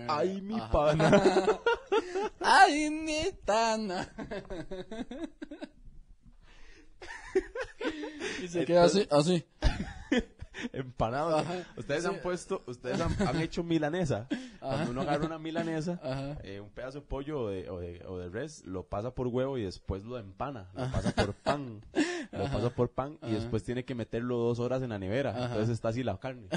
Ay, 0.09 0.41
mi 0.43 0.55
Ajá. 0.55 0.71
pana. 0.71 1.23
Ay, 2.41 2.89
mi 2.91 3.21
tana. 3.45 4.09
Y 8.43 8.49
se 8.49 8.65
queda 8.65 8.85
así, 8.85 9.07
así. 9.11 9.45
Empanado. 10.73 11.37
Ajá, 11.39 11.67
Ustedes 11.77 12.03
sí. 12.03 12.09
han 12.09 12.21
puesto, 12.21 12.63
ustedes 12.67 13.01
han, 13.01 13.15
han 13.29 13.41
hecho 13.41 13.63
milanesa. 13.63 14.27
Cuando 14.59 14.91
uno 14.91 15.03
agarra 15.03 15.27
una 15.27 15.39
milanesa, 15.39 16.01
eh, 16.43 16.61
un 16.61 16.71
pedazo 16.71 17.01
de 17.01 17.07
pollo 17.07 17.43
o 17.43 17.49
de, 17.49 17.71
o, 17.71 17.79
de, 17.79 18.05
o 18.07 18.19
de 18.19 18.29
res, 18.29 18.65
lo 18.67 18.83
pasa 18.85 19.15
por 19.15 19.29
huevo 19.29 19.57
y 19.57 19.63
después 19.63 20.05
lo 20.05 20.19
empana. 20.19 20.69
Lo 20.75 20.91
pasa 20.91 21.13
por 21.13 21.35
pan. 21.35 21.81
Lo 22.33 22.45
pasa 22.45 22.71
por 22.71 22.91
pan 22.91 23.19
y 23.23 23.33
después 23.33 23.63
tiene 23.63 23.85
que 23.85 23.95
meterlo 23.95 24.37
dos 24.39 24.59
horas 24.59 24.83
en 24.83 24.91
la 24.91 24.99
nevera. 24.99 25.31
Entonces 25.31 25.71
está 25.71 25.91
así 25.91 26.03
la 26.03 26.19
carne. 26.19 26.49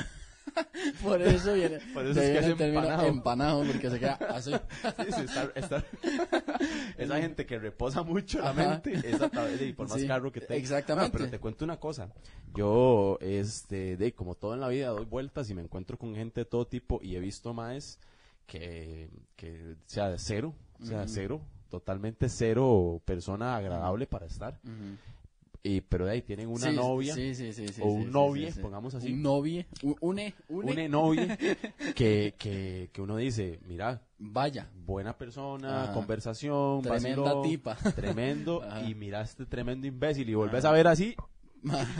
Por 1.03 1.21
eso 1.21 1.53
viene. 1.53 1.79
Por 1.93 2.05
eso 2.05 2.19
es 2.21 2.25
que 2.27 2.31
viene 2.39 2.53
es 2.53 2.59
empanado. 2.75 3.05
empanado, 3.07 3.63
porque 3.65 3.89
se 3.89 3.99
queda 3.99 4.13
así. 4.29 4.51
Sí, 5.05 5.11
sí, 5.13 5.21
está- 5.21 5.51
está- 5.55 5.85
Esa 6.97 7.17
gente 7.19 7.45
que 7.45 7.57
reposa 7.59 8.03
mucho 8.03 8.39
la 8.39 8.49
Ajá. 8.51 8.69
mente, 8.83 8.93
esa 9.09 9.29
tal 9.29 9.47
vez, 9.51 9.61
y 9.61 9.73
por 9.73 9.89
más 9.89 9.99
Sí, 9.99 10.07
carro 10.07 10.31
que 10.31 10.41
tenga. 10.41 10.55
exactamente. 10.55 11.07
No, 11.11 11.17
pero 11.17 11.29
te 11.29 11.39
cuento 11.39 11.65
una 11.65 11.77
cosa. 11.77 12.09
Yo, 12.53 13.17
este, 13.21 13.97
de 13.97 14.13
como 14.13 14.35
todo 14.35 14.53
en 14.53 14.59
la 14.61 14.67
vida, 14.67 14.89
doy 14.89 15.05
vueltas 15.05 15.49
y 15.49 15.53
me 15.55 15.61
encuentro 15.61 15.97
con 15.97 16.15
gente 16.15 16.41
de 16.41 16.45
todo 16.45 16.67
tipo 16.67 16.99
y 17.01 17.15
he 17.15 17.19
visto 17.19 17.53
más 17.53 17.99
que, 18.45 19.09
que 19.35 19.75
sea 19.85 20.09
de 20.09 20.19
cero, 20.19 20.53
o 20.81 20.85
sea, 20.85 21.07
cero, 21.07 21.41
totalmente 21.69 22.27
cero 22.29 23.01
persona 23.05 23.55
agradable 23.55 24.05
para 24.07 24.25
estar. 24.25 24.59
Y, 25.63 25.81
pero 25.81 26.05
de 26.07 26.13
ahí 26.13 26.21
tienen 26.23 26.47
una 26.47 26.69
Sí, 26.71 26.75
novia 26.75 27.13
sí, 27.13 27.35
sí, 27.35 27.65
o 27.81 27.85
un 27.87 28.11
novie, 28.11 28.51
pongamos 28.53 28.95
así. 28.95 29.13
Un 29.13 29.21
novie, 29.21 29.67
un- 29.83 29.95
une, 30.01 30.33
une, 30.49 30.89
novia 30.89 31.37
que, 31.95 32.33
que, 32.37 32.89
que 32.91 33.01
uno 33.01 33.15
dice, 33.17 33.59
mira, 33.67 34.01
vaya, 34.17 34.67
buena 34.73 35.15
persona, 35.17 35.83
Ajá. 35.83 35.93
conversación, 35.93 36.81
Tremenda 36.81 37.21
vacilón, 37.21 37.43
tipa. 37.43 37.75
tremendo, 37.95 38.63
Ajá. 38.63 38.89
y 38.89 38.95
mira 38.95 39.21
este 39.21 39.45
tremendo 39.45 39.85
imbécil 39.85 40.27
y 40.29 40.33
volvés 40.33 40.65
a 40.65 40.71
ver 40.71 40.87
así 40.87 41.15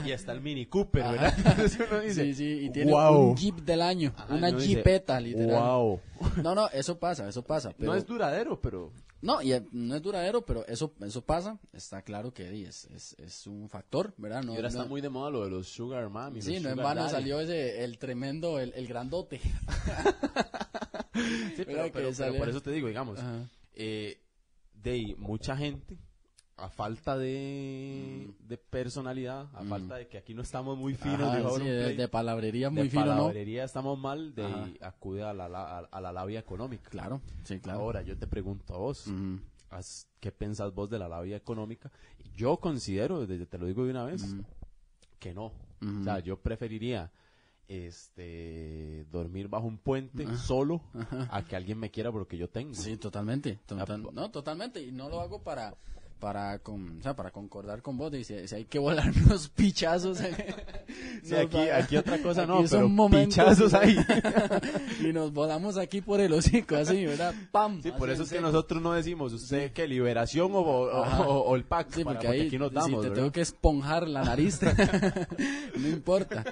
y 0.04 0.10
está 0.10 0.32
el 0.32 0.40
Mini 0.40 0.66
Cooper, 0.66 1.04
¿verdad? 1.04 1.32
Entonces 1.38 1.78
uno 1.88 2.00
dice, 2.00 2.24
sí, 2.24 2.34
sí, 2.34 2.64
y 2.66 2.70
tiene 2.70 2.90
"Guau". 2.90 3.28
un 3.30 3.36
jeep 3.36 3.60
del 3.60 3.82
año, 3.82 4.12
una 4.28 4.50
dice, 4.50 4.66
jeepeta, 4.74 5.20
literal. 5.20 5.50
"Guau". 5.60 6.00
No, 6.42 6.56
no, 6.56 6.68
eso 6.70 6.98
pasa, 6.98 7.28
eso 7.28 7.44
pasa. 7.44 7.70
Pero, 7.78 7.92
No 7.92 7.96
es 7.96 8.04
duradero, 8.04 8.60
pero 8.60 8.90
No, 9.22 9.40
y 9.40 9.52
eh, 9.52 9.64
no 9.70 9.94
es 9.94 10.02
duradero, 10.02 10.44
pero 10.44 10.66
eso, 10.66 10.92
eso 11.00 11.24
pasa. 11.24 11.58
Está 11.72 12.02
claro 12.02 12.34
que 12.34 12.64
es, 12.66 12.86
es, 12.86 13.14
es 13.18 13.46
un 13.46 13.68
factor, 13.68 14.12
¿verdad? 14.18 14.42
No, 14.42 14.52
y 14.52 14.56
ahora 14.56 14.68
no- 14.68 14.78
está 14.80 14.84
muy 14.88 15.00
de 15.00 15.08
moda 15.08 15.30
lo 15.30 15.44
de 15.44 15.50
los 15.50 15.68
Sugar 15.68 16.10
Mami. 16.10 16.42
Sí, 16.42 16.58
no 16.58 16.70
en 16.70 16.76
vano 16.76 17.02
daddy. 17.02 17.12
salió 17.12 17.38
ese, 17.40 17.84
el 17.84 17.98
tremendo, 17.98 18.58
el, 18.58 18.72
el 18.74 18.86
grandote. 18.86 19.40
Sí, 21.56 21.62
pero, 21.66 21.90
pero- 21.92 22.10
pero 22.16 22.34
por 22.36 22.48
eso 22.48 22.60
te 22.62 22.70
digo, 22.72 22.88
digamos, 22.88 23.18
eh, 23.74 24.18
de 24.74 25.14
mucha 25.18 25.56
gente, 25.56 25.96
a 26.62 26.68
falta 26.68 27.18
de, 27.18 28.30
de 28.46 28.56
personalidad, 28.56 29.48
a 29.54 29.64
falta 29.64 29.96
de 29.96 30.06
que 30.06 30.18
aquí 30.18 30.32
no 30.32 30.42
estamos 30.42 30.78
muy 30.78 30.94
finos, 30.94 31.18
Mm. 31.18 31.46
Ajá, 31.46 31.56
sí, 31.58 31.64
de, 31.64 31.96
de 31.96 32.08
palabrería 32.08 32.66
de 32.68 32.74
muy 32.80 32.88
fino, 32.88 33.04
¿no? 33.06 33.10
palabrería 33.16 33.64
estamos 33.64 33.98
mal, 33.98 34.34
de 34.34 34.44
Ajá. 34.44 34.68
acude 34.82 35.22
a 35.24 35.32
la, 35.34 35.46
a, 35.46 35.78
a 35.80 36.00
la 36.00 36.12
labia 36.12 36.38
económica. 36.38 36.88
Claro, 36.88 37.20
sí, 37.44 37.58
claro. 37.58 37.80
Ahora, 37.80 38.02
yo 38.02 38.16
te 38.16 38.26
pregunto 38.28 38.74
a 38.74 38.78
vos, 38.78 39.06
¿qué 40.20 40.30
pensás 40.30 40.72
vos 40.72 40.88
de 40.88 40.98
la 41.00 41.08
labia 41.08 41.36
económica? 41.36 41.90
Yo 42.36 42.56
considero, 42.58 43.26
desde, 43.26 43.46
te 43.46 43.58
lo 43.58 43.66
digo 43.66 43.84
de 43.84 43.90
una 43.90 44.04
vez, 44.04 44.24
que 45.18 45.34
no. 45.34 45.46
O 45.46 46.04
sea, 46.04 46.20
yo 46.20 46.36
preferiría 46.38 47.10
este 47.66 49.04
dormir 49.10 49.48
bajo 49.48 49.66
un 49.66 49.78
puente 49.78 50.26
solo 50.36 50.80
a 51.30 51.42
que 51.42 51.56
alguien 51.56 51.78
me 51.78 51.90
quiera 51.90 52.12
porque 52.12 52.36
yo 52.36 52.48
tengo. 52.48 52.74
Sí, 52.74 52.96
totalmente. 52.98 53.58
total- 53.66 54.08
no, 54.12 54.30
totalmente. 54.30 54.80
Y 54.82 54.92
no 54.92 55.08
lo 55.08 55.20
hago 55.20 55.42
para 55.42 55.74
para 56.22 56.60
con, 56.60 57.00
o 57.00 57.02
sea, 57.02 57.16
para 57.16 57.32
concordar 57.32 57.82
con 57.82 57.96
vos. 57.98 58.12
Dice, 58.12 58.46
si 58.46 58.54
hay 58.54 58.64
que 58.64 58.78
volar 58.78 59.10
unos 59.26 59.48
pichazos. 59.48 60.18
Sí, 60.18 61.30
nos 61.32 61.40
aquí, 61.40 61.58
aquí 61.68 61.96
otra 61.96 62.22
cosa 62.22 62.46
no, 62.46 62.60
aquí 62.60 62.68
pero 62.70 62.88
momentos, 62.88 63.34
pinchazos 63.44 63.74
ahí. 63.74 63.96
y 65.00 65.12
nos 65.12 65.32
volamos 65.32 65.76
aquí 65.78 66.00
por 66.00 66.20
el 66.20 66.32
hocico, 66.32 66.76
así, 66.76 67.04
¿verdad? 67.06 67.34
¡Pam! 67.50 67.82
Sí, 67.82 67.90
por 67.98 68.08
eso 68.08 68.22
es 68.22 68.30
que 68.30 68.40
nosotros 68.40 68.80
no 68.80 68.92
decimos, 68.92 69.32
¿usted 69.32 69.72
qué? 69.72 69.88
¿Liberación 69.88 70.52
o, 70.54 70.60
o, 70.60 71.02
Ajá. 71.02 71.22
o- 71.22 71.40
o 71.42 71.56
el 71.56 71.64
pack? 71.64 71.88
Sí, 71.92 72.04
Para- 72.04 72.20
porque 72.20 72.28
ahí 72.28 72.46
aquí 72.46 72.56
nos 72.56 72.68
si 72.68 72.74
damos, 72.76 72.90
te 73.02 73.08
¿verdad? 73.08 73.14
tengo 73.16 73.32
que 73.32 73.40
esponjar 73.40 74.06
la 74.06 74.22
nariz, 74.22 74.60
no 75.76 75.88
importa. 75.88 76.44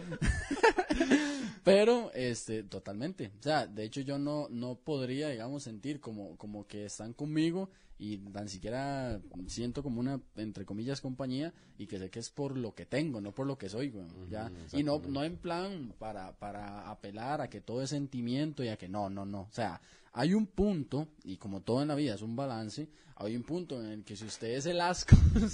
Pero, 1.62 2.10
este, 2.14 2.62
totalmente. 2.62 3.32
O 3.38 3.42
sea, 3.42 3.66
de 3.66 3.84
hecho 3.84 4.00
yo 4.00 4.18
no, 4.18 4.48
no 4.50 4.76
podría, 4.76 5.28
digamos, 5.28 5.62
sentir 5.62 6.00
como, 6.00 6.36
como 6.36 6.66
que 6.66 6.84
están 6.84 7.12
conmigo 7.12 7.70
y 8.00 8.16
tan 8.16 8.48
siquiera 8.48 9.20
siento 9.46 9.82
como 9.82 10.00
una, 10.00 10.22
entre 10.36 10.64
comillas, 10.64 11.02
compañía 11.02 11.52
y 11.76 11.86
que 11.86 11.98
sé 11.98 12.08
que 12.08 12.18
es 12.18 12.30
por 12.30 12.56
lo 12.56 12.74
que 12.74 12.86
tengo, 12.86 13.20
no 13.20 13.32
por 13.32 13.46
lo 13.46 13.58
que 13.58 13.68
soy, 13.68 13.90
güey, 13.90 14.06
ya. 14.30 14.50
Y 14.72 14.82
no, 14.82 15.02
no 15.06 15.22
en 15.22 15.36
plan 15.36 15.94
para, 15.98 16.32
para 16.38 16.90
apelar 16.90 17.42
a 17.42 17.50
que 17.50 17.60
todo 17.60 17.82
es 17.82 17.90
sentimiento 17.90 18.64
y 18.64 18.68
a 18.68 18.78
que 18.78 18.88
no, 18.88 19.10
no, 19.10 19.26
no. 19.26 19.42
O 19.42 19.52
sea, 19.52 19.82
hay 20.12 20.32
un 20.32 20.46
punto, 20.46 21.08
y 21.24 21.36
como 21.36 21.60
todo 21.60 21.82
en 21.82 21.88
la 21.88 21.94
vida 21.94 22.14
es 22.14 22.22
un 22.22 22.36
balance, 22.36 22.88
hay 23.22 23.36
un 23.36 23.42
punto 23.42 23.80
en 23.80 23.86
el 23.90 24.04
que 24.04 24.16
si 24.16 24.24
usted 24.24 24.48
es 24.48 24.66
el 24.66 24.80
asco, 24.80 25.16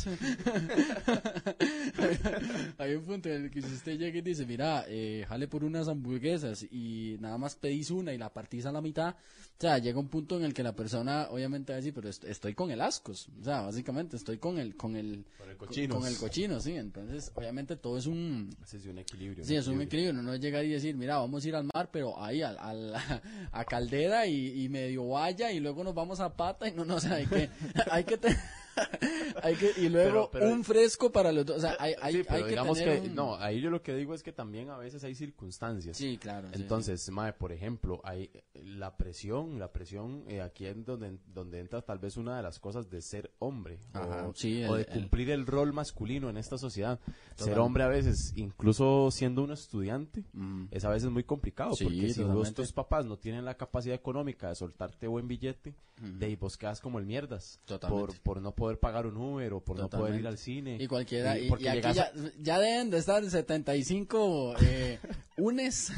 hay 2.78 2.94
un 2.94 3.04
punto 3.04 3.28
en 3.28 3.44
el 3.44 3.50
que 3.50 3.62
si 3.62 3.72
usted 3.72 3.98
llega 3.98 4.18
y 4.18 4.22
dice, 4.22 4.46
mira, 4.46 4.84
eh, 4.88 5.24
jale 5.28 5.48
por 5.48 5.64
unas 5.64 5.88
hamburguesas 5.88 6.64
y 6.70 7.16
nada 7.20 7.38
más 7.38 7.56
pedís 7.56 7.90
una 7.90 8.12
y 8.12 8.18
la 8.18 8.32
partís 8.32 8.66
a 8.66 8.72
la 8.72 8.80
mitad, 8.80 9.14
o 9.14 9.60
sea, 9.60 9.78
llega 9.78 9.98
un 9.98 10.08
punto 10.08 10.36
en 10.36 10.44
el 10.44 10.54
que 10.54 10.62
la 10.62 10.74
persona 10.76 11.28
obviamente 11.30 11.72
va 11.72 11.76
a 11.76 11.80
decir, 11.80 11.94
pero 11.94 12.08
est- 12.08 12.24
estoy 12.24 12.54
con 12.54 12.70
el 12.70 12.80
ascos, 12.80 13.28
o 13.40 13.44
sea, 13.44 13.62
básicamente 13.62 14.16
estoy 14.16 14.38
con 14.38 14.58
el, 14.58 14.76
con 14.76 14.96
el, 14.96 15.24
Con 15.38 15.50
el 15.50 15.56
cochinos. 15.56 15.96
con 15.98 16.06
el 16.06 16.16
cochino, 16.18 16.60
sí, 16.60 16.72
entonces 16.74 17.32
obviamente 17.34 17.76
todo 17.76 17.98
es 17.98 18.06
un, 18.06 18.50
es 18.62 18.74
un 18.86 18.98
equilibrio. 18.98 19.44
Sí, 19.44 19.56
es 19.56 19.66
un 19.66 19.80
equilibrio, 19.80 20.22
no 20.22 20.32
es 20.32 20.40
llegar 20.40 20.64
y 20.64 20.68
decir, 20.70 20.94
mira, 20.96 21.18
vamos 21.18 21.44
a 21.44 21.48
ir 21.48 21.54
al 21.56 21.68
mar, 21.74 21.90
pero 21.92 22.20
ahí 22.22 22.42
al, 22.42 22.58
al- 22.58 22.94
a 23.52 23.64
Caldera 23.64 24.26
y, 24.26 24.64
y 24.64 24.68
medio 24.68 25.08
valla 25.08 25.50
y 25.52 25.60
luego 25.60 25.82
nos 25.84 25.94
vamos 25.94 26.20
a 26.20 26.34
Pata 26.36 26.68
y 26.68 26.72
no, 26.72 26.84
no, 26.84 26.96
o 26.96 27.00
sea, 27.00 27.14
hay 27.14 27.26
que, 27.26 27.48
hay 27.90 28.04
que, 28.04 28.16
te- 28.18 28.36
hay 29.42 29.54
que, 29.56 29.72
y 29.76 29.88
luego 29.88 30.30
Pero- 30.30 30.44
pero- 30.44 30.48
un 30.54 30.64
fresco 30.64 31.10
para 31.10 31.32
los 31.32 31.46
dos, 31.46 31.58
o 31.58 31.60
sea, 31.60 31.76
hay, 31.78 31.94
hay, 32.00 32.14
Sí, 32.14 32.22
pero 32.24 32.36
hay 32.36 32.42
que 32.44 32.48
digamos 32.50 32.78
tener 32.78 33.02
que, 33.02 33.08
un- 33.08 33.14
no, 33.14 33.36
ahí 33.36 33.60
yo 33.60 33.70
lo 33.70 33.82
que 33.82 33.94
digo 33.94 34.14
es 34.14 34.22
que 34.22 34.32
también 34.32 34.70
a 34.70 34.76
veces 34.78 35.02
hay 35.04 35.14
circunstancias. 35.14 35.96
Sí, 35.96 36.18
claro. 36.18 36.48
sí, 36.52 36.60
Entonces, 36.60 37.08
mae, 37.10 37.32
por 37.32 37.52
ejemplo, 37.52 38.00
hay 38.04 38.30
eh, 38.32 38.44
la 38.64 38.96
presión, 38.96 39.58
la 39.58 39.72
presión, 39.72 40.24
eh, 40.28 40.40
aquí 40.42 40.66
es 40.66 40.84
donde, 40.84 41.18
donde 41.32 41.60
entra 41.60 41.82
tal 41.82 41.98
vez 41.98 42.16
una 42.16 42.36
de 42.36 42.42
las 42.42 42.58
cosas 42.58 42.90
de 42.90 43.00
ser 43.02 43.30
hombre, 43.38 43.78
Ajá, 43.92 44.28
o, 44.28 44.34
sí, 44.34 44.64
o 44.64 44.76
el- 44.76 44.84
de 44.84 44.92
el- 44.92 45.00
cumplir 45.00 45.30
el 45.30 45.46
rol 45.46 45.72
masculino 45.72 46.28
en 46.30 46.36
esta 46.36 46.58
sociedad. 46.58 46.98
Ser 47.34 47.48
Total. 47.48 47.58
hombre 47.60 47.84
a 47.84 47.88
veces, 47.88 48.32
incluso 48.36 49.10
siendo 49.10 49.42
un 49.42 49.52
estudiante, 49.52 50.24
Mm. 50.32 50.66
es 50.70 50.84
a 50.84 50.90
veces 50.90 51.10
muy 51.10 51.24
complicado, 51.24 51.74
Sí, 51.74 51.84
porque 51.84 52.00
si 52.12 52.20
vos 52.22 52.28
totalmente. 52.28 52.62
tus 52.62 52.72
papás 52.72 53.04
no 53.06 53.16
tienen 53.18 53.44
la 53.44 53.56
capacidad 53.56 53.94
económica 53.94 54.48
de 54.48 54.54
soltarte 54.54 55.06
buen 55.06 55.28
billete, 55.28 55.74
de 56.00 56.26
ahí 56.26 56.36
vos 56.36 56.56
quedas 56.58 56.80
como 56.80 56.98
el 56.98 57.06
mierdas, 57.06 57.58
Totalmente. 57.64 58.06
por, 58.06 58.20
por 58.22 58.42
no 58.42 58.52
poder 58.54 58.65
pagar 58.74 59.06
un 59.06 59.16
Uber 59.16 59.52
o 59.54 59.60
por 59.60 59.78
no 59.78 59.88
poder 59.88 60.20
ir 60.20 60.26
al 60.26 60.38
cine. 60.38 60.76
Y 60.80 60.86
cualquiera, 60.86 61.38
y, 61.38 61.48
porque 61.48 61.64
y 61.64 61.68
aquí 61.68 61.76
llegas 61.78 61.96
ya, 61.96 62.12
ya 62.40 62.58
deben 62.58 62.90
de 62.90 62.98
estar 62.98 63.24
75 63.24 64.54
eh, 64.60 64.98
unes 65.38 65.92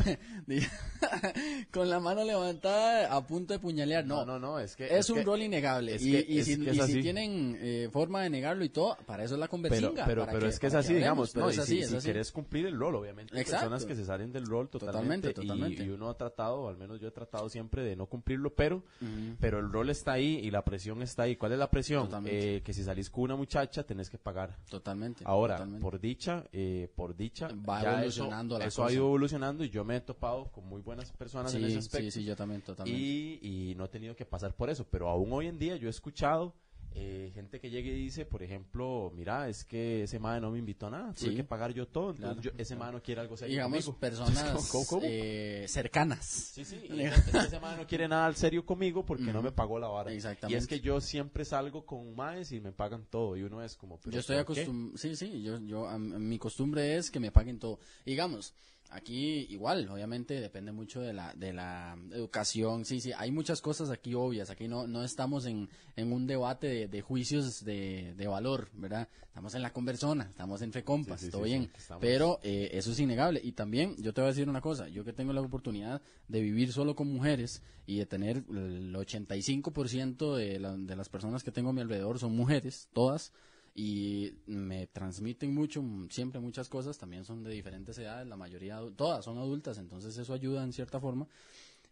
con 1.71 1.89
la 1.89 2.01
mano 2.01 2.25
levantada 2.25 3.15
a 3.15 3.27
punto 3.27 3.53
de 3.55 3.59
puñalear. 3.61 4.05
No, 4.05 4.25
no, 4.25 4.39
no, 4.39 4.39
no, 4.39 4.59
es 4.59 4.75
que... 4.77 4.97
es, 4.97 5.09
un 5.11 5.19
que- 5.19 5.25
rol 5.25 5.43
innegable. 5.43 5.95
es 5.95 6.03
y, 6.05 6.13
que- 6.13 6.27
y 6.29 6.39
es 6.39 6.45
si, 6.47 6.53
es 6.69 6.77
y 6.77 6.81
si 6.83 7.01
tienen 7.03 7.57
eh, 7.61 7.89
forma 7.93 8.23
de 8.23 8.31
negarlo 8.31 8.65
y 8.65 8.69
todo, 8.69 8.97
para 9.07 9.25
eso 9.25 9.35
es 9.35 9.41
la 9.41 9.47
pero, 9.47 9.51
conversinga. 9.51 10.05
pero, 10.07 10.23
para 10.23 10.33
pero 10.33 10.43
que- 10.47 10.49
es 10.51 10.59
que 10.59 10.67
es 10.67 10.75
así, 10.75 10.95
digamos, 10.95 11.31
pero 11.33 11.47
¿no? 11.47 11.51
es 11.51 11.57
Y 11.57 11.61
así, 11.61 11.77
si, 11.87 11.95
es 11.97 12.03
si 12.03 12.09
querés 12.09 12.33
cumplir 12.33 12.67
el 12.67 12.79
rol, 12.79 12.95
obviamente, 12.97 13.35
hay 13.35 13.43
Exacto. 13.43 13.69
personas 13.71 13.85
que 13.87 13.95
se 13.95 14.05
salen 14.05 14.33
del 14.33 14.47
rol 14.47 14.69
totalmente, 14.69 15.29
Totalmente, 15.29 15.31
y- 15.31 15.47
totalmente. 15.47 15.85
Y, 15.85 15.89
uno 15.91 16.09
ha 16.11 16.17
tratado, 16.17 16.69
al 16.69 16.77
menos 16.77 17.01
yo 17.01 17.09
he 17.09 17.13
tratado 17.13 17.49
siempre 17.49 17.83
de 17.85 17.97
no 17.97 18.07
cumplirlo, 18.07 18.55
pero, 18.55 18.77
Ujú. 19.01 19.37
pero 19.41 19.59
el 19.61 19.71
rol 19.71 19.91
está 19.91 20.13
ahí 20.13 20.41
y 20.43 20.51
la 20.51 20.63
presión 20.65 21.03
está 21.03 21.25
ahí. 21.25 21.37
¿Cuál 21.37 21.53
es 21.53 21.59
la 21.59 21.71
presión? 21.71 22.09
Eh, 22.27 22.63
que 22.65 22.73
si 22.73 22.83
salís 22.83 23.11
con 23.11 23.25
una 23.25 23.37
muchacha 23.37 23.85
tenés 23.85 24.11
que 24.11 24.19
pagar. 24.19 24.57
Totalmente. 24.69 25.23
Ahora, 25.27 25.55
totalmente. 25.57 25.83
por 25.83 26.01
dicha, 26.01 26.45
eh, 26.53 26.91
por 26.95 27.17
dicha, 27.17 27.49
Va 27.69 27.83
ya 27.83 27.93
evolucionando 27.95 28.55
eso, 28.57 28.59
la 28.59 28.67
eso 28.67 28.83
ha 28.83 28.87
cosa. 28.87 28.95
ido 28.95 29.05
evolucionando 29.05 29.28
y 29.65 29.71
yo 29.71 29.85
me 29.85 29.97
he 29.97 30.01
topado 30.01 30.51
con 30.51 30.67
muy 30.67 30.81
buenas 30.83 31.13
personas 31.13 31.55
en 31.55 31.63
ese 31.65 31.73
sí, 31.73 31.79
aspecto. 31.79 32.11
sí, 32.11 32.21
sí, 32.21 32.25
yo 32.25 32.37
también, 32.37 32.63
totalmente. 32.63 33.01
Y, 33.01 33.71
y 33.71 33.75
no 33.77 33.85
he 33.85 33.89
tenido 33.89 34.17
que 34.17 34.25
pasar 34.25 34.55
por 34.55 34.71
eso, 34.71 34.87
pero 34.91 35.09
aún 35.09 35.33
hoy 35.33 35.47
en 35.47 35.59
día 35.59 35.77
yo 35.77 35.89
he 35.89 35.91
escuchado 35.91 36.55
eh, 36.95 37.31
gente 37.35 37.61
que 37.61 37.71
llegue 37.71 37.91
y 37.91 37.97
dice, 38.05 38.25
por 38.25 38.43
ejemplo, 38.43 39.13
mira, 39.15 39.49
es 39.49 39.63
que 39.65 40.05
ese 40.05 40.19
madre 40.19 40.41
no 40.41 40.51
me 40.51 40.59
invitó 40.59 40.87
a 40.87 40.91
nada, 40.91 41.13
tuve 41.15 41.31
Sí. 41.31 41.37
que 41.37 41.45
pagar 41.45 41.73
yo 41.73 41.87
todo, 41.87 42.11
entonces 42.11 42.41
Claro, 42.41 42.57
yo- 42.57 42.61
ese 42.61 42.75
madre 42.77 42.95
no 42.97 43.03
quiere 43.03 43.21
algo 43.21 43.37
serio 43.37 43.53
Digamos, 43.53 43.85
conmigo. 43.85 44.01
personas 44.01 44.31
Entonces, 44.43 44.71
¿cómo- 44.73 44.87
cómo? 44.87 45.03
eh, 45.05 45.67
cercanas. 45.69 46.25
Sí, 46.25 46.65
sí, 46.65 46.81
y 46.91 47.03
ese 47.03 47.61
madre 47.61 47.83
no 47.83 47.87
quiere 47.87 48.09
nada 48.09 48.27
al 48.27 48.35
serio 48.37 48.65
conmigo 48.65 49.05
porque 49.05 49.23
no 49.33 49.43
me 49.43 49.53
pagó 49.53 49.79
la 49.79 49.87
vara. 49.89 50.11
Exactamente. 50.13 50.55
Y 50.55 50.59
es 50.59 50.67
que 50.67 50.81
yo 50.81 51.01
siempre 51.01 51.45
salgo 51.45 51.85
con 51.85 52.17
maes 52.17 52.51
y 52.53 52.61
me 52.61 52.73
pagan 52.73 53.05
todo, 53.09 53.37
y 53.37 53.43
uno 53.43 53.63
es 53.63 53.77
como, 53.77 53.99
¿pero 54.01 54.15
Yo 54.15 54.21
estoy 54.21 54.37
acostumbrado, 54.39 54.97
sí, 54.99 55.15
sí, 55.15 55.43
yo, 55.43 55.61
yo, 55.61 55.87
a- 55.87 55.95
a- 55.95 55.99
mi 55.99 56.39
costumbre 56.39 56.97
es 56.97 57.11
que 57.13 57.21
me 57.21 57.31
paguen 57.31 57.59
todo. 57.61 57.79
Digamos, 58.07 58.55
aquí 58.91 59.47
igual, 59.51 59.89
obviamente 59.89 60.41
depende 60.41 60.73
mucho 60.73 61.01
de 61.01 61.13
la, 61.13 61.35
de 61.35 61.53
la 61.53 61.97
educación, 62.13 62.85
sí, 62.85 63.01
sí, 63.01 63.13
hay 63.17 63.31
muchas 63.31 63.61
cosas 63.61 63.91
aquí 63.91 64.15
obvias, 64.15 64.51
aquí 64.51 64.69
no, 64.69 64.87
no 64.87 65.05
estamos 65.05 65.47
en, 65.47 65.69
en 65.97 66.13
un 66.13 66.27
debate 66.27 66.67
de, 66.67 66.89
de 66.89 67.01
juicios 67.01 67.65
de, 67.65 68.15
de 68.17 68.27
valor, 68.27 68.69
¿verdad? 68.73 69.09
Estamos 69.27 69.55
en 69.55 69.63
la 69.63 69.73
conversona, 69.73 70.25
estamos 70.25 70.63
entre 70.63 70.83
compas, 70.85 71.21
Sí, 71.21 71.27
sí, 71.27 71.33
todo 71.33 71.43
sí, 71.45 71.49
bien, 71.51 71.71
pero 72.01 72.41
eh, 72.43 72.71
eso 72.73 72.91
es 72.91 72.99
innegable. 72.99 73.41
Y 73.43 73.53
también, 73.53 73.95
yo 73.99 74.13
te 74.13 74.21
voy 74.21 74.27
a 74.29 74.33
decir 74.33 74.49
una 74.49 74.61
cosa, 74.61 74.89
yo 74.89 75.05
que 75.05 75.13
tengo 75.13 75.33
la 75.33 75.41
oportunidad 75.43 76.03
de 76.27 76.41
vivir 76.41 76.73
solo 76.73 76.97
con 76.97 77.07
mujeres 77.13 77.63
y 77.87 77.99
de 77.99 78.07
tener 78.07 78.39
el 78.51 78.93
85% 78.97 80.35
de, 80.37 80.59
la- 80.59 80.77
de 80.77 80.97
las 80.97 81.09
personas 81.09 81.43
que 81.43 81.53
tengo 81.53 81.71
a 81.71 81.73
mi 81.73 81.81
alrededor 81.81 82.19
son 82.19 82.35
mujeres, 82.35 82.89
todas, 82.93 83.33
y 83.79 84.33
me 84.47 84.89
transmiten 84.89 85.55
mucho, 85.55 85.81
mm, 85.81 86.09
siempre 86.11 86.41
muchas 86.41 86.69
cosas, 86.69 86.99
también 86.99 87.25
son 87.25 87.45
de 87.45 87.53
diferentes 87.53 87.97
edades, 87.97 88.27
la 88.27 88.37
mayoría, 88.37 88.81
todas 88.97 89.25
son 89.25 89.39
adultas, 89.39 89.79
entonces 89.79 90.19
eso 90.19 90.35
ayuda 90.35 90.65
en 90.65 90.73
cierta 90.73 90.99
forma. 90.99 91.29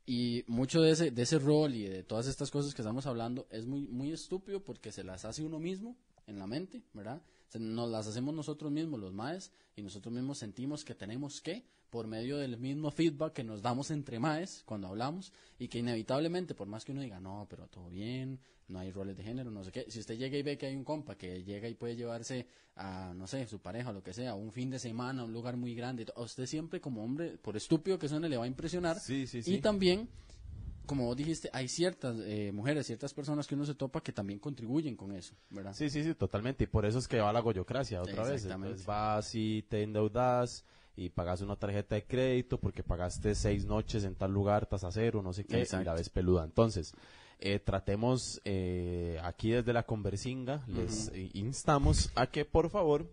Y 0.05 0.43
mucho 0.49 0.83
de 0.83 0.91
ese, 0.91 1.13
de 1.13 1.23
ese 1.23 1.39
rol 1.39 1.77
y 1.77 1.85
de 1.85 2.03
todas 2.03 2.27
estas 2.27 2.51
cosas 2.51 2.75
que 2.75 2.83
estamos 2.83 3.07
hablando 3.07 3.47
es 3.51 3.67
muy, 3.67 3.83
muy 3.87 4.11
estúpido 4.11 4.65
porque 4.65 4.91
se 4.91 5.05
las 5.05 5.25
hace 5.25 5.45
uno 5.45 5.61
mismo 5.61 5.97
en 6.27 6.41
la 6.41 6.49
mente, 6.49 6.83
¿verdad? 6.93 7.23
nos 7.57 7.89
las 7.89 8.09
hacemos 8.09 8.35
nosotros 8.35 8.73
mismos, 8.73 8.99
los 8.99 9.13
maes, 9.13 9.53
y 9.77 9.83
nosotros 9.83 10.13
mismos 10.13 10.39
sentimos 10.39 10.85
que 10.85 10.97
tenemos 10.97 11.41
que, 11.41 11.65
por 11.91 12.07
medio 12.07 12.37
del 12.39 12.59
mismo 12.59 12.91
feedback 12.91 13.33
que 13.33 13.45
nos 13.45 13.63
damos 13.63 13.91
entre 13.91 14.19
maes 14.19 14.63
cuando 14.65 14.89
hablamos, 14.89 15.33
y 15.59 15.69
que 15.69 15.79
inevitablemente, 15.79 16.55
por 16.55 16.67
más 16.67 16.85
que 16.85 16.93
uno 16.93 17.01
diga, 17.01 17.21
no, 17.21 17.47
pero 17.49 17.67
todo 17.69 17.89
bien, 17.89 18.41
no 18.69 18.81
hay 18.81 18.91
roles 18.91 19.17
de 19.17 19.23
género, 19.23 19.51
no 19.51 19.63
sé 19.63 19.71
qué, 19.71 19.87
si 19.89 20.01
usted 20.01 20.17
llega 20.17 20.37
y 20.37 20.43
ve 20.43 20.59
que 20.59 20.67
hay 20.67 20.77
un 20.77 20.85
compa 20.85 21.17
que 21.17 21.45
llega 21.45 21.69
y 21.69 21.75
puede 21.75 21.97
llevarse 21.97 22.47
a, 22.75 23.15
no 23.15 23.27
sé, 23.27 23.47
su 23.47 23.61
pareja 23.61 23.91
o 23.91 23.93
lo 23.93 24.03
que 24.03 24.13
sea, 24.13 24.35
un 24.35 24.53
fin 24.53 24.71
de 24.71 24.79
semana, 24.79 25.23
a 25.23 25.25
un 25.25 25.33
lugar 25.33 25.57
muy 25.57 25.75
grande, 25.75 26.07
a 26.15 26.21
usted 26.21 26.47
siempre 26.47 26.81
como 26.81 27.05
hombre, 27.05 27.39
por 27.39 27.57
estúpido 27.57 27.99
que 27.99 28.09
suene, 28.09 28.29
le 28.29 28.37
va 28.37 28.45
a 28.45 28.49
impresionar, 28.49 28.99
Sí, 28.99 29.27
sí, 29.27 29.39
y 29.39 29.43
sí. 29.43 29.59
también, 29.61 30.09
como 30.85 31.07
vos 31.07 31.17
dijiste, 31.17 31.49
hay 31.53 31.69
ciertas 31.69 32.17
eh, 32.21 32.51
mujeres, 32.53 32.87
ciertas 32.87 33.15
personas 33.15 33.47
que 33.47 33.55
uno 33.55 33.65
se 33.65 33.75
topa 33.75 34.01
que 34.03 34.13
también 34.13 34.39
contribuyen 34.39 34.97
con 34.97 35.13
eso, 35.13 35.35
¿verdad? 35.51 35.73
Sí, 35.73 35.89
sí, 35.91 36.03
sí, 36.03 36.15
totalmente. 36.15 36.65
Y 36.65 36.67
por 36.67 36.87
eso 36.87 36.99
es 36.99 37.09
que 37.09 37.19
va 37.19 37.33
la 37.33 37.41
goyocracia 37.41 38.03
otra 38.03 38.25
vez. 38.25 38.45
Entonces 38.45 38.87
vas 38.87 39.35
y 39.35 39.63
te 39.63 39.83
endeudas 39.83 40.65
y 40.97 41.11
pagas 41.11 41.43
una 41.43 41.57
tarjeta 41.57 41.95
de 41.95 42.05
crédito 42.05 42.59
porque 42.59 42.83
pagaste 42.83 43.35
seis 43.35 43.67
noches 43.67 44.05
en 44.05 44.15
tal 44.15 44.33
lugar, 44.33 44.67
tasa 44.67 44.91
cero, 44.91 45.23
no 45.23 45.33
sé 45.33 45.45
qué, 45.45 45.67
y 45.71 45.85
la 45.85 45.95
ves 45.95 46.09
peluda. 46.09 46.45
Entonces, 46.45 46.95
eh, 47.39 47.59
tratemos 47.59 48.41
eh, 48.45 49.21
aquí 49.23 49.51
desde 49.51 49.75
la 49.75 49.85
Conversinga, 49.85 50.65
les 50.67 51.09
eh, 51.09 51.31
instamos 51.35 52.11
a 52.15 52.27
que 52.29 52.47
por 52.47 52.71
favor 52.71 53.07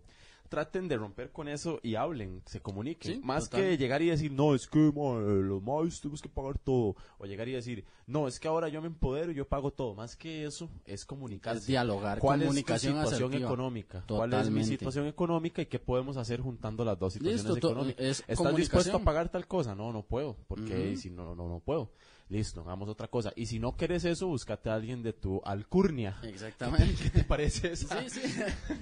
traten 0.53 0.87
de 0.87 0.97
romper 0.97 1.31
con 1.31 1.47
eso 1.47 1.79
y 1.81 1.95
hablen, 1.95 2.43
se 2.45 2.61
comuniquen. 2.61 3.13
Sí, 3.15 3.21
Más 3.23 3.45
total. 3.45 3.61
que 3.61 3.77
llegar 3.79 4.03
y 4.03 4.09
decir, 4.11 4.31
no, 4.31 4.53
es 4.53 4.67
que 4.67 4.91
ma, 4.95 5.19
los 5.19 5.63
más 5.63 5.99
tenemos 5.99 6.21
que 6.21 6.29
pagar 6.29 6.59
todo. 6.59 6.95
O 7.17 7.25
llegar 7.25 7.47
y 7.47 7.53
decir, 7.53 7.85
no, 8.05 8.27
es 8.27 8.39
que 8.39 8.47
ahora 8.47 8.69
yo 8.69 8.79
me 8.79 8.85
empodero 8.85 9.31
y 9.31 9.35
yo 9.35 9.47
pago 9.47 9.71
todo. 9.71 9.95
Más 9.95 10.15
que 10.15 10.45
eso, 10.45 10.69
es 10.85 11.05
comunicarse. 11.05 11.61
Es 11.61 11.65
dialogar, 11.65 12.19
¿Cuál 12.19 12.41
comunicación 12.41 12.97
es 12.97 12.99
tu 12.99 13.05
situación 13.05 13.29
asertiva. 13.31 13.49
económica? 13.49 14.03
¿Cuál 14.07 14.33
es 14.35 14.51
mi 14.51 14.63
situación 14.63 15.07
económica 15.07 15.63
y 15.63 15.65
qué 15.65 15.79
podemos 15.79 16.17
hacer 16.17 16.39
juntando 16.39 16.85
las 16.85 16.99
dos 16.99 17.13
situaciones 17.13 17.45
Listo, 17.45 17.69
económicas? 17.69 18.05
es 18.05 18.23
¿Estás 18.27 18.55
dispuesto 18.55 18.97
a 18.97 18.99
pagar 18.99 19.29
tal 19.29 19.47
cosa? 19.47 19.73
No, 19.73 19.91
no 19.91 20.03
puedo, 20.03 20.37
porque 20.47 20.91
Ujú. 20.91 20.97
si 21.01 21.09
no, 21.09 21.33
no, 21.33 21.49
no 21.49 21.61
puedo. 21.61 21.89
Listo, 22.33 22.61
hagamos 22.61 22.89
otra 22.89 23.07
cosa. 23.09 23.31
Y 23.35 23.45
si 23.45 23.59
no 23.59 23.73
quieres 23.73 24.05
eso, 24.05 24.25
búscate 24.25 24.71
a 24.71 24.73
alguien 24.73 25.03
de 25.03 25.13
tu 25.13 25.39
alcurnia. 25.45 26.17
Exactamente. 26.23 26.95
¿Qué 27.03 27.11
te 27.11 27.23
parece 27.23 27.73
eso? 27.73 27.87
Sí, 27.87 28.09
sí. 28.09 28.21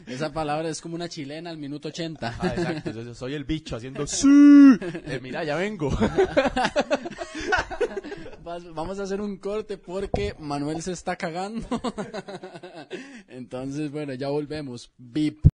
Esa 0.07 0.31
palabra 0.31 0.69
es 0.69 0.79
como 0.79 0.95
una 0.95 1.09
chilena 1.09 1.49
al 1.49 1.57
minuto 1.57 1.89
80. 1.89 2.37
Ah, 2.39 2.47
exacto. 2.47 2.91
Entonces 2.91 3.17
soy 3.17 3.33
el 3.33 3.43
bicho 3.43 3.75
haciendo 3.75 4.07
¡Sí! 4.07 4.25
Eh, 4.29 5.19
mira, 5.21 5.43
ya 5.43 5.57
vengo. 5.57 5.89
Vamos 8.73 8.99
a 8.99 9.03
hacer 9.03 9.19
un 9.19 9.35
corte 9.35 9.77
porque 9.77 10.33
Manuel 10.39 10.81
se 10.81 10.93
está 10.93 11.17
cagando. 11.17 11.67
Entonces, 13.27 13.91
bueno, 13.91 14.13
ya 14.13 14.29
volvemos. 14.29 14.93
Bip. 14.97 15.50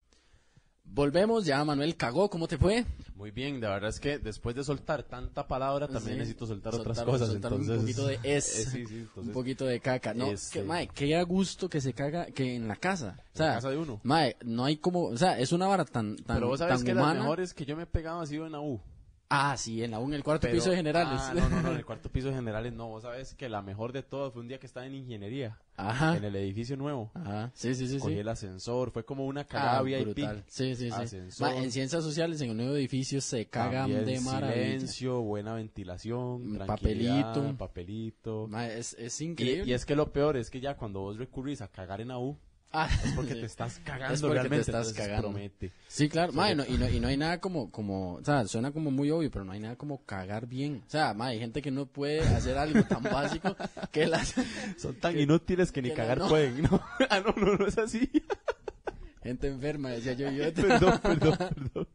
Volvemos, 0.89 1.45
ya 1.45 1.63
Manuel 1.63 1.95
cagó, 1.95 2.29
¿cómo 2.29 2.47
te 2.47 2.57
fue? 2.57 2.85
Muy 3.15 3.29
bien, 3.31 3.61
la 3.61 3.69
verdad 3.69 3.89
es 3.89 3.99
que 3.99 4.17
después 4.19 4.55
de 4.55 4.63
soltar 4.63 5.03
tanta 5.03 5.47
palabra 5.47 5.87
también 5.87 6.13
Sí, 6.15 6.19
necesito 6.19 6.47
soltar, 6.47 6.73
soltar- 6.73 6.91
otras 6.91 7.05
cosas. 7.05 7.27
soltar 7.29 7.51
entonces, 7.51 7.75
un 7.77 7.81
poquito 7.81 8.07
de 8.07 8.19
es, 8.23 8.59
Eh, 8.59 8.65
sí, 8.71 8.85
sí, 8.87 9.07
un 9.15 9.29
poquito 9.31 9.65
de 9.65 9.79
caca. 9.79 10.13
No, 10.13 10.27
este- 10.31 10.59
que, 10.59 10.65
mae, 10.65 10.87
qué 10.87 11.15
a 11.15 11.23
gusto 11.23 11.69
que 11.69 11.81
se 11.81 11.93
caga 11.93 12.25
que 12.27 12.55
en 12.55 12.67
la 12.67 12.75
casa. 12.77 13.17
O 13.33 13.37
sea, 13.37 13.47
la 13.47 13.53
casa 13.55 13.69
de 13.69 13.77
uno. 13.77 13.99
mae, 14.03 14.37
no 14.43 14.65
hay 14.65 14.77
como, 14.77 15.05
o 15.05 15.17
sea, 15.17 15.37
es 15.39 15.51
una 15.51 15.67
vara 15.67 15.85
tan, 15.85 16.15
tan, 16.15 16.37
Pero 16.37 16.47
vos 16.47 16.59
sabes 16.59 16.77
tan 16.77 16.85
que 16.85 16.93
humana. 16.93 17.13
las 17.13 17.23
mejores 17.23 17.53
que 17.53 17.65
yo 17.65 17.75
me 17.75 17.83
he 17.83 17.87
pegado 17.87 18.21
han 18.21 18.27
sido 18.27 18.45
en 18.45 18.51
la 18.53 18.61
U. 18.61 18.79
Ah, 19.29 19.57
sí, 19.57 19.83
en 19.83 19.91
la 19.91 19.99
en 19.99 20.13
el 20.13 20.23
cuarto 20.23 20.47
Pero- 20.47 20.55
piso 20.57 20.69
de 20.69 20.77
generales. 20.77 21.19
Ah, 21.21 21.33
no, 21.35 21.49
no, 21.49 21.61
no, 21.61 21.71
en 21.71 21.77
el 21.77 21.85
cuarto 21.85 22.09
piso 22.09 22.29
de 22.29 22.35
generales 22.35 22.71
no. 22.71 22.87
Vos 22.87 23.03
sabes 23.03 23.33
que 23.35 23.49
la 23.49 23.61
mejor 23.61 23.91
de 23.91 24.01
todas 24.01 24.31
fue 24.31 24.41
un 24.41 24.47
día 24.47 24.57
que 24.57 24.65
estaba 24.67 24.85
en 24.85 24.95
ingeniería, 24.95 25.59
Ajá. 25.75 26.15
en 26.15 26.23
el 26.23 26.33
edificio 26.37 26.77
nuevo. 26.77 27.11
Ajá. 27.13 27.51
Sí, 27.53 27.75
sí, 27.75 27.89
sí, 27.89 27.99
Cogí 27.99 28.13
sí. 28.13 28.19
el 28.19 28.29
ascensor, 28.29 28.91
fue 28.91 29.03
como 29.03 29.25
una 29.25 29.41
Ah, 29.41 29.47
cagada 29.47 29.81
VIP. 29.81 30.01
brutal. 30.05 30.43
Sí, 30.47 30.75
sí, 30.75 30.89
sí. 31.07 31.17
Ma, 31.41 31.55
en 31.57 31.71
ciencias 31.73 32.03
sociales, 32.03 32.39
en 32.39 32.51
un 32.51 32.57
nuevo 32.57 32.75
edificio, 32.77 33.19
se 33.19 33.47
cagan 33.47 33.91
También 33.91 34.05
de 34.05 34.21
maravilla. 34.21 34.63
silencio, 34.63 35.21
buena 35.21 35.53
ventilación, 35.55 36.53
tranquilidad, 36.53 37.33
papelito. 37.33 37.57
papelito. 37.57 38.47
Ma, 38.47 38.67
es, 38.67 38.93
es 38.97 39.19
Y, 39.19 39.25
increíble. 39.25 39.65
y 39.69 39.73
es 39.73 39.85
que 39.85 39.95
lo 39.97 40.11
peor 40.13 40.37
es 40.37 40.49
que 40.49 40.61
ya 40.61 40.77
cuando 40.77 41.01
vos 41.01 41.17
recurrís 41.17 41.61
a 41.61 41.67
cagar 41.67 41.99
en 41.99 42.07
la 42.09 42.17
U, 42.17 42.37
Ah, 42.79 42.87
es 43.03 43.11
porque 43.13 43.33
te 43.33 43.45
estás 43.45 43.79
cagando 43.83 44.13
Es 44.13 44.21
porque 44.21 44.35
te 44.35 44.41
realmente, 44.41 44.61
estás 44.61 44.87
entonces 44.89 44.97
cagando. 45.03 45.29
promete. 45.29 45.71
Sí, 45.87 46.09
claro. 46.09 46.31
Y, 46.33 46.55
no, 46.55 46.63
y, 46.63 46.77
no, 46.77 46.89
y 46.89 46.99
no 46.99 47.07
hay 47.07 47.17
nada 47.17 47.39
como, 47.41 47.71
como, 47.71 48.13
o 48.15 48.23
sea, 48.23 48.45
suena 48.47 48.71
como 48.71 48.91
muy 48.91 49.09
obvio, 49.09 49.31
pero 49.31 49.45
no 49.45 49.51
hay 49.51 49.59
nada 49.59 49.75
como 49.75 50.05
cagar 50.05 50.45
bien. 50.45 50.83
O 50.85 50.89
sea, 50.89 51.15
hay 51.19 51.39
gente 51.39 51.61
que 51.63 51.71
no 51.71 51.87
puede 51.87 52.21
hacer 52.21 52.57
algo 52.57 52.83
tan 52.83 53.01
básico 53.11 53.55
que 53.91 54.05
las 54.05 54.35
Son 54.77 54.93
tan 54.95 55.17
inútiles 55.17 55.71
que 55.71 55.81
ni 55.81 55.89
que 55.89 55.95
cagar 55.95 56.19
no. 56.19 56.27
pueden, 56.27 56.61
¿no? 56.61 56.79
ah, 57.09 57.19
no, 57.19 57.33
no, 57.43 57.57
no 57.57 57.65
es 57.65 57.77
así. 57.79 58.09
gente 59.23 59.47
enferma, 59.47 59.89
decía 59.89 60.13
yo, 60.13 60.29
yo, 60.29 60.53
perdón, 60.53 60.99
perdón, 61.01 61.37
perdón. 61.37 61.87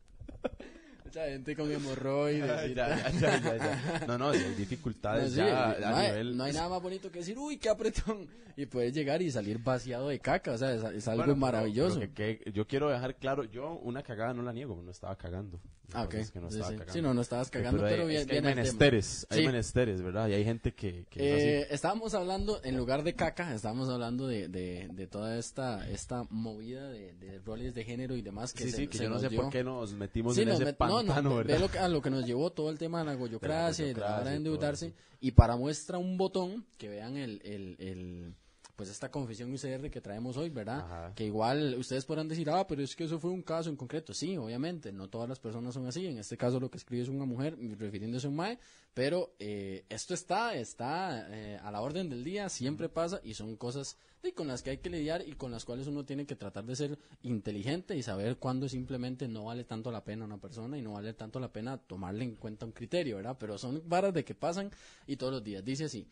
Mucha 1.12 1.27
gente 1.29 1.55
con 1.55 1.70
hemorroides. 1.70 2.51
Ay, 2.59 2.75
ya, 2.75 3.11
ya, 3.20 3.57
ya. 3.57 4.05
No, 4.07 4.16
no, 4.18 4.31
hay 4.31 4.40
No, 4.40 4.57
dificultades 4.57 5.31
sí, 5.33 5.37
ya 5.37 5.75
sí, 5.77 5.85
a 5.85 5.90
mae, 5.90 6.09
nivel... 6.09 6.37
no 6.37 6.44
hay 6.44 6.53
nada 6.55 6.68
más 6.70 6.83
bonito 6.83 7.11
que 7.11 7.18
decir, 7.18 7.38
uy, 7.38 7.59
qué 7.59 7.68
apretón. 7.68 8.27
Y 8.57 8.66
puedes 8.66 8.92
llegar 8.92 9.20
y 9.22 9.31
salir 9.31 9.59
vaciado 9.62 10.09
de 10.09 10.18
caca, 10.20 10.53
o 10.53 10.59
sea, 10.59 10.75
es, 10.75 10.83
es 10.85 11.09
algo 11.09 11.22
Bueno, 11.25 11.33
pero- 11.35 11.37
maravilloso. 11.37 12.01
pero 12.01 12.14
que- 12.14 12.38
que 12.38 12.53
yo 12.53 12.66
quiero 12.66 12.90
dejar 12.90 13.16
claro, 13.16 13.44
yo 13.44 13.72
una 13.83 14.03
cagada 14.03 14.35
no 14.35 14.42
la 14.42 14.53
niego, 14.53 14.81
no 14.83 14.90
estaba 14.90 15.16
cagando. 15.16 15.61
Ah, 15.94 16.05
ok. 16.05 16.14
es 16.14 16.31
que 16.31 16.40
no 16.40 16.48
Sí, 16.51 16.55
estaba 16.57 16.70
sí. 16.70 16.75
cagando. 16.79 16.92
Sí, 16.94 17.03
no, 17.03 17.12
no 17.14 17.20
estabas 17.20 17.51
cagando, 17.51 17.83
pero, 17.83 18.03
hay- 18.03 18.09
bien, 18.09 18.20
es 18.22 18.27
que 18.27 18.35
hay 18.37 18.40
bien 18.40 18.55
menesteres, 18.57 19.27
hay 19.29 19.40
Sí. 19.40 19.46
menesteres, 19.46 20.01
¿verdad? 20.03 20.29
Y 20.29 20.33
hay 20.35 20.44
gente 20.44 20.72
que, 20.72 21.05
que 21.11 21.37
es 21.37 21.42
Eh, 21.42 21.62
así. 21.64 21.75
estábamos 21.75 22.14
hablando, 22.14 22.61
en 22.64 22.77
lugar 22.79 23.03
de 23.03 23.14
caca, 23.14 23.55
estábamos 23.55 23.88
hablando 23.90 24.27
de, 24.27 24.48
de, 24.48 24.88
de 24.90 25.07
toda 25.07 25.37
esta, 25.38 25.87
esta 25.90 26.25
movida 26.31 26.88
de, 26.88 27.12
de 27.14 27.38
roles 27.40 27.75
de 27.75 27.85
género 27.85 28.16
y 28.16 28.22
demás 28.22 28.53
que 28.55 28.64
Sí, 28.64 28.70
se, 28.70 28.77
sí, 28.79 28.87
que 28.87 28.98
se 28.98 29.05
yo 29.05 29.11
no 29.11 29.18
sé 29.18 29.29
dio. 29.29 29.40
por 29.42 29.51
qué 29.51 29.62
nos 29.64 29.92
metimos 29.94 30.35
Sí, 30.35 30.42
en 30.42 30.48
ese 30.51 30.64
met- 30.64 30.77
pantano, 31.07 31.31
ve 31.37 31.45
¿verdad? 31.45 31.61
lo 31.61 31.71
que- 31.71 31.79
a 31.79 31.88
lo 31.88 32.03
que 32.03 32.11
nos 32.11 32.27
llevó 32.27 32.51
todo 32.51 32.71
el 32.71 32.79
tema 32.79 33.01
de 33.01 33.05
la 33.07 33.15
goyocracia 33.15 33.87
y 33.87 33.95
de 33.95 34.01
la 34.01 34.07
hora 34.21 34.31
de 34.31 34.38
goyocracia 34.38 34.41
y 34.41 34.45
todo 34.45 34.53
endeudarse. 34.53 34.95
Y 35.21 35.31
para 35.33 35.57
muestra 35.57 35.99
un 35.99 36.17
botón, 36.19 36.67
que 36.79 36.88
vean 36.88 37.17
el, 37.17 37.41
el, 37.45 37.77
el, 37.79 38.35
pues 38.77 38.89
esta 38.89 39.11
confesión 39.11 39.53
UCR 39.53 39.91
que 39.91 40.01
traemos 40.01 40.37
hoy, 40.37 40.49
¿verdad? 40.49 40.81
Ajá. 40.81 41.15
Que 41.15 41.27
igual 41.27 41.75
ustedes 41.79 42.05
podrán 42.05 42.29
decir, 42.29 42.49
ah, 42.51 42.67
pero 42.67 42.83
es 42.83 42.97
que 42.97 43.05
eso 43.05 43.19
fue 43.19 43.31
un 43.31 43.43
caso 43.43 43.69
en 43.71 43.77
concreto. 43.77 44.15
Sí, 44.15 44.37
obviamente, 44.37 44.93
no 44.93 45.09
todas 45.09 45.29
las 45.29 45.39
personas 45.39 45.75
son 45.75 45.87
así. 45.87 46.07
En 46.07 46.19
este 46.19 46.37
caso 46.37 46.59
lo 46.59 46.71
que 46.71 46.79
escribe 46.79 47.03
es 47.03 47.09
una 47.09 47.25
mujer 47.25 47.57
refiriéndose 47.79 48.27
a 48.27 48.31
un 48.31 48.37
mae, 48.37 48.59
pero 48.95 49.35
eh, 49.39 49.85
esto 49.89 50.15
está, 50.15 50.55
está 50.55 51.27
eh, 51.31 51.59
a 51.63 51.71
la 51.71 51.81
orden 51.81 52.09
del 52.09 52.25
día, 52.25 52.49
siempre 52.49 52.89
pasa 52.89 53.21
y 53.23 53.35
son 53.35 53.57
cosas 53.57 53.97
sí, 54.23 54.33
con 54.33 54.49
las 54.49 54.63
que 54.63 54.71
hay 54.71 54.79
que 54.79 54.91
lidiar 54.91 55.27
y 55.27 55.33
con 55.33 55.51
las 55.51 55.65
cuales 55.65 55.87
uno 55.87 56.05
tiene 56.05 56.27
que 56.27 56.37
tratar 56.37 56.65
de 56.65 56.77
ser 56.77 56.99
inteligente 57.23 57.97
y 57.97 58.03
saber 58.03 58.37
cuándo 58.39 58.69
simplemente 58.69 59.29
no 59.29 59.45
vale 59.45 59.65
tanto 59.65 59.91
la 59.91 60.05
pena 60.05 60.25
una 60.25 60.39
persona 60.39 60.79
y 60.79 60.83
no 60.83 60.93
vale 60.93 61.13
tanto 61.13 61.41
la 61.41 61.53
pena 61.53 61.79
tomarle 61.79 62.25
en 62.25 62.37
cuenta 62.37 62.67
un 62.67 62.73
criterio, 62.73 63.17
¿verdad? 63.17 63.37
Pero 63.39 63.59
son 63.59 63.83
varas 63.87 64.15
de 64.15 64.25
que 64.25 64.35
pasan 64.35 64.71
y 65.07 65.17
todos 65.17 65.33
los 65.33 65.45
días. 65.45 65.65
Dice 65.65 65.85
así. 65.85 66.07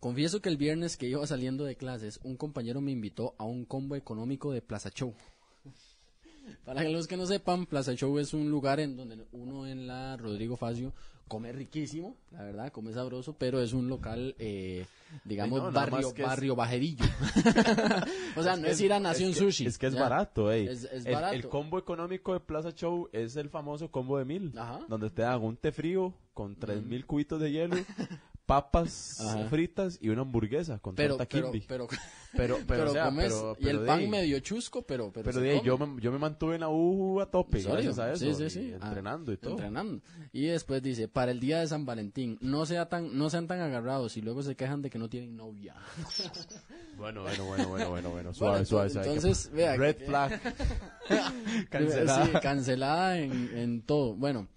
Confieso 0.00 0.40
que 0.40 0.48
el 0.48 0.56
viernes 0.56 0.96
que 0.96 1.08
iba 1.08 1.26
saliendo 1.26 1.64
de 1.64 1.76
clases, 1.76 2.20
un 2.22 2.36
compañero 2.36 2.80
me 2.80 2.92
invitó 2.92 3.34
a 3.38 3.44
un 3.44 3.64
combo 3.64 3.96
económico 3.96 4.52
de 4.52 4.62
Plaza 4.62 4.90
Show. 4.90 5.14
Para 6.64 6.82
los 6.84 7.06
que 7.08 7.16
no 7.16 7.26
sepan, 7.26 7.66
Plaza 7.66 7.94
Show 7.94 8.18
es 8.18 8.32
un 8.32 8.48
lugar 8.50 8.80
en 8.80 8.96
donde 8.96 9.18
uno 9.32 9.66
en 9.66 9.86
la 9.86 10.16
Rodrigo 10.16 10.56
Facio 10.56 10.92
come 11.26 11.52
riquísimo, 11.52 12.16
la 12.30 12.42
verdad, 12.42 12.72
come 12.72 12.92
sabroso, 12.94 13.34
pero 13.36 13.60
es 13.60 13.74
un 13.74 13.86
local, 13.88 14.34
eh, 14.38 14.86
digamos, 15.26 15.58
Ay, 15.60 15.66
no, 15.66 15.70
nada 15.72 15.86
barrio, 15.90 16.08
es- 16.16 16.22
barrio 16.24 16.56
bajerillo. 16.56 17.04
o 18.36 18.42
sea, 18.42 18.56
no 18.56 18.66
es, 18.66 18.80
ir 18.80 18.94
a 18.94 19.00
Nación 19.00 19.30
es 19.32 19.36
que- 19.38 19.44
Sushi. 19.44 19.66
Es 19.66 19.76
que 19.76 19.88
es 19.88 19.94
barato, 19.94 20.50
ey. 20.50 20.68
Es- 20.68 20.84
El- 20.90 21.12
barato. 21.12 21.34
El, 21.34 21.46
combo 21.48 21.78
económico 21.78 22.32
de 22.32 22.40
Plaza 22.40 22.70
Show 22.70 23.10
es 23.12 23.36
el 23.36 23.50
famoso 23.50 23.90
combo 23.90 24.16
de 24.16 24.24
mil. 24.24 24.54
Ajá. 24.56 24.80
Donde 24.88 25.10
te 25.10 25.20
dan 25.20 25.42
un 25.42 25.56
té 25.58 25.70
frío 25.70 26.14
con 26.32 26.56
tres 26.56 26.82
mil 26.82 27.04
cubitos 27.04 27.38
de 27.42 27.50
hielo, 27.52 27.76
papas 28.48 29.20
Ajá. 29.20 29.44
fritas 29.50 29.98
y 30.00 30.08
una 30.08 30.22
hamburguesa 30.22 30.78
con 30.78 30.94
Pero, 30.94 31.16
torta 31.18 31.28
pero, 31.30 31.50
Kimby. 31.52 31.66
pero, 31.68 31.86
Pero, 31.86 31.98
pero, 32.56 32.58
pero 32.66 32.90
o 32.90 32.92
sea, 32.94 33.04
comes, 33.04 33.26
pero- 33.32 33.56
y 33.60 33.68
el 33.68 33.80
pan 33.84 33.98
ahí- 34.00 34.08
medio 34.08 34.40
chusco, 34.40 34.82
pero, 34.82 35.12
pero, 35.12 35.24
Pero 35.26 35.40
de 35.40 35.50
ahí, 35.52 35.60
yo 35.62 35.76
me, 35.76 36.00
yo 36.00 36.10
me 36.10 36.18
mantuve 36.18 36.54
en 36.54 36.62
la 36.62 36.70
U 36.70 37.20
a 37.20 37.30
tope, 37.30 37.60
gracias 37.62 37.98
a 37.98 38.10
eso. 38.12 38.24
Sí, 38.24 38.34
sí, 38.34 38.44
y 38.44 38.50
sí. 38.50 38.72
Ah, 38.80 38.86
Entrenando 38.86 39.32
y 39.32 39.36
todo. 39.36 39.52
Entrenando. 39.52 40.00
Y 40.32 40.46
después 40.46 40.82
dice, 40.82 41.08
para 41.08 41.30
el 41.30 41.40
día 41.40 41.60
de 41.60 41.68
San 41.68 41.84
Valentín, 41.84 42.38
no 42.40 42.64
sea 42.64 42.88
tan, 42.88 43.16
no 43.18 43.28
sean 43.28 43.46
tan 43.46 43.60
agarrados 43.60 44.16
y 44.16 44.22
luego 44.22 44.42
se 44.42 44.56
quejan 44.56 44.80
de 44.80 44.88
que 44.90 44.98
no 44.98 45.08
tienen 45.10 45.36
novia. 45.36 45.74
Bueno, 46.98 47.22
bueno, 47.22 47.44
bueno, 47.44 47.68
bueno, 47.68 47.90
bueno, 47.90 48.10
bueno. 48.10 48.34
Suave, 48.34 48.54
Bueno, 48.54 48.66
suave, 48.66 48.90
suave. 48.90 49.06
entonces, 49.14 49.52
vea, 49.52 49.76
Red 49.76 49.96
que- 49.98 50.04
flag. 50.06 50.40
Cancelada. 51.70 52.40
Cancelada 52.40 53.18
en, 53.20 53.50
en 53.56 53.82
todo. 53.82 54.14
Bueno, 54.16 54.48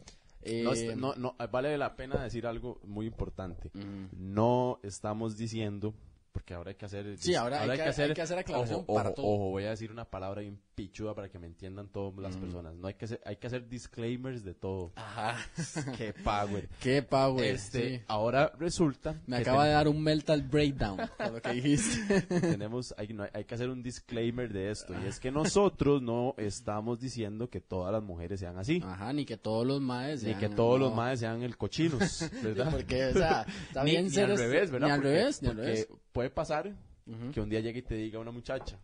eh, 0.43 0.61
No, 0.63 0.73
es- 0.73 0.95
no, 0.97 1.15
no, 1.15 1.35
vale 1.51 1.77
la 1.77 1.95
pena 1.95 2.21
decir 2.21 2.45
algo 2.47 2.79
muy 2.83 3.05
importante. 3.05 3.71
No 4.17 4.79
estamos 4.83 5.37
diciendo 5.37 5.93
porque 6.31 6.53
ahora 6.53 6.69
hay 6.69 6.75
que 6.75 6.85
hacer... 6.85 7.17
Sí, 7.17 7.35
ahora 7.35 7.61
hay 7.61 7.77
que- 7.77 7.81
hay 7.83 8.13
que 8.13 8.21
hacer 8.21 8.37
aclaración 8.37 8.81
ojo, 8.81 8.93
para 8.95 9.09
ojo, 9.09 9.15
todo. 9.15 9.25
ojo, 9.27 9.49
voy 9.49 9.65
a 9.65 9.71
decir 9.71 9.91
una 9.91 10.05
palabra 10.05 10.41
bien 10.41 10.59
pichuda 10.81 11.13
para 11.13 11.29
que 11.29 11.37
me 11.37 11.45
entiendan 11.47 11.87
todas 11.89 12.15
las 12.17 12.35
personas. 12.37 12.73
No 12.75 12.87
hay 12.87 12.95
que 12.95 13.05
hacer, 13.05 13.21
hay 13.25 13.35
que 13.35 13.47
hacer 13.47 13.67
disclaimers 13.69 14.43
de 14.43 14.53
todo. 14.55 14.91
Ajá. 14.95 15.37
Qué 15.97 16.13
power. 16.13 16.69
Qué 16.79 17.03
power. 17.03 17.45
Este, 17.45 17.97
sí. 17.99 18.03
ahora 18.07 18.51
resulta 18.57 19.21
Me 19.27 19.37
acaba 19.37 19.59
ten- 19.63 19.67
de 19.67 19.73
dar 19.73 19.87
un 19.87 20.01
mental 20.01 20.41
breakdown 20.41 20.97
con 21.17 21.33
lo 21.33 21.41
que 21.41 21.51
dijiste. 21.53 22.21
tenemos, 22.23 22.93
hay, 22.97 23.09
no, 23.09 23.25
hay 23.31 23.45
que 23.45 23.53
hacer 23.55 23.69
un 23.69 23.83
disclaimer 23.83 24.51
de 24.51 24.71
esto, 24.71 24.93
y 24.99 25.07
es 25.07 25.19
que 25.19 25.29
nosotros 25.31 26.01
no 26.01 26.33
estamos 26.37 26.99
diciendo 26.99 27.49
que 27.49 27.61
todas 27.61 27.91
las 27.93 28.01
mujeres 28.03 28.39
sean 28.39 28.57
así, 28.57 28.81
Ajá, 28.83 29.13
ni 29.13 29.25
que 29.25 29.37
todos 29.37 29.65
los 29.67 29.81
maes. 29.81 30.23
ni 30.23 30.29
sean- 30.29 30.39
que 30.39 30.49
todos 30.49 30.79
los 30.79 30.89
no. 30.89 30.95
maes 30.95 31.19
sean 31.19 31.43
el 31.43 31.57
cochinos, 31.57 32.27
¿verdad? 32.43 32.71
Porque, 32.71 33.05
o 33.05 33.13
sea, 33.13 33.45
está 33.67 33.83
ni, 33.83 33.91
bien 33.91 34.05
ni 34.05 34.09
ser 34.09 34.31
al 34.31 34.37
revés, 34.37 34.71
¿verdad? 34.71 34.87
Ni 34.87 34.93
al 34.93 34.99
Porque- 35.01 35.13
revés, 35.15 35.41
ni 35.43 35.49
al 35.49 35.57
revés. 35.57 35.87
puede 36.11 36.29
pasar 36.31 36.73
Ujú. 37.05 37.31
que 37.33 37.41
un 37.41 37.49
día 37.49 37.59
llegue 37.59 37.79
y 37.79 37.83
te 37.83 37.95
diga 37.95 38.19
una 38.19 38.31
muchacha, 38.31 38.79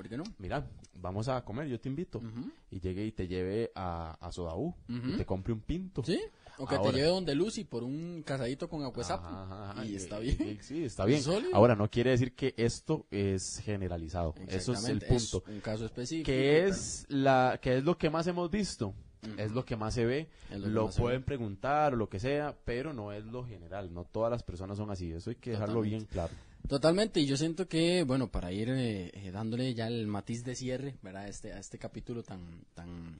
¿Por 0.00 0.08
qué 0.08 0.16
no? 0.16 0.24
mira, 0.38 0.66
vamos 0.94 1.28
a 1.28 1.44
comer, 1.44 1.68
yo 1.68 1.78
te 1.78 1.90
invito, 1.90 2.22
y 2.70 2.80
llegue 2.80 3.04
y 3.04 3.12
te 3.12 3.28
lleve 3.28 3.70
a, 3.74 4.16
a 4.18 4.32
Sodaú, 4.32 4.74
y 4.88 5.18
te 5.18 5.26
compre 5.26 5.52
un 5.52 5.60
pinto. 5.60 6.02
¿Sí? 6.02 6.18
O 6.56 6.66
que 6.66 6.74
Ahora. 6.76 6.90
te 6.90 6.96
lleve 6.96 7.08
donde 7.08 7.34
Lucy 7.34 7.64
por 7.64 7.84
un 7.84 8.22
casadito 8.24 8.66
con 8.66 8.82
acuesapo. 8.82 9.26
Ajá, 9.26 9.70
ajá, 9.72 9.84
Y 9.84 9.90
y- 9.92 9.96
está 9.96 10.18
bien. 10.18 10.36
y- 10.58 10.62
sí, 10.62 10.84
está 10.84 11.04
bien. 11.04 11.22
Sólido. 11.22 11.50
Ahora, 11.54 11.74
no 11.76 11.90
quiere 11.90 12.10
decir 12.12 12.34
que 12.34 12.54
esto 12.56 13.06
es 13.10 13.60
generalizado. 13.62 14.34
Eso 14.48 14.72
es 14.72 14.84
el 14.84 15.00
punto. 15.00 15.42
un 15.48 15.60
caso 15.60 15.84
específico. 15.84 16.24
¿Qué 16.26 16.64
es, 16.66 17.04
la, 17.10 17.58
qué 17.60 17.76
es 17.76 17.84
lo 17.84 17.98
que 17.98 18.08
más 18.08 18.26
hemos 18.26 18.50
visto? 18.50 18.94
Es 19.36 19.52
lo 19.52 19.66
que 19.66 19.76
más 19.76 19.92
se 19.92 20.06
ve. 20.06 20.30
Lo 20.50 20.88
que 20.88 20.96
pueden 20.98 21.22
preguntar 21.24 21.92
o 21.92 21.96
lo 21.96 22.08
que 22.08 22.18
sea, 22.18 22.56
pero 22.64 22.94
no 22.94 23.12
es 23.12 23.22
lo 23.26 23.44
general. 23.44 23.92
No 23.92 24.04
todas 24.04 24.30
las 24.30 24.42
personas 24.42 24.78
son 24.78 24.90
así. 24.90 25.12
Eso 25.12 25.28
hay 25.28 25.36
que 25.36 25.50
dejarlo 25.50 25.74
Totalmente. 25.76 25.98
bien 25.98 26.08
claro. 26.10 26.32
Totalmente, 26.68 27.20
y 27.20 27.26
yo 27.26 27.36
siento 27.36 27.68
que, 27.68 28.04
bueno, 28.04 28.30
para 28.30 28.52
ir 28.52 28.68
eh, 28.70 29.10
eh, 29.12 29.30
dándole 29.32 29.74
ya 29.74 29.88
el 29.88 30.06
matiz 30.06 30.44
de 30.44 30.54
cierre, 30.54 30.96
¿verdad? 31.02 31.24
A 31.24 31.28
este, 31.28 31.52
a 31.52 31.58
este 31.58 31.78
capítulo 31.78 32.22
tan, 32.22 32.64
tan 32.74 33.18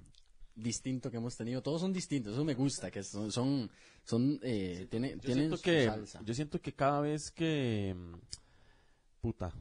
distinto 0.55 1.11
que 1.11 1.16
hemos 1.16 1.37
tenido, 1.37 1.62
todos 1.62 1.81
son 1.81 1.92
distintos, 1.92 2.35
eso 2.35 2.44
me 2.44 2.55
gusta, 2.55 2.90
que 2.90 3.03
son, 3.03 3.33
son, 3.33 3.70
son 4.05 4.38
eh, 4.42 4.87
tiene, 4.90 5.12
Yo 5.14 5.18
tienen 5.20 5.37
siento, 5.38 5.57
su 5.57 5.62
que, 5.62 5.87
salsa. 5.87 6.20
yo 6.24 6.35
siento 6.35 6.61
que 6.61 6.72
cada 6.74 7.00
vez 7.00 7.31
que... 7.31 7.96
Puta. 9.20 9.53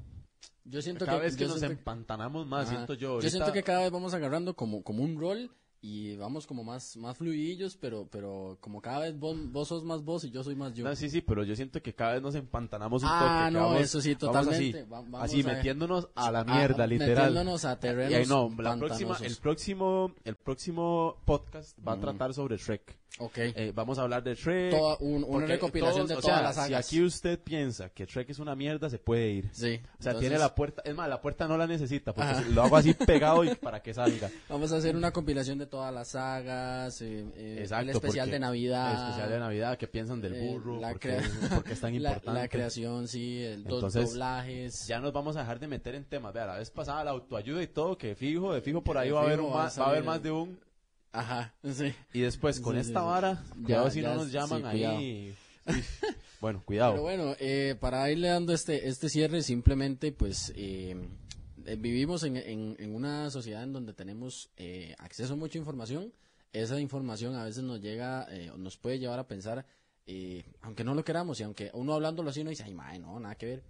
Yo 0.63 0.81
siento 0.81 1.05
Cada 1.05 1.17
que, 1.17 1.25
vez 1.25 1.35
que 1.35 1.45
nos 1.45 1.57
siento 1.59 1.73
empantanamos 1.73 2.45
más, 2.45 2.67
Ajá. 2.67 2.75
siento 2.75 2.93
yo. 2.93 3.19
Yo 3.19 3.29
siento 3.29 3.51
que 3.51 3.63
cada 3.63 3.81
vez 3.81 3.91
vamos 3.91 4.13
agarrando 4.13 4.55
como, 4.55 4.83
como 4.83 5.03
un 5.03 5.19
rol 5.19 5.49
y 5.81 6.17
vamos 6.17 6.45
como 6.45 6.63
más, 6.63 6.97
más 6.97 7.15
fluidillos, 7.17 7.77
pero, 7.77 8.05
pero 8.11 8.57
como 8.59 8.81
cada 8.81 8.99
vez 8.99 9.17
vos, 9.17 9.37
vos 9.51 9.67
sos 9.69 9.85
más 9.85 10.03
vos 10.03 10.25
y 10.25 10.29
yo 10.31 10.43
soy 10.43 10.55
más 10.55 10.73
yo. 10.73 10.83
No, 10.83 10.93
sí, 10.95 11.09
sí, 11.09 11.21
pero 11.21 11.43
yo 11.43 11.55
siento 11.55 11.81
que 11.81 11.93
cada 11.95 12.13
vez 12.13 12.21
nos 12.21 12.35
empantanamos 12.35 13.01
un 13.03 13.09
Ah, 13.09 13.45
que 13.47 13.53
no, 13.53 13.59
vamos- 13.67 13.81
eso 13.81 14.01
sí, 14.01 14.15
vamos 14.19 14.19
totalmente. 14.43 14.79
así, 14.81 14.89
Va- 14.91 14.99
vamos 15.01 15.21
así 15.23 15.41
a- 15.41 15.45
metiéndonos 15.45 16.09
a 16.15 16.31
la 16.31 16.39
Ah, 16.41 16.43
mierda, 16.43 16.85
literal. 16.85 17.15
Metiéndonos 17.29 17.63
a 17.65 17.79
terrenos 17.79 18.11
Y 18.11 18.15
ahí 18.15 18.25
no, 18.25 18.49
la 18.61 18.75
próxima, 18.77 19.17
el 19.21 19.35
próximo, 19.37 20.11
el 20.25 20.35
próximo 20.35 21.15
podcast 21.23 21.77
va 21.87 21.93
a 21.93 21.95
Mm. 21.95 22.01
tratar 22.01 22.33
sobre 22.33 22.57
Shrek. 22.57 22.97
Ok. 23.17 23.37
Eh, 23.37 23.73
vamos 23.75 23.97
a 23.99 24.03
hablar 24.03 24.23
de 24.23 24.33
Shrek. 24.35 24.71
Toda- 24.71 24.97
un- 24.99 25.23
una 25.23 25.27
porque 25.27 25.47
recopilación 25.47 26.07
todos- 26.07 26.09
de 26.09 26.15
todas 26.21 26.37
sea, 26.37 26.41
las 26.43 26.55
Si 26.55 26.61
sagas. 26.61 26.85
aquí 26.87 27.01
usted 27.03 27.39
piensa 27.39 27.89
que 27.89 28.05
Shrek 28.05 28.29
es 28.29 28.39
una 28.39 28.55
mierda, 28.55 28.89
se 28.89 28.97
puede 28.99 29.29
ir. 29.29 29.49
Sí. 29.51 29.81
O 29.99 30.01
sea, 30.01 30.11
entonces, 30.11 30.19
tiene 30.19 30.37
la 30.37 30.55
puerta, 30.55 30.81
es 30.85 30.95
más, 30.95 31.09
la 31.09 31.19
puerta 31.21 31.45
no 31.47 31.57
la 31.57 31.67
necesita, 31.67 32.13
porque 32.13 32.29
Ajá. 32.31 32.43
si 32.43 32.53
lo 32.53 32.61
hago 32.63 32.77
así 32.77 32.93
pegado 33.33 33.43
y 33.43 33.55
para 33.55 33.81
que 33.81 33.93
salga. 33.93 34.29
Vamos 34.47 34.71
a 34.71 34.77
hacer 34.77 34.95
una 34.95 35.11
compilación 35.11 35.57
de 35.57 35.65
todas 35.65 35.93
las 35.93 36.09
sagas, 36.09 37.01
eh, 37.01 37.25
eh, 37.35 37.57
Exacto. 37.61 37.83
el 37.83 37.89
especial 37.89 38.27
porque- 38.27 38.33
de 38.33 38.39
Navidad. 38.39 38.91
El 38.93 39.03
especial 39.07 39.29
de 39.31 39.39
Navidad, 39.39 39.77
¿qué 39.77 39.87
piensan 39.87 40.21
del 40.21 40.35
eh, 40.35 40.47
burro? 40.51 40.79
la 40.79 40.91
¿Por 40.91 40.99
qué, 40.99 41.17
crea- 41.17 41.19
por 41.61 41.63
qué 41.65 41.73
es 41.73 41.81
tan 41.81 41.91
la- 42.01 42.09
importante? 42.11 42.39
La, 42.41 42.47
creación, 42.47 43.07
sí, 43.09 43.43
el 43.43 43.63
do- 43.65 43.75
Entonces, 43.75 44.11
doblajes. 44.11 44.87
Ya 44.87 44.99
nos 45.01 45.11
vamos 45.11 45.35
a 45.35 45.39
dejar 45.41 45.59
de 45.59 45.67
meter 45.67 45.95
en 45.95 46.05
temas. 46.05 46.33
Vea, 46.33 46.45
la 46.45 46.57
vez 46.57 46.69
pasada 46.69 47.03
la 47.03 47.11
autoayuda 47.11 47.61
y 47.63 47.67
todo, 47.67 47.97
que 47.97 48.15
fijo, 48.15 48.53
de 48.53 48.61
fijo 48.61 48.81
por 48.81 48.97
ahí 48.97 49.09
va 49.09 49.19
a 49.21 49.23
haber, 49.23 49.37
fijo 49.39 49.47
un 49.49 49.53
va 49.55 49.61
a 49.61 49.63
más, 49.65 49.79
va 49.79 49.85
a 49.85 49.89
haber 49.89 50.03
más 50.05 50.23
de 50.23 50.31
un. 50.31 50.59
Ajá, 51.11 51.53
sí. 51.73 51.93
Y 52.13 52.21
después 52.21 52.59
con 52.59 52.75
Sí, 52.75 52.81
esta 52.81 52.99
sí, 52.99 53.05
vara, 53.05 53.43
Ya- 53.57 53.63
cuidado 53.63 53.89
si 53.91 54.01
ya 54.01 54.09
no 54.09 54.15
nos 54.15 54.31
llaman 54.31 54.65
ahí. 54.65 55.33
Bueno, 56.41 56.63
cuidado. 56.65 56.93
Pero 56.93 57.03
bueno, 57.03 57.35
eh, 57.39 57.75
para 57.79 58.09
irle 58.09 58.29
dando 58.29 58.53
este, 58.53 58.87
este 58.87 59.09
cierre, 59.09 59.41
simplemente, 59.41 60.11
pues, 60.13 60.53
eh, 60.55 60.95
eh, 61.65 61.75
vivimos 61.77 62.23
en, 62.23 62.37
en, 62.37 62.75
en 62.79 62.95
una 62.95 63.29
sociedad 63.29 63.61
en 63.63 63.73
donde 63.73 63.93
tenemos 63.93 64.49
eh, 64.55 64.95
acceso 64.99 65.33
a 65.33 65.35
mucha 65.35 65.57
información. 65.57 66.13
Esa 66.53 66.79
información 66.79 67.35
a 67.35 67.43
veces 67.43 67.63
nos 67.63 67.81
llega, 67.81 68.25
eh, 68.31 68.51
nos 68.57 68.77
puede 68.77 68.99
llevar 68.99 69.19
a 69.19 69.27
pensar, 69.27 69.65
eh, 70.07 70.43
aunque 70.61 70.83
no 70.85 70.95
lo 70.95 71.03
queramos, 71.03 71.39
y 71.39 71.43
aunque 71.43 71.69
uno 71.73 71.93
hablándolo 71.93 72.29
así, 72.29 72.39
uno 72.41 72.51
dice, 72.51 72.63
ay, 72.63 72.73
mae, 72.73 72.97
no, 72.99 73.19
nada 73.19 73.35
que 73.35 73.45
ver. 73.45 73.63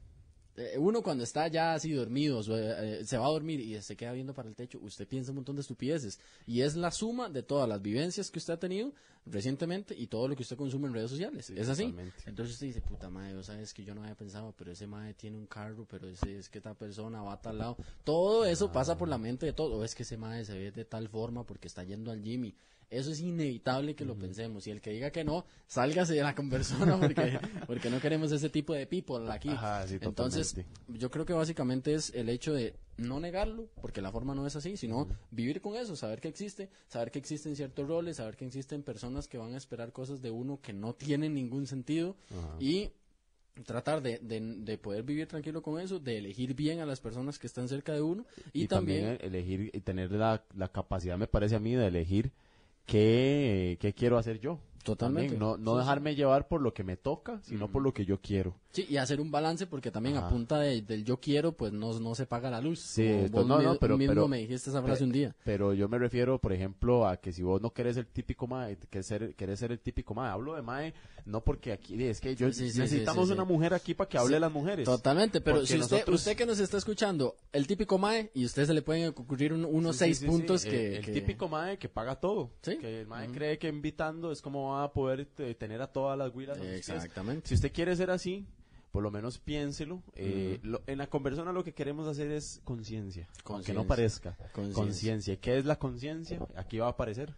Eh, 0.60 0.78
uno 0.78 1.02
cuando 1.02 1.24
está 1.24 1.48
ya 1.48 1.74
así 1.74 1.92
dormido, 1.94 2.44
su- 2.44 2.54
eh, 2.56 3.06
se 3.06 3.18
va 3.18 3.26
a 3.26 3.30
dormir 3.30 3.60
y 3.60 3.82
se 3.82 3.96
queda 3.96 4.12
viendo 4.12 4.34
para 4.34 4.50
el 4.50 4.56
techo, 4.56 4.80
usted 4.82 5.08
piensa 5.08 5.32
un 5.32 5.36
montón 5.38 5.56
de 5.56 5.62
estupideces. 5.62 6.20
Y 6.46 6.62
es 6.62 6.76
la 6.76 6.92
suma 6.92 7.30
de 7.30 7.44
todas 7.44 7.68
las 7.70 7.82
vivencias 7.82 8.30
que 8.30 8.40
usted 8.40 8.54
ha 8.54 8.60
tenido 8.60 8.94
recientemente 9.26 9.96
y 9.98 10.08
todo 10.08 10.28
lo 10.28 10.36
que 10.36 10.42
usted 10.44 10.58
consume 10.58 10.88
en 10.88 10.94
redes 10.94 11.12
sociales. 11.12 11.46
Sí, 11.46 11.54
es 11.56 11.70
así. 11.70 11.84
totalmente. 11.84 12.16
Entonces 12.26 12.54
usted 12.56 12.68
dice, 12.68 12.82
puta 12.82 13.10
madre, 13.10 13.36
o 13.36 13.44
sabes 13.44 13.74
que 13.74 13.84
yo 13.84 13.94
no 13.96 14.02
había 14.02 14.16
pensado, 14.16 14.54
pero 14.58 14.72
ese 14.72 14.88
madre 14.88 15.14
tiene 15.14 15.38
un 15.38 15.46
carro, 15.46 15.86
pero 15.90 16.10
ese 16.10 16.38
es 16.40 16.50
que 16.50 16.58
esta 16.60 16.74
persona 16.74 17.22
va 17.22 17.34
a 17.34 17.42
tal 17.42 17.58
lado. 17.58 17.78
Todo 18.04 18.46
eso 18.46 18.72
pasa 18.72 18.98
por 18.98 19.08
la 19.08 19.18
mente 19.18 19.46
de 19.46 19.54
todo. 19.54 19.78
O 19.78 19.84
es 19.84 19.96
que 19.96 20.04
ese 20.04 20.18
madre 20.18 20.46
se 20.46 20.58
ve 20.58 20.72
de 20.72 20.86
tal 20.86 21.08
forma 21.10 21.46
porque 21.46 21.68
está 21.68 21.84
yendo 21.84 22.12
al 22.12 22.22
Jimmy. 22.24 22.54
Eso 22.90 23.12
es 23.12 23.20
inevitable 23.20 23.96
que 23.96 24.06
lo 24.06 24.18
pensemos. 24.18 24.66
Y 24.66 24.72
el 24.72 24.82
que 24.82 24.92
diga 24.92 25.12
que 25.12 25.24
no, 25.24 25.46
sálgase 25.68 26.16
de 26.16 26.24
la 26.24 26.34
conversona 26.34 26.98
porque, 27.00 27.40
porque 27.68 27.90
no 27.90 28.00
queremos 28.00 28.32
ese 28.32 28.50
tipo 28.50 28.74
de 28.74 28.88
people 28.88 29.32
aquí. 29.32 29.50
Ajá, 29.50 29.88
sí, 29.88 29.98
Entonces, 30.02 30.56
yo 30.88 31.12
creo 31.12 31.26
que 31.26 31.34
básicamente 31.34 31.94
es 31.94 32.12
el 32.16 32.30
hecho 32.30 32.54
de 32.54 32.76
no 32.98 33.20
negarlo, 33.20 33.70
porque 33.82 34.02
la 34.02 34.12
forma 34.12 34.36
no 34.36 34.46
es 34.46 34.56
así, 34.56 34.76
sino 34.76 35.08
vivir 35.32 35.62
con 35.62 35.76
eso, 35.76 35.96
saber 35.96 36.20
que 36.20 36.28
existe, 36.28 36.70
saber 36.88 37.12
que 37.12 37.20
existen 37.20 37.56
ciertos 37.56 37.88
roles, 37.88 38.18
saber 38.18 38.36
que 38.36 38.46
existen 38.46 38.84
personas 38.84 39.28
que 39.28 39.38
van 39.38 39.54
a 39.54 39.58
esperar 39.58 39.92
cosas 39.92 40.22
de 40.22 40.32
uno 40.32 40.60
que 40.62 40.74
no 40.74 40.94
tienen 40.94 41.34
ningún 41.34 41.68
sentido 41.68 42.16
y 42.60 42.92
tratar 43.66 44.02
de, 44.02 44.20
de, 44.20 44.40
de 44.40 44.78
poder 44.78 45.04
vivir 45.04 45.28
tranquilo 45.28 45.62
con 45.62 45.80
eso, 45.80 46.00
de 46.00 46.18
elegir 46.18 46.54
bien 46.56 46.80
a 46.80 46.86
las 46.86 47.00
personas 47.00 47.40
que 47.40 47.48
están 47.48 47.68
cerca 47.68 47.94
de 47.94 48.02
uno 48.02 48.26
y, 48.54 48.64
y, 48.64 48.68
también, 48.68 49.18
también, 49.18 49.26
elegir 49.26 49.70
y 49.74 49.80
tener 49.82 50.12
la, 50.12 50.44
la 50.56 50.70
capacidad, 50.70 51.18
me 51.18 51.28
parece 51.28 51.56
a 51.56 51.60
mí, 51.60 51.76
de 51.76 51.88
elegir 51.88 52.32
qué, 52.90 53.78
qué 53.80 53.94
quiero 53.94 54.18
hacer 54.18 54.40
yo. 54.40 54.60
Totalmente. 54.84 55.36
También, 55.36 55.40
no 55.40 55.58
no 55.58 55.72
Sí, 55.74 55.78
sí. 55.78 55.80
dejarme 55.86 56.16
llevar 56.16 56.48
por 56.48 56.62
lo 56.62 56.74
que 56.74 56.84
me 56.84 56.98
toca, 56.98 57.40
sino 57.44 57.68
por 57.70 57.82
lo 57.82 57.94
que 57.94 58.06
yo 58.06 58.20
quiero. 58.22 58.56
sí, 58.72 58.86
y 58.88 58.98
hacer 58.98 59.20
un 59.20 59.32
balance 59.32 59.66
porque 59.68 59.90
también 59.92 60.18
Ajá. 60.18 60.28
a 60.28 60.30
punta 60.30 60.60
de- 60.60 60.82
del 60.84 61.04
yo 61.04 61.18
quiero 61.20 61.54
pues 61.54 61.74
no, 61.74 62.00
no 62.00 62.14
se 62.16 62.26
paga 62.28 62.50
la 62.52 62.62
luz. 62.62 62.80
Sí, 62.80 63.04
esto- 63.04 63.38
vos 63.40 63.48
no, 63.48 63.60
no, 63.62 63.76
pero- 63.80 63.98
mismo 63.98 64.14
pero- 64.14 64.28
me 64.28 64.38
dijiste 64.38 64.70
esa 64.70 64.82
frase 64.84 65.04
un 65.04 65.12
día. 65.12 65.36
Pero 65.44 65.74
yo 65.74 65.90
me 65.90 65.98
refiero, 65.98 66.38
por 66.40 66.54
ejemplo, 66.54 67.08
a 67.08 67.18
que 67.18 67.34
si 67.34 67.42
vos 67.42 67.62
no 67.62 67.72
querés 67.72 67.98
el 67.98 68.06
típico 68.08 68.46
mae, 68.48 68.78
que 68.90 69.02
ser, 69.04 69.34
querés 69.36 69.60
ser 69.60 69.72
el 69.72 69.80
típico 69.80 70.14
mae, 70.14 70.30
hablo 70.32 70.56
de 70.56 70.62
mae, 70.62 70.94
no 71.26 71.42
porque 71.44 71.72
aquí, 71.72 72.02
es 72.04 72.22
que 72.22 72.36
yo 72.36 72.48
Sí, 72.54 72.66
sí, 72.68 72.72
sí, 72.72 72.80
necesitamos 72.80 73.24
sí, 73.28 73.30
sí. 73.30 73.34
una 73.34 73.44
mujer 73.44 73.74
aquí 73.74 73.94
para 73.96 74.08
que 74.08 74.18
hable 74.18 74.28
Sí, 74.30 74.34
de 74.36 74.40
las 74.40 74.52
mujeres. 74.52 74.86
Totalmente, 74.86 75.42
pero 75.42 75.58
Porque 75.58 75.68
si 75.68 75.80
usted, 75.80 75.96
nosotros- 75.98 76.20
usted 76.22 76.38
que 76.38 76.46
nos 76.46 76.60
está 76.60 76.78
escuchando, 76.78 77.36
el 77.52 77.68
típico 77.68 77.98
MAE, 77.98 78.32
y 78.36 78.46
usted 78.46 78.66
se 78.66 78.74
le 78.74 78.82
pueden 78.84 79.08
ocurrir 79.10 79.52
un- 79.52 79.66
unos 79.66 79.96
Sí, 79.96 80.00
sí, 80.00 80.06
seis 80.06 80.18
sí, 80.20 80.26
sí, 80.26 80.32
puntos 80.32 80.66
el- 80.66 80.72
que... 80.72 80.98
El, 80.98 81.06
que- 81.06 81.12
típico 81.12 81.48
mae 81.50 81.78
que 81.78 81.90
paga 81.90 82.16
todo. 82.20 82.52
Sí. 82.62 82.78
Que 82.78 83.02
el 83.02 83.08
mae 83.08 83.28
cree 83.30 83.58
que 83.58 83.68
invitando 83.68 84.32
es 84.32 84.42
como 84.42 84.69
va 84.70 84.84
a 84.84 84.92
poder 84.94 85.28
eh, 85.38 85.56
tener 85.56 85.82
a 85.82 85.88
todas 85.88 86.18
las 86.18 86.34
huilas. 86.34 86.58
Exactamente. 86.60 87.48
Si 87.50 87.56
usted 87.56 87.72
quiere 87.72 87.96
ser 87.96 88.12
así, 88.12 88.46
por 88.92 89.04
lo 89.04 89.12
menos 89.12 89.38
piénselo. 89.38 90.02
Eh, 90.16 90.60
lo- 90.64 90.82
en 90.88 90.98
la 90.98 91.08
conversión 91.08 91.54
lo 91.54 91.64
que 91.64 91.74
queremos 91.74 92.08
hacer 92.08 92.32
es 92.32 92.62
conciencia, 92.64 93.28
aunque 93.46 93.74
no 93.74 93.86
parezca. 93.86 94.36
Conciencia. 94.74 95.34
¿Y 95.34 95.38
¿Qué 95.38 95.58
es 95.58 95.66
la 95.66 95.78
conciencia? 95.78 96.40
Aquí 96.56 96.80
va 96.80 96.88
a 96.88 96.92
aparecer. 96.92 97.36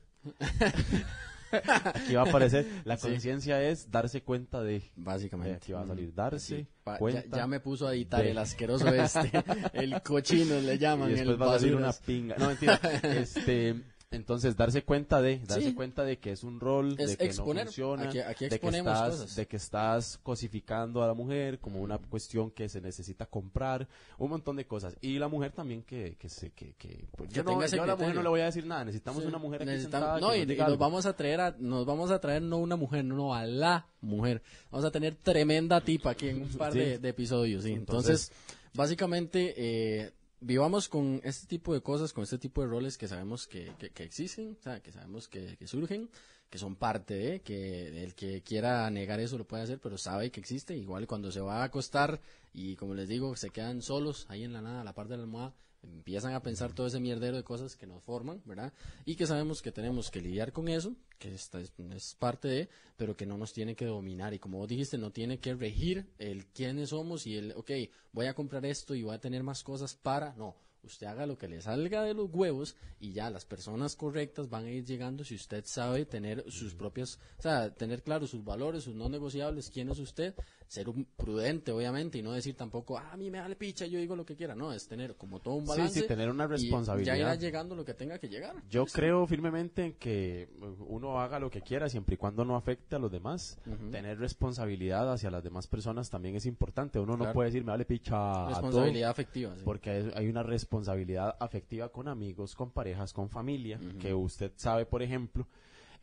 Aquí 1.94 2.14
va 2.16 2.22
a 2.22 2.30
aparecer. 2.30 2.66
La 2.86 2.96
Sí. 2.98 3.10
conciencia 3.10 3.62
es 3.62 3.92
darse 3.92 4.22
cuenta 4.24 4.64
de. 4.64 4.84
Básicamente. 4.96 5.52
Eh, 5.54 5.58
aquí 5.58 5.72
va 5.74 5.82
a 5.82 5.88
salir 5.88 6.14
darse 6.14 6.58
Sí. 6.60 6.68
Pa- 6.84 6.94
ya, 6.94 7.00
cuenta 7.00 7.38
ya 7.38 7.48
me 7.48 7.60
puso 7.60 7.88
a 7.88 7.94
editar 7.94 8.24
de- 8.24 8.32
el 8.32 8.38
asqueroso 8.38 8.88
este, 8.88 9.32
el 9.74 10.02
cochino 10.02 10.60
le 10.62 10.76
y 10.76 10.78
llaman, 10.78 11.10
después 11.10 11.30
el 11.30 11.42
va 11.42 11.56
a 11.56 11.60
salir 11.60 11.76
una 11.76 11.92
pinga. 11.92 12.38
No, 12.38 12.48
mentira. 12.48 12.76
este, 13.04 13.82
entonces, 14.12 14.58
darse 14.58 14.84
cuenta 14.84 15.22
de, 15.22 15.40
darse 15.40 15.70
Sí. 15.70 15.74
cuenta 15.74 16.04
de 16.04 16.20
que 16.20 16.32
es 16.34 16.44
un 16.44 16.60
rol, 16.60 16.96
Es 17.00 17.12
de 17.12 17.18
que 17.18 17.26
exponer. 17.26 17.64
no 17.66 17.72
funciona, 17.72 18.04
Aquí- 18.10 18.20
aquí 18.20 18.50
de, 18.50 18.60
que 18.60 18.68
estás, 18.68 19.10
cosas. 19.12 19.36
de 19.36 19.48
que 19.48 19.56
estás 19.56 20.18
cosificando 20.22 21.02
a 21.02 21.08
la 21.08 21.14
mujer 21.14 21.60
como 21.60 21.80
una 21.82 21.98
cuestión 21.98 22.52
que 22.52 22.68
se 22.70 22.82
necesita 22.82 23.26
comprar, 23.26 23.88
un 24.18 24.30
montón 24.30 24.58
de 24.58 24.66
cosas. 24.66 24.96
Y 25.02 25.18
la 25.18 25.28
mujer 25.30 25.54
también 25.54 25.84
que, 25.84 26.18
que 26.20 26.28
se, 26.30 26.52
que, 26.52 26.74
que, 26.74 27.08
pues, 27.16 27.30
Que 27.30 27.36
yo, 27.36 27.44
no, 27.44 27.66
yo 27.66 27.84
a 27.84 27.86
la 27.88 27.96
mujer 27.96 28.14
no 28.16 28.22
le 28.24 28.30
voy 28.30 28.42
a 28.42 28.46
decir 28.46 28.66
nada, 28.66 28.84
necesitamos 28.86 29.24
Sí. 29.24 29.28
una 29.30 29.38
mujer 29.38 29.62
aquí 29.64 29.80
sentada 29.82 30.20
no, 30.20 30.32
que 30.32 30.40
y, 30.40 30.46
nos 30.46 30.56
y 30.56 30.60
nos 30.60 30.78
vamos 30.78 31.06
a 31.06 31.14
traer 31.16 31.40
a, 31.42 31.56
nos 31.58 31.86
vamos 31.86 32.12
a 32.12 32.20
traer 32.20 32.42
no 32.42 32.58
una 32.58 32.76
mujer, 32.76 33.06
no 33.06 33.34
a 33.34 33.46
la 33.46 33.88
mujer. 34.02 34.42
Vamos 34.72 34.86
a 34.86 34.92
tener 34.92 35.16
tremenda 35.16 35.80
tipa 35.82 36.12
aquí 36.12 36.28
en 36.28 36.42
un 36.42 36.50
par 36.50 36.74
Sí. 36.74 36.80
de, 36.80 36.98
de 37.00 37.10
episodios, 37.10 37.64
sí. 37.64 37.72
Entonces, 37.72 38.30
Entonces- 38.30 38.72
básicamente, 38.74 39.54
eh, 39.58 40.12
vivamos 40.42 40.90
con 40.90 41.22
este 41.24 41.48
tipo 41.48 41.74
de 41.74 41.82
cosas, 41.82 42.12
con 42.12 42.24
este 42.24 42.38
tipo 42.38 42.62
de 42.62 42.68
roles 42.68 42.98
que 42.98 43.08
sabemos 43.08 43.48
que, 43.48 43.72
que, 43.78 43.92
que 43.92 44.04
existen, 44.04 44.58
o 44.60 44.64
sea, 44.64 44.82
que 44.82 44.92
sabemos 44.92 45.28
que, 45.28 45.56
que 45.58 45.68
surgen, 45.68 46.10
que 46.50 46.58
son 46.58 46.76
parte 46.76 47.14
de, 47.14 47.40
que 47.40 48.04
el 48.04 48.14
que 48.14 48.42
quiera 48.42 48.90
negar 48.90 49.20
eso 49.20 49.38
lo 49.38 49.48
puede 49.48 49.64
hacer, 49.64 49.80
pero 49.80 49.98
sabe 49.98 50.32
que 50.32 50.42
existe. 50.42 50.76
Igual 50.76 51.08
cuando 51.08 51.32
se 51.32 51.40
va 51.40 51.62
a 51.62 51.64
acostar 51.64 52.20
y 52.54 52.76
como 52.76 52.94
les 52.94 53.08
digo, 53.08 53.36
se 53.38 53.52
quedan 53.52 53.82
solos 53.82 54.26
ahí 54.28 54.44
en 54.44 54.52
la 54.52 54.62
nada, 54.62 54.82
a 54.82 54.84
la 54.84 54.94
parte 54.94 55.14
de 55.14 55.18
la 55.18 55.24
almohada, 55.24 55.54
empiezan 55.84 56.34
a 56.34 56.42
pensar 56.42 56.74
todo 56.74 56.88
ese 56.88 57.00
mierdero 57.00 57.38
de 57.38 57.44
cosas 57.44 57.76
que 57.76 57.88
nos 57.88 58.04
forman, 58.04 58.42
¿verdad? 58.46 58.74
Y 59.06 59.16
que 59.16 59.28
sabemos 59.28 59.62
que 59.62 59.72
tenemos 59.72 60.12
que 60.12 60.22
lidiar 60.22 60.52
con 60.52 60.68
eso, 60.68 60.96
que 61.18 61.34
esta 61.34 61.60
es, 61.60 61.74
es 61.94 62.16
parte 62.16 62.48
de, 62.48 62.70
pero 62.98 63.16
que 63.16 63.26
no 63.26 63.38
nos 63.38 63.54
tiene 63.54 63.76
que 63.76 63.86
dominar. 63.86 64.34
Y 64.34 64.40
como 64.40 64.60
vos 64.60 64.68
dijiste, 64.68 64.98
no 64.98 65.12
tiene 65.12 65.40
que 65.40 65.54
regir 65.54 66.08
el 66.18 66.46
quiénes 66.48 66.90
somos 66.90 67.26
y 67.28 67.38
el, 67.38 67.54
ok, 67.54 67.72
voy 68.12 68.28
a 68.28 68.34
comprar 68.34 68.66
esto 68.66 68.96
y 68.96 69.04
voy 69.04 69.16
a 69.16 69.22
tener 69.22 69.44
más 69.44 69.64
cosas 69.64 69.96
para, 69.96 70.34
no. 70.36 70.56
Usted 70.84 71.06
haga 71.06 71.28
lo 71.28 71.38
que 71.38 71.48
le 71.48 71.62
salga 71.62 72.02
de 72.04 72.16
los 72.16 72.34
huevos 72.34 72.76
y 73.00 73.14
ya 73.14 73.30
las 73.30 73.46
personas 73.46 73.96
correctas 73.96 74.50
van 74.50 74.66
a 74.66 74.72
ir 74.72 74.84
llegando 74.84 75.24
si 75.24 75.36
usted 75.36 75.64
sabe 75.68 76.06
tener 76.06 76.44
sus 76.52 76.74
propias, 76.74 77.20
o 77.38 77.42
sea, 77.42 77.72
tener 77.72 78.02
claro 78.02 78.26
sus 78.26 78.44
valores, 78.44 78.84
sus 78.84 78.96
no 78.96 79.08
negociables, 79.08 79.70
quién 79.70 79.90
es 79.90 80.00
usted, 80.00 80.34
ser 80.72 80.88
un 80.88 81.04
prudente, 81.18 81.74
obviamente, 81.74 82.18
y 82.18 82.22
no 82.22 82.32
decir 82.32 82.56
tampoco, 82.56 82.98
ah, 82.98 83.10
a 83.12 83.18
mí 83.18 83.30
me 83.30 83.42
vale 83.42 83.58
picha, 83.58 83.86
yo 83.88 84.00
digo 84.00 84.16
lo 84.16 84.26
que 84.26 84.38
quiera. 84.38 84.56
No, 84.56 84.72
es 84.72 84.88
tener 84.88 85.18
como 85.18 85.42
todo 85.42 85.56
un 85.56 85.66
Sí, 85.66 85.70
balance. 85.70 86.00
sí, 86.00 86.08
tener 86.08 86.30
una 86.30 86.46
y 86.46 86.48
responsabilidad. 86.48 87.14
Ya 87.14 87.20
irá 87.20 87.36
llegando 87.36 87.76
lo 87.76 87.84
que 87.84 87.94
tenga 87.94 88.18
que 88.20 88.30
llegar. 88.30 88.56
Yo 88.70 88.86
creo 88.86 89.28
firmemente 89.28 89.84
en 89.88 89.94
que 89.96 90.48
uno 90.88 91.20
haga 91.20 91.40
lo 91.40 91.50
que 91.50 91.62
quiera 91.62 91.90
siempre 91.90 92.16
y 92.16 92.18
cuando 92.18 92.46
no 92.46 92.56
afecte 92.56 92.96
a 92.96 93.00
los 93.00 93.12
demás. 93.12 93.60
Tener 93.92 94.18
responsabilidad 94.18 95.12
hacia 95.12 95.30
las 95.30 95.44
demás 95.44 95.68
personas 95.68 96.10
también 96.10 96.38
es 96.38 96.46
importante. 96.46 97.00
Uno 97.00 97.18
no 97.18 97.34
puede 97.34 97.50
decir, 97.50 97.66
me 97.66 97.72
vale 97.72 97.84
picha 97.84 98.16
a 98.16 98.46
todo", 98.46 98.48
Responsabilidad 98.62 99.10
afectiva. 99.10 99.54
sí. 99.58 99.62
porque 99.66 99.90
hay, 99.90 100.12
hay 100.16 100.28
una 100.30 100.44
responsabilidad 100.44 101.36
afectiva 101.42 101.90
con 101.90 102.08
amigos, 102.08 102.56
con 102.56 102.72
parejas, 102.72 103.12
con 103.12 103.30
familia, 103.30 103.78
que 104.00 104.14
usted 104.14 104.54
sabe, 104.56 104.86
por 104.86 105.02
ejemplo, 105.04 105.46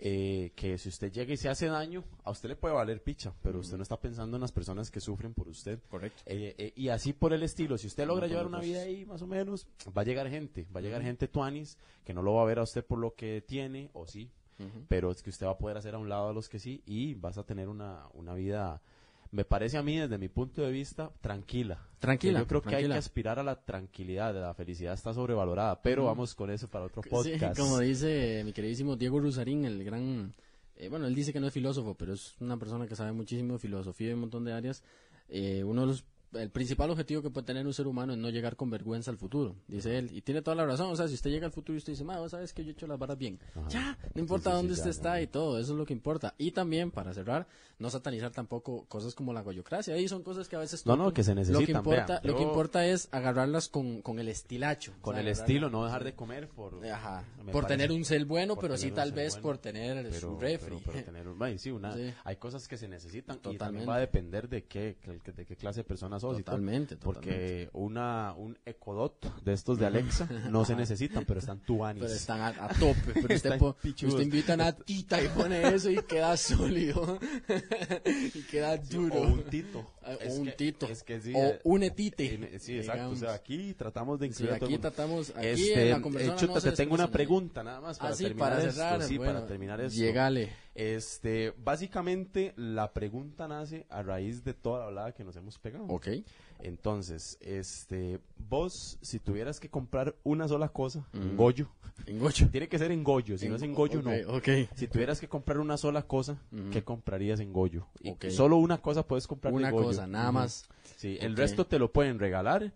eh, 0.00 0.52
que 0.54 0.78
si 0.78 0.88
usted 0.88 1.12
llega 1.12 1.32
y 1.32 1.36
se 1.36 1.48
hace 1.48 1.66
daño, 1.66 2.04
a 2.22 2.30
usted 2.30 2.48
le 2.48 2.56
puede 2.56 2.74
valer 2.74 3.02
picha, 3.02 3.32
pero 3.42 3.58
usted 3.58 3.76
no 3.76 3.82
está 3.82 3.98
pensando 3.98 4.36
en 4.36 4.40
las 4.40 4.52
personas 4.52 4.90
que 4.90 5.00
sufren 5.00 5.34
por 5.34 5.48
usted. 5.48 5.80
Correcto. 5.88 6.22
Eh, 6.26 6.54
eh, 6.56 6.72
y 6.76 6.88
así 6.88 7.12
por 7.12 7.32
el 7.32 7.42
estilo, 7.42 7.76
si 7.76 7.88
usted 7.88 8.06
logra 8.06 8.28
llevar 8.28 8.46
una 8.46 8.60
vida 8.60 8.82
ahí 8.82 9.04
más 9.06 9.22
o 9.22 9.26
menos, 9.26 9.66
va 9.96 10.02
a 10.02 10.04
llegar 10.04 10.28
gente, 10.30 10.66
va 10.74 10.80
a 10.80 10.82
llegar 10.82 11.02
gente 11.02 11.26
tuanis 11.26 11.78
que 12.04 12.14
no 12.14 12.22
lo 12.22 12.34
va 12.34 12.42
a 12.42 12.46
ver 12.46 12.60
a 12.60 12.62
usted 12.62 12.84
por 12.84 12.98
lo 12.98 13.14
que 13.14 13.42
tiene, 13.46 13.90
o 13.92 14.06
sí, 14.06 14.30
pero 14.88 15.10
es 15.10 15.22
que 15.22 15.30
usted 15.30 15.46
va 15.46 15.52
a 15.52 15.58
poder 15.58 15.76
hacer 15.76 15.94
a 15.94 15.98
un 15.98 16.08
lado 16.08 16.28
a 16.28 16.32
los 16.32 16.48
que 16.48 16.58
sí 16.58 16.82
y 16.86 17.14
vas 17.14 17.38
a 17.38 17.44
tener 17.44 17.68
una, 17.68 18.08
una 18.14 18.34
vida, 18.34 18.80
me 19.30 19.44
parece 19.44 19.76
a 19.78 19.82
mí 19.82 19.96
desde 19.98 20.18
mi 20.18 20.28
punto 20.28 20.62
de 20.62 20.70
vista, 20.70 21.10
tranquila. 21.20 21.86
Tranquila, 21.98 22.38
Yo 22.40 22.46
creo 22.46 22.62
que 22.62 22.74
hay 22.76 22.86
que 22.86 22.94
aspirar 22.94 23.38
a 23.38 23.42
la 23.42 23.56
tranquilidad, 23.64 24.34
la 24.34 24.54
felicidad 24.54 24.94
está 24.94 25.12
sobrevalorada, 25.12 25.82
pero 25.82 26.04
vamos 26.04 26.34
con 26.34 26.50
eso 26.50 26.68
para 26.68 26.86
otro 26.86 27.02
Sí, 27.02 27.08
podcast. 27.10 27.58
como 27.58 27.78
dice 27.80 28.42
mi 28.44 28.52
queridísimo 28.52 28.96
Diego 28.96 29.18
Rusarín, 29.20 29.64
el 29.64 29.82
gran... 29.84 30.34
eh, 30.76 30.88
bueno, 30.88 31.06
él 31.06 31.14
dice 31.14 31.32
que 31.32 31.40
no 31.40 31.48
es 31.48 31.52
filósofo, 31.52 31.94
pero 31.94 32.12
es 32.14 32.36
una 32.40 32.56
persona 32.56 32.86
que 32.86 32.94
sabe 32.96 33.12
muchísimo 33.12 33.54
de 33.54 33.58
filosofía 33.58 34.10
y 34.10 34.12
un 34.14 34.20
montón 34.20 34.44
de 34.44 34.52
áreas. 34.52 34.82
Eh, 35.28 35.62
uno 35.64 35.82
de 35.82 35.86
los... 35.88 36.04
El 36.34 36.50
principal 36.50 36.90
objetivo 36.90 37.22
que 37.22 37.30
puede 37.30 37.46
tener 37.46 37.66
un 37.66 37.72
ser 37.72 37.86
humano 37.86 38.12
es 38.12 38.18
no 38.18 38.28
llegar 38.28 38.54
con 38.54 38.68
vergüenza 38.68 39.10
al 39.10 39.16
futuro, 39.16 39.56
dice 39.66 39.96
él. 39.96 40.10
Y 40.12 40.20
tiene 40.20 40.42
toda 40.42 40.54
la 40.56 40.66
razón. 40.66 40.90
O 40.90 40.96
sea, 40.96 41.08
si 41.08 41.14
usted 41.14 41.30
llega 41.30 41.46
al 41.46 41.52
futuro 41.52 41.74
y 41.74 41.78
usted 41.78 41.94
dice, 41.94 42.04
ma, 42.04 42.18
vos 42.18 42.32
sabes 42.32 42.52
que 42.52 42.62
yo 42.64 42.70
he 42.70 42.72
hecho 42.72 42.86
las 42.86 42.98
varas 42.98 43.16
bien. 43.16 43.38
Ya, 43.70 43.96
no 44.14 44.20
importa 44.20 44.50
sí, 44.50 44.52
sí, 44.52 44.56
dónde 44.58 44.72
usted 44.74 44.84
ya, 44.86 44.90
está 44.90 45.20
y 45.22 45.26
todo. 45.26 45.58
Eso 45.58 45.72
es 45.72 45.78
lo 45.78 45.86
que 45.86 45.94
importa. 45.94 46.34
Y 46.36 46.50
también, 46.50 46.90
para 46.90 47.14
cerrar, 47.14 47.46
no 47.78 47.88
satanizar 47.88 48.30
tampoco 48.30 48.84
cosas 48.88 49.14
como 49.14 49.32
la 49.32 49.40
goyocracia. 49.40 49.94
Ahí 49.94 50.06
son 50.06 50.22
cosas 50.22 50.48
que 50.48 50.56
a 50.56 50.58
veces... 50.58 50.84
No, 50.84 50.96
no, 50.96 51.14
que 51.14 51.22
se 51.24 51.30
Lo 51.30 51.36
que 51.36 51.40
necesitan, 51.50 51.76
importa, 51.76 52.20
lo 52.22 52.36
que 52.36 52.42
importa 52.42 52.86
es 52.86 53.08
agarrarlas 53.10 53.68
con, 53.68 54.02
con 54.02 54.18
el 54.18 54.28
estilacho. 54.28 54.92
Con 55.00 55.14
o 55.14 55.16
sea, 55.16 55.22
el 55.22 55.28
estilo, 55.28 55.70
no 55.70 55.84
dejar 55.86 56.04
de 56.04 56.14
comer 56.14 56.48
por... 56.48 56.84
Ajá. 56.86 57.24
Por 57.38 57.62
parece- 57.62 57.68
tener 57.68 57.92
un 57.92 58.04
cel 58.04 58.26
bueno, 58.26 58.56
pero 58.56 58.76
sí 58.76 58.90
tal 58.90 59.12
vez 59.12 59.34
bueno. 59.34 59.42
por 59.44 59.58
tener 59.58 60.02
pero, 60.10 60.20
su 60.20 60.38
refri. 60.38 60.76
pero- 60.76 60.92
pero 60.92 61.04
tener 61.04 61.28
un- 61.28 61.42
ay, 61.42 61.58
una- 61.70 61.94
hay 62.24 62.36
cosas 62.36 62.68
que 62.68 62.76
se 62.76 62.86
necesitan 62.86 63.36
y 63.36 63.38
Totalmente. 63.38 63.58
también 63.64 63.88
va 63.88 63.94
a 63.96 64.00
depender 64.00 64.48
de 64.48 64.64
qué, 64.64 64.96
de 65.34 65.46
qué 65.46 65.56
clase 65.56 65.80
de 65.80 65.84
persona 65.84 66.17
todo. 66.18 66.36
Totalmente, 66.36 66.96
Porque 66.96 67.68
una, 67.72 68.34
un 68.36 68.56
ecodot 68.66 69.42
de 69.42 69.52
estos 69.52 69.78
de 69.78 69.86
Alexa 69.86 70.28
no 70.50 70.64
se 70.64 70.74
necesitan, 70.76 71.24
pero 71.24 71.40
están 71.40 71.60
tuanis. 71.60 72.02
Pero 72.02 72.14
están 72.14 72.40
a, 72.40 72.48
a 72.48 72.68
tope. 72.68 73.12
Pero 73.20 73.34
usted, 73.34 73.58
po- 73.58 73.76
usted 73.84 74.20
invita 74.20 74.52
a 74.52 74.56
una 74.56 74.72
tita 74.72 75.22
y 75.22 75.28
pone 75.28 75.66
eso 75.74 75.90
y 75.90 75.96
queda 76.02 76.36
sólido. 76.36 77.18
y 78.34 78.42
queda 78.42 78.76
duro. 78.76 79.16
O 79.16 79.22
un 79.22 79.42
tito. 79.44 79.86
Ah, 80.02 80.12
o 80.18 80.20
Es 80.22 80.38
un 80.38 80.46
que- 80.46 80.52
tito. 80.52 80.86
Es 80.86 81.02
que 81.02 81.20
sí. 81.20 81.32
o 81.34 81.38
eh, 81.38 81.60
un 81.64 81.82
etite. 81.82 82.58
sí, 82.60 82.76
exacto. 82.78 83.10
O 83.10 83.16
sea, 83.16 83.34
aquí 83.34 83.74
tratamos 83.74 84.18
de 84.20 84.26
Sí, 84.26 84.32
incluir 84.32 84.52
a 84.52 84.58
todo 84.58 84.68
aquí 84.68 84.78
tratamos. 84.78 85.30
Aquí 85.36 85.46
Este, 85.46 85.82
en 85.82 85.90
la 85.90 85.96
eh, 85.96 86.00
conversación 86.02 86.38
chuta, 86.38 86.54
no 86.54 86.60
te 86.60 86.72
tengo 86.72 86.94
una 86.94 87.10
pregunta 87.10 87.62
nada 87.62 87.80
más 87.80 87.98
para 87.98 88.10
Ah, 88.12 88.16
sí, 88.16 88.24
terminar 88.24 88.48
para 88.50 88.60
esto. 88.62 88.72
cerrar. 88.74 89.02
sí, 89.02 89.16
bueno, 89.18 89.32
para 89.34 89.46
terminar 89.46 89.80
esto. 89.80 89.98
Llegale. 89.98 90.52
Este, 90.80 91.52
básicamente 91.58 92.54
la 92.56 92.92
pregunta 92.92 93.48
nace 93.48 93.84
a 93.90 94.04
raíz 94.04 94.44
de 94.44 94.54
toda 94.54 94.78
la 94.78 94.84
hablada 94.86 95.12
que 95.12 95.24
nos 95.24 95.34
hemos 95.34 95.58
pegado. 95.58 95.84
Ok. 95.88 96.06
Entonces, 96.60 97.36
este, 97.40 98.20
vos 98.48 98.96
si 99.02 99.18
tuvieras 99.18 99.58
que 99.58 99.68
comprar 99.68 100.14
una 100.22 100.46
sola 100.46 100.68
cosa, 100.68 101.04
en 101.12 101.34
Mm. 101.34 101.36
Goyo, 101.36 101.68
En 102.06 102.20
Gocho. 102.20 102.48
tiene 102.48 102.68
que 102.68 102.78
ser 102.78 102.92
en 102.92 103.02
Goyo, 103.02 103.36
si 103.38 103.48
no 103.48 103.56
es 103.56 103.62
en 103.62 103.74
Goyo 103.74 103.98
Ok, 103.98 104.04
no. 104.06 104.36
Ok. 104.36 104.48
Si 104.76 104.86
tuvieras 104.86 105.18
que 105.18 105.26
comprar 105.28 105.58
una 105.58 105.76
sola 105.76 106.02
cosa, 106.02 106.38
Ujú. 106.52 106.70
¿qué 106.70 106.84
comprarías 106.84 107.40
en 107.40 107.52
Goyo? 107.52 107.88
Y 108.00 108.10
Ok. 108.10 108.26
solo 108.30 108.56
una 108.58 108.78
cosa 108.78 109.02
puedes 109.04 109.26
comprar 109.26 109.52
Una 109.52 109.70
en 109.70 109.74
Goyo. 109.74 109.86
cosa, 109.88 110.06
nada 110.06 110.30
más. 110.30 110.68
Sí, 110.96 111.18
el 111.20 111.36
resto 111.36 111.66
te 111.66 111.80
lo 111.80 111.90
pueden 111.92 112.20
regalar 112.20 112.72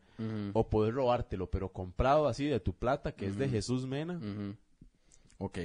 o 0.54 0.66
poder 0.68 0.94
robártelo, 0.94 1.48
pero 1.48 1.68
comprado 1.68 2.26
así 2.26 2.46
de 2.46 2.58
tu 2.58 2.72
plata, 2.72 3.12
que 3.12 3.26
es 3.26 3.36
de 3.38 3.48
Jesús 3.48 3.86
Mena. 3.86 4.16
Ujú. 4.18 4.56
Ok. 5.38 5.58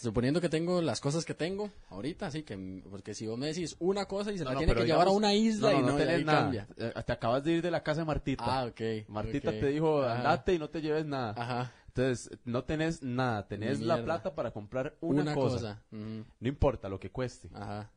Suponiendo 0.00 0.40
que 0.40 0.48
tengo 0.48 0.80
las 0.80 1.00
cosas 1.00 1.24
que 1.24 1.34
tengo 1.34 1.70
ahorita, 1.90 2.26
así 2.28 2.44
que, 2.44 2.56
porque 2.88 3.14
si 3.14 3.26
vos 3.26 3.36
me 3.36 3.48
decís 3.48 3.74
una 3.80 4.04
cosa 4.06 4.30
y 4.30 4.38
se 4.38 4.44
No, 4.44 4.50
la 4.50 4.54
no, 4.54 4.58
tiene 4.60 4.74
que 4.76 4.84
llevar 4.86 5.08
a 5.08 5.10
una 5.10 5.34
isla 5.34 5.74
y 5.74 5.82
no, 5.82 5.96
ahí 5.96 6.22
nada. 6.24 6.42
cambia. 6.42 6.68
Eh, 6.76 6.92
Te 7.04 7.12
acabas 7.12 7.42
de 7.42 7.52
ir 7.54 7.62
de 7.62 7.70
la 7.72 7.82
casa 7.82 8.02
de 8.02 8.04
Martita. 8.06 8.44
Ah, 8.46 8.66
ok. 8.66 9.08
Martita 9.08 9.50
te 9.50 9.66
dijo, 9.66 10.02
Ajá. 10.02 10.18
andate 10.18 10.54
y 10.54 10.58
no 10.60 10.70
te 10.70 10.80
lleves 10.82 11.04
nada. 11.04 11.34
Ajá. 11.36 11.72
Entonces, 11.88 12.30
no 12.44 12.62
tenés 12.62 13.02
nada, 13.02 13.48
tenés 13.48 13.80
la 13.80 14.04
plata 14.04 14.36
para 14.36 14.52
comprar 14.52 14.94
una, 15.00 15.22
Una, 15.22 15.34
cosa. 15.34 15.82
No 15.90 16.48
importa 16.48 16.88
lo 16.88 17.00
que 17.00 17.10
cueste. 17.10 17.48
Ajá. 17.52 17.90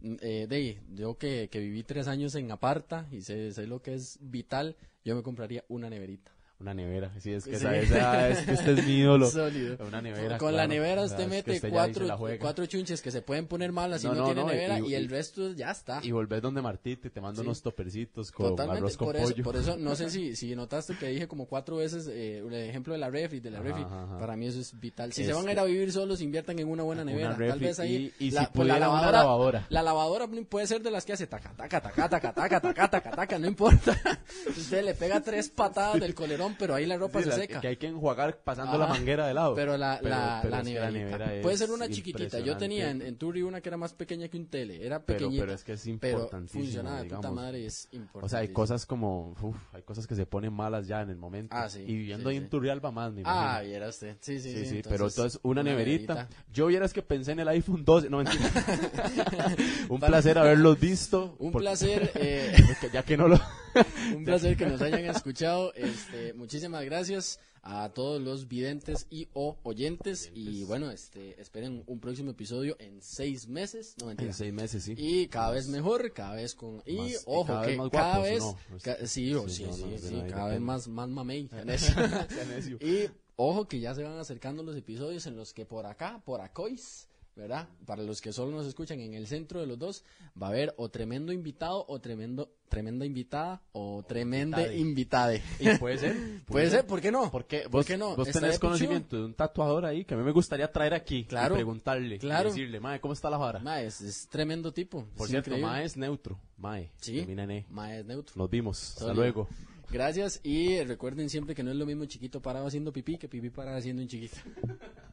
Mm, 0.00 0.14
Eh, 0.20 0.46
de 0.48 0.80
yo 0.94 1.18
que, 1.18 1.48
que 1.50 1.58
viví 1.58 1.82
tres 1.82 2.06
años 2.06 2.36
en 2.36 2.52
aparta 2.52 3.06
y 3.10 3.22
sé, 3.22 3.50
sé 3.52 3.66
lo 3.66 3.82
que 3.82 3.94
es 3.94 4.16
vital, 4.20 4.76
yo 5.04 5.16
me 5.16 5.24
compraría 5.24 5.64
una 5.66 5.90
neverita. 5.90 6.30
Una 6.62 6.74
nevera. 6.74 7.10
Sí, 7.18 7.32
es 7.32 7.44
que, 7.44 7.58
Sí. 7.58 7.66
es, 7.66 7.90
que 7.90 8.52
este 8.52 8.72
es 8.72 8.86
mi 8.86 8.92
ídolo. 9.00 9.28
Sólido. 9.28 9.76
Una 9.84 10.00
nevera. 10.00 10.38
Con 10.38 10.54
la 10.54 10.66
nevera 10.68 11.02
usted 11.02 11.26
mete 11.26 11.52
usted 11.52 11.70
cuatro, 11.70 12.06
la 12.06 12.16
cuatro 12.38 12.64
chunches 12.66 13.02
que 13.02 13.10
se 13.10 13.20
pueden 13.20 13.48
poner 13.48 13.72
malas 13.72 14.00
si 14.02 14.06
No, 14.06 14.14
no, 14.14 14.24
tiene 14.26 14.42
no, 14.42 14.46
nevera 14.46 14.78
y, 14.78 14.90
y- 14.90 14.94
el 14.94 15.08
resto 15.08 15.52
ya 15.52 15.72
está. 15.72 15.98
Y 16.04 16.12
volvés 16.12 16.40
donde 16.40 16.62
Martita 16.62 17.08
y 17.08 17.10
te 17.10 17.20
mando 17.20 17.42
Sí. 17.42 17.46
unos 17.48 17.62
topercitos 17.62 18.30
con 18.30 18.50
Totalmente, 18.50 18.78
arroz 18.78 18.96
con 18.96 19.06
por 19.08 19.16
eso, 19.16 19.34
por 19.42 19.56
eso 19.56 19.76
no 19.76 19.96
sé 19.96 20.08
si, 20.10 20.36
si 20.36 20.54
notaste 20.54 20.94
que 20.96 21.08
dije 21.08 21.26
como 21.26 21.46
cuatro 21.46 21.76
veces 21.78 22.06
eh, 22.06 22.38
el 22.38 22.54
ejemplo 22.54 22.92
de 22.92 23.00
la 23.00 23.10
refri, 23.10 23.40
de 23.40 23.50
la 23.50 23.58
Ajá, 23.58 23.66
refri, 23.68 23.82
ajá, 23.82 24.18
para 24.20 24.36
mí 24.36 24.46
eso 24.46 24.60
es 24.60 24.78
vital. 24.78 25.12
Si 25.12 25.22
Es 25.22 25.26
se 25.26 25.32
van 25.32 25.48
a 25.48 25.52
ir 25.52 25.58
a 25.58 25.64
vivir 25.64 25.90
solos, 25.90 26.20
inviertan 26.20 26.58
en 26.60 26.68
una 26.68 26.84
buena 26.84 27.02
Una 27.02 27.10
nevera, 27.12 27.36
tal 27.36 27.58
vez 27.58 27.80
ahí, 27.80 28.12
y- 28.20 28.26
y 28.26 28.30
si 28.30 28.36
pues, 28.36 28.48
pudiera, 28.50 28.88
una 28.88 29.10
lavadora. 29.10 29.66
la 29.68 29.82
lavadora 29.82 30.28
puede 30.48 30.68
ser 30.68 30.80
de 30.80 30.92
las 30.92 31.04
que 31.04 31.12
hace 31.14 31.26
taca, 31.26 31.52
taca, 31.56 31.80
taca, 31.82 32.08
taca, 32.08 32.32
taca, 32.32 32.60
taca, 32.60 32.88
taca, 32.88 33.10
taca, 33.10 33.38
no 33.40 33.48
importa. 33.48 33.98
Usted 34.56 34.84
le 34.84 34.94
pega 34.94 35.20
tres 35.20 35.48
patadas 35.48 35.98
del 36.00 36.14
colerón, 36.14 36.51
pero 36.58 36.74
ahí 36.74 36.86
la 36.86 36.96
ropa 36.96 37.18
Sí, 37.18 37.24
se 37.24 37.30
la- 37.30 37.36
seca. 37.36 37.60
Que 37.60 37.68
hay 37.68 37.76
que 37.76 37.86
enjuagar 37.86 38.38
pasando 38.38 38.78
la 38.78 38.86
manguera 38.86 39.26
de 39.26 39.34
lado. 39.34 39.54
Pero 39.54 39.76
la, 39.76 40.00
la, 40.02 40.40
pero 40.42 40.56
la 40.56 40.62
nevera 40.62 41.40
Puede 41.42 41.56
ser 41.56 41.70
una 41.70 41.88
chiquitita. 41.88 42.40
Yo 42.40 42.56
tenía 42.56 42.90
en, 42.90 43.02
en 43.02 43.16
Turi 43.16 43.42
una 43.42 43.60
que 43.60 43.68
era 43.68 43.76
más 43.76 43.92
pequeña 43.94 44.28
que 44.28 44.36
un 44.36 44.46
tele. 44.46 44.84
Era 44.84 45.04
pequeñita. 45.04 45.42
pero 45.42 45.52
es 45.54 45.64
que 45.64 45.72
es 45.72 45.86
importantísimo, 45.86 46.64
funcionaba 46.64 47.02
de 47.02 47.08
puta 47.08 47.30
madre 47.30 47.66
es 47.66 47.88
importante. 47.92 48.26
O 48.26 48.28
sea, 48.28 48.40
hay 48.40 48.48
cosas 48.48 48.86
como, 48.86 49.34
uf, 49.40 49.56
hay 49.72 49.82
cosas 49.82 50.06
que 50.06 50.14
se 50.14 50.26
ponen 50.26 50.52
malas 50.52 50.86
ya 50.86 51.02
en 51.02 51.10
el 51.10 51.16
momento. 51.16 51.54
Ah, 51.56 51.68
sí, 51.68 51.80
Y 51.80 51.94
viviendo 51.96 52.30
sí, 52.30 52.36
ahí 52.36 52.42
en 52.42 52.48
Turrialba 52.48 52.90
más, 52.90 53.12
me 53.12 53.20
imagino. 53.22 53.42
Ah, 53.42 53.60
viera 53.62 53.88
usted. 53.88 54.16
Sí, 54.20 54.40
sí, 54.40 54.66
sí, 54.66 54.82
pero 54.88 55.08
entonces 55.08 55.38
una, 55.42 55.62
neverita. 55.62 56.28
Yo 56.52 56.66
vieras 56.66 56.92
que 56.92 57.02
pensé 57.02 57.32
en 57.32 57.40
el 57.40 57.48
iPhone 57.48 57.84
12, 57.84 58.10
no 58.10 58.18
mentira. 58.18 58.42
Un 59.88 60.00
placer 60.00 60.38
haberlos 60.38 60.78
visto. 60.78 61.36
Un 61.38 61.52
placer, 61.52 62.10
eh, 62.14 62.54
ya 62.92 63.02
que 63.02 63.16
no 63.16 63.28
lo... 63.28 63.40
un 64.16 64.24
placer 64.24 64.56
que 64.56 64.66
nos 64.66 64.80
hayan 64.82 65.04
escuchado. 65.06 65.72
Este, 65.74 66.32
muchísimas 66.34 66.84
gracias 66.84 67.38
a 67.64 67.88
todos 67.90 68.20
los 68.20 68.48
videntes 68.48 69.06
y 69.08 69.28
o 69.34 69.56
oyentes. 69.62 70.30
Y 70.34 70.64
bueno, 70.64 70.90
este, 70.90 71.40
esperen 71.40 71.84
un 71.86 72.00
próximo 72.00 72.32
episodio 72.32 72.76
en 72.80 73.00
seis 73.00 73.46
meses. 73.48 73.94
No 74.00 74.06
mentira. 74.06 74.30
En 74.30 74.34
seis 74.34 74.52
meses, 74.52 74.82
sí. 74.82 74.94
Y 74.96 75.28
cada 75.28 75.52
vez 75.52 75.68
mejor, 75.68 76.12
cada 76.12 76.34
vez 76.34 76.54
con... 76.56 76.82
Y 76.86 76.96
Más- 76.96 77.22
ojo, 77.26 77.46
cada 77.46 77.62
que 77.62 77.68
vez 77.68 77.78
más 77.78 77.90
cada 77.90 78.18
guapos, 78.18 78.42
¿o 78.42 78.54
vez... 78.56 78.56
no? 78.70 78.78
ca- 78.82 79.06
sí, 79.06 79.34
o 79.34 79.48
Sí, 79.48 79.54
sí, 79.56 79.64
no, 79.64 79.72
sí, 79.74 79.84
no, 79.84 79.98
sí, 79.98 80.14
ahí 80.20 80.30
cada 80.30 80.48
vez 80.48 80.60
más, 80.60 80.88
más 80.88 81.08
mamey. 81.08 81.48
y 82.80 83.08
ojo 83.36 83.68
que 83.68 83.80
ya 83.80 83.94
se 83.94 84.02
van 84.02 84.18
acercando 84.18 84.62
los 84.62 84.76
episodios 84.76 85.26
en 85.26 85.36
los 85.36 85.52
que 85.54 85.64
por 85.64 85.86
acá, 85.86 86.20
por 86.24 86.40
acois, 86.40 87.08
¿verdad? 87.36 87.68
Para 87.86 88.02
los 88.02 88.20
que 88.20 88.32
solo 88.32 88.50
nos 88.56 88.66
escuchan 88.66 89.00
en 89.00 89.14
el 89.14 89.26
centro 89.26 89.60
de 89.60 89.66
los 89.66 89.78
dos, 89.78 90.04
va 90.40 90.48
a 90.48 90.50
haber 90.50 90.74
o 90.76 90.90
tremendo 90.90 91.32
invitado 91.32 91.84
o 91.88 92.00
tremendo 92.00 92.50
tremenda 92.68 93.04
invitada 93.04 93.62
o 93.72 94.02
tremenda 94.06 94.72
invitade. 94.74 95.42
Y 95.60 95.76
puede 95.76 95.98
ser. 95.98 96.16
Puede 96.46 96.70
ser, 96.70 96.86
¿por 96.86 97.00
qué 97.02 97.12
no? 97.12 97.30
Porque 97.30 97.60
¿Por 97.62 97.70
vos, 97.70 97.86
qué 97.86 97.96
no? 97.98 98.16
vos 98.16 98.28
tenés 98.30 98.58
conocimiento 98.58 99.16
de 99.16 99.24
un 99.26 99.34
tatuador 99.34 99.84
ahí 99.84 100.04
que 100.06 100.14
a 100.14 100.16
mí 100.16 100.22
me 100.24 100.32
gustaría 100.32 100.70
traer 100.72 100.94
aquí 100.94 101.24
Claro, 101.24 101.54
y 101.54 101.58
preguntarle, 101.58 102.18
claro. 102.18 102.48
y 102.48 102.52
decirle, 102.52 102.80
mae, 102.80 102.98
¿cómo 103.00 103.12
está 103.14 103.28
la 103.28 103.36
vara? 103.36 103.58
Ma, 103.60 103.82
es, 103.82 104.00
es 104.00 104.26
tremendo 104.28 104.72
tipo. 104.72 105.04
Por 105.16 105.26
es 105.26 105.30
cierto, 105.30 105.50
increíble. 105.50 105.70
mae 105.70 105.84
es 105.84 105.96
neutro, 105.96 106.38
mae, 106.56 106.90
Sí. 106.96 107.18
E. 107.20 107.66
Ma 107.68 107.94
es 107.94 108.06
neutro. 108.06 108.34
Nos 108.36 108.48
vimos, 108.48 108.96
hasta 108.96 109.12
luego. 109.12 109.48
Gracias 109.90 110.40
y 110.42 110.82
recuerden 110.84 111.28
siempre 111.28 111.54
que 111.54 111.62
no 111.62 111.70
es 111.70 111.76
lo 111.76 111.84
mismo 111.84 112.06
chiquito 112.06 112.40
parado 112.40 112.66
haciendo 112.66 112.90
pipí 112.94 113.18
que 113.18 113.28
pipí 113.28 113.50
parado 113.50 113.76
haciendo 113.76 114.00
un 114.00 114.08
chiquito. 114.08 114.36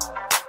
Bye. 0.00 0.43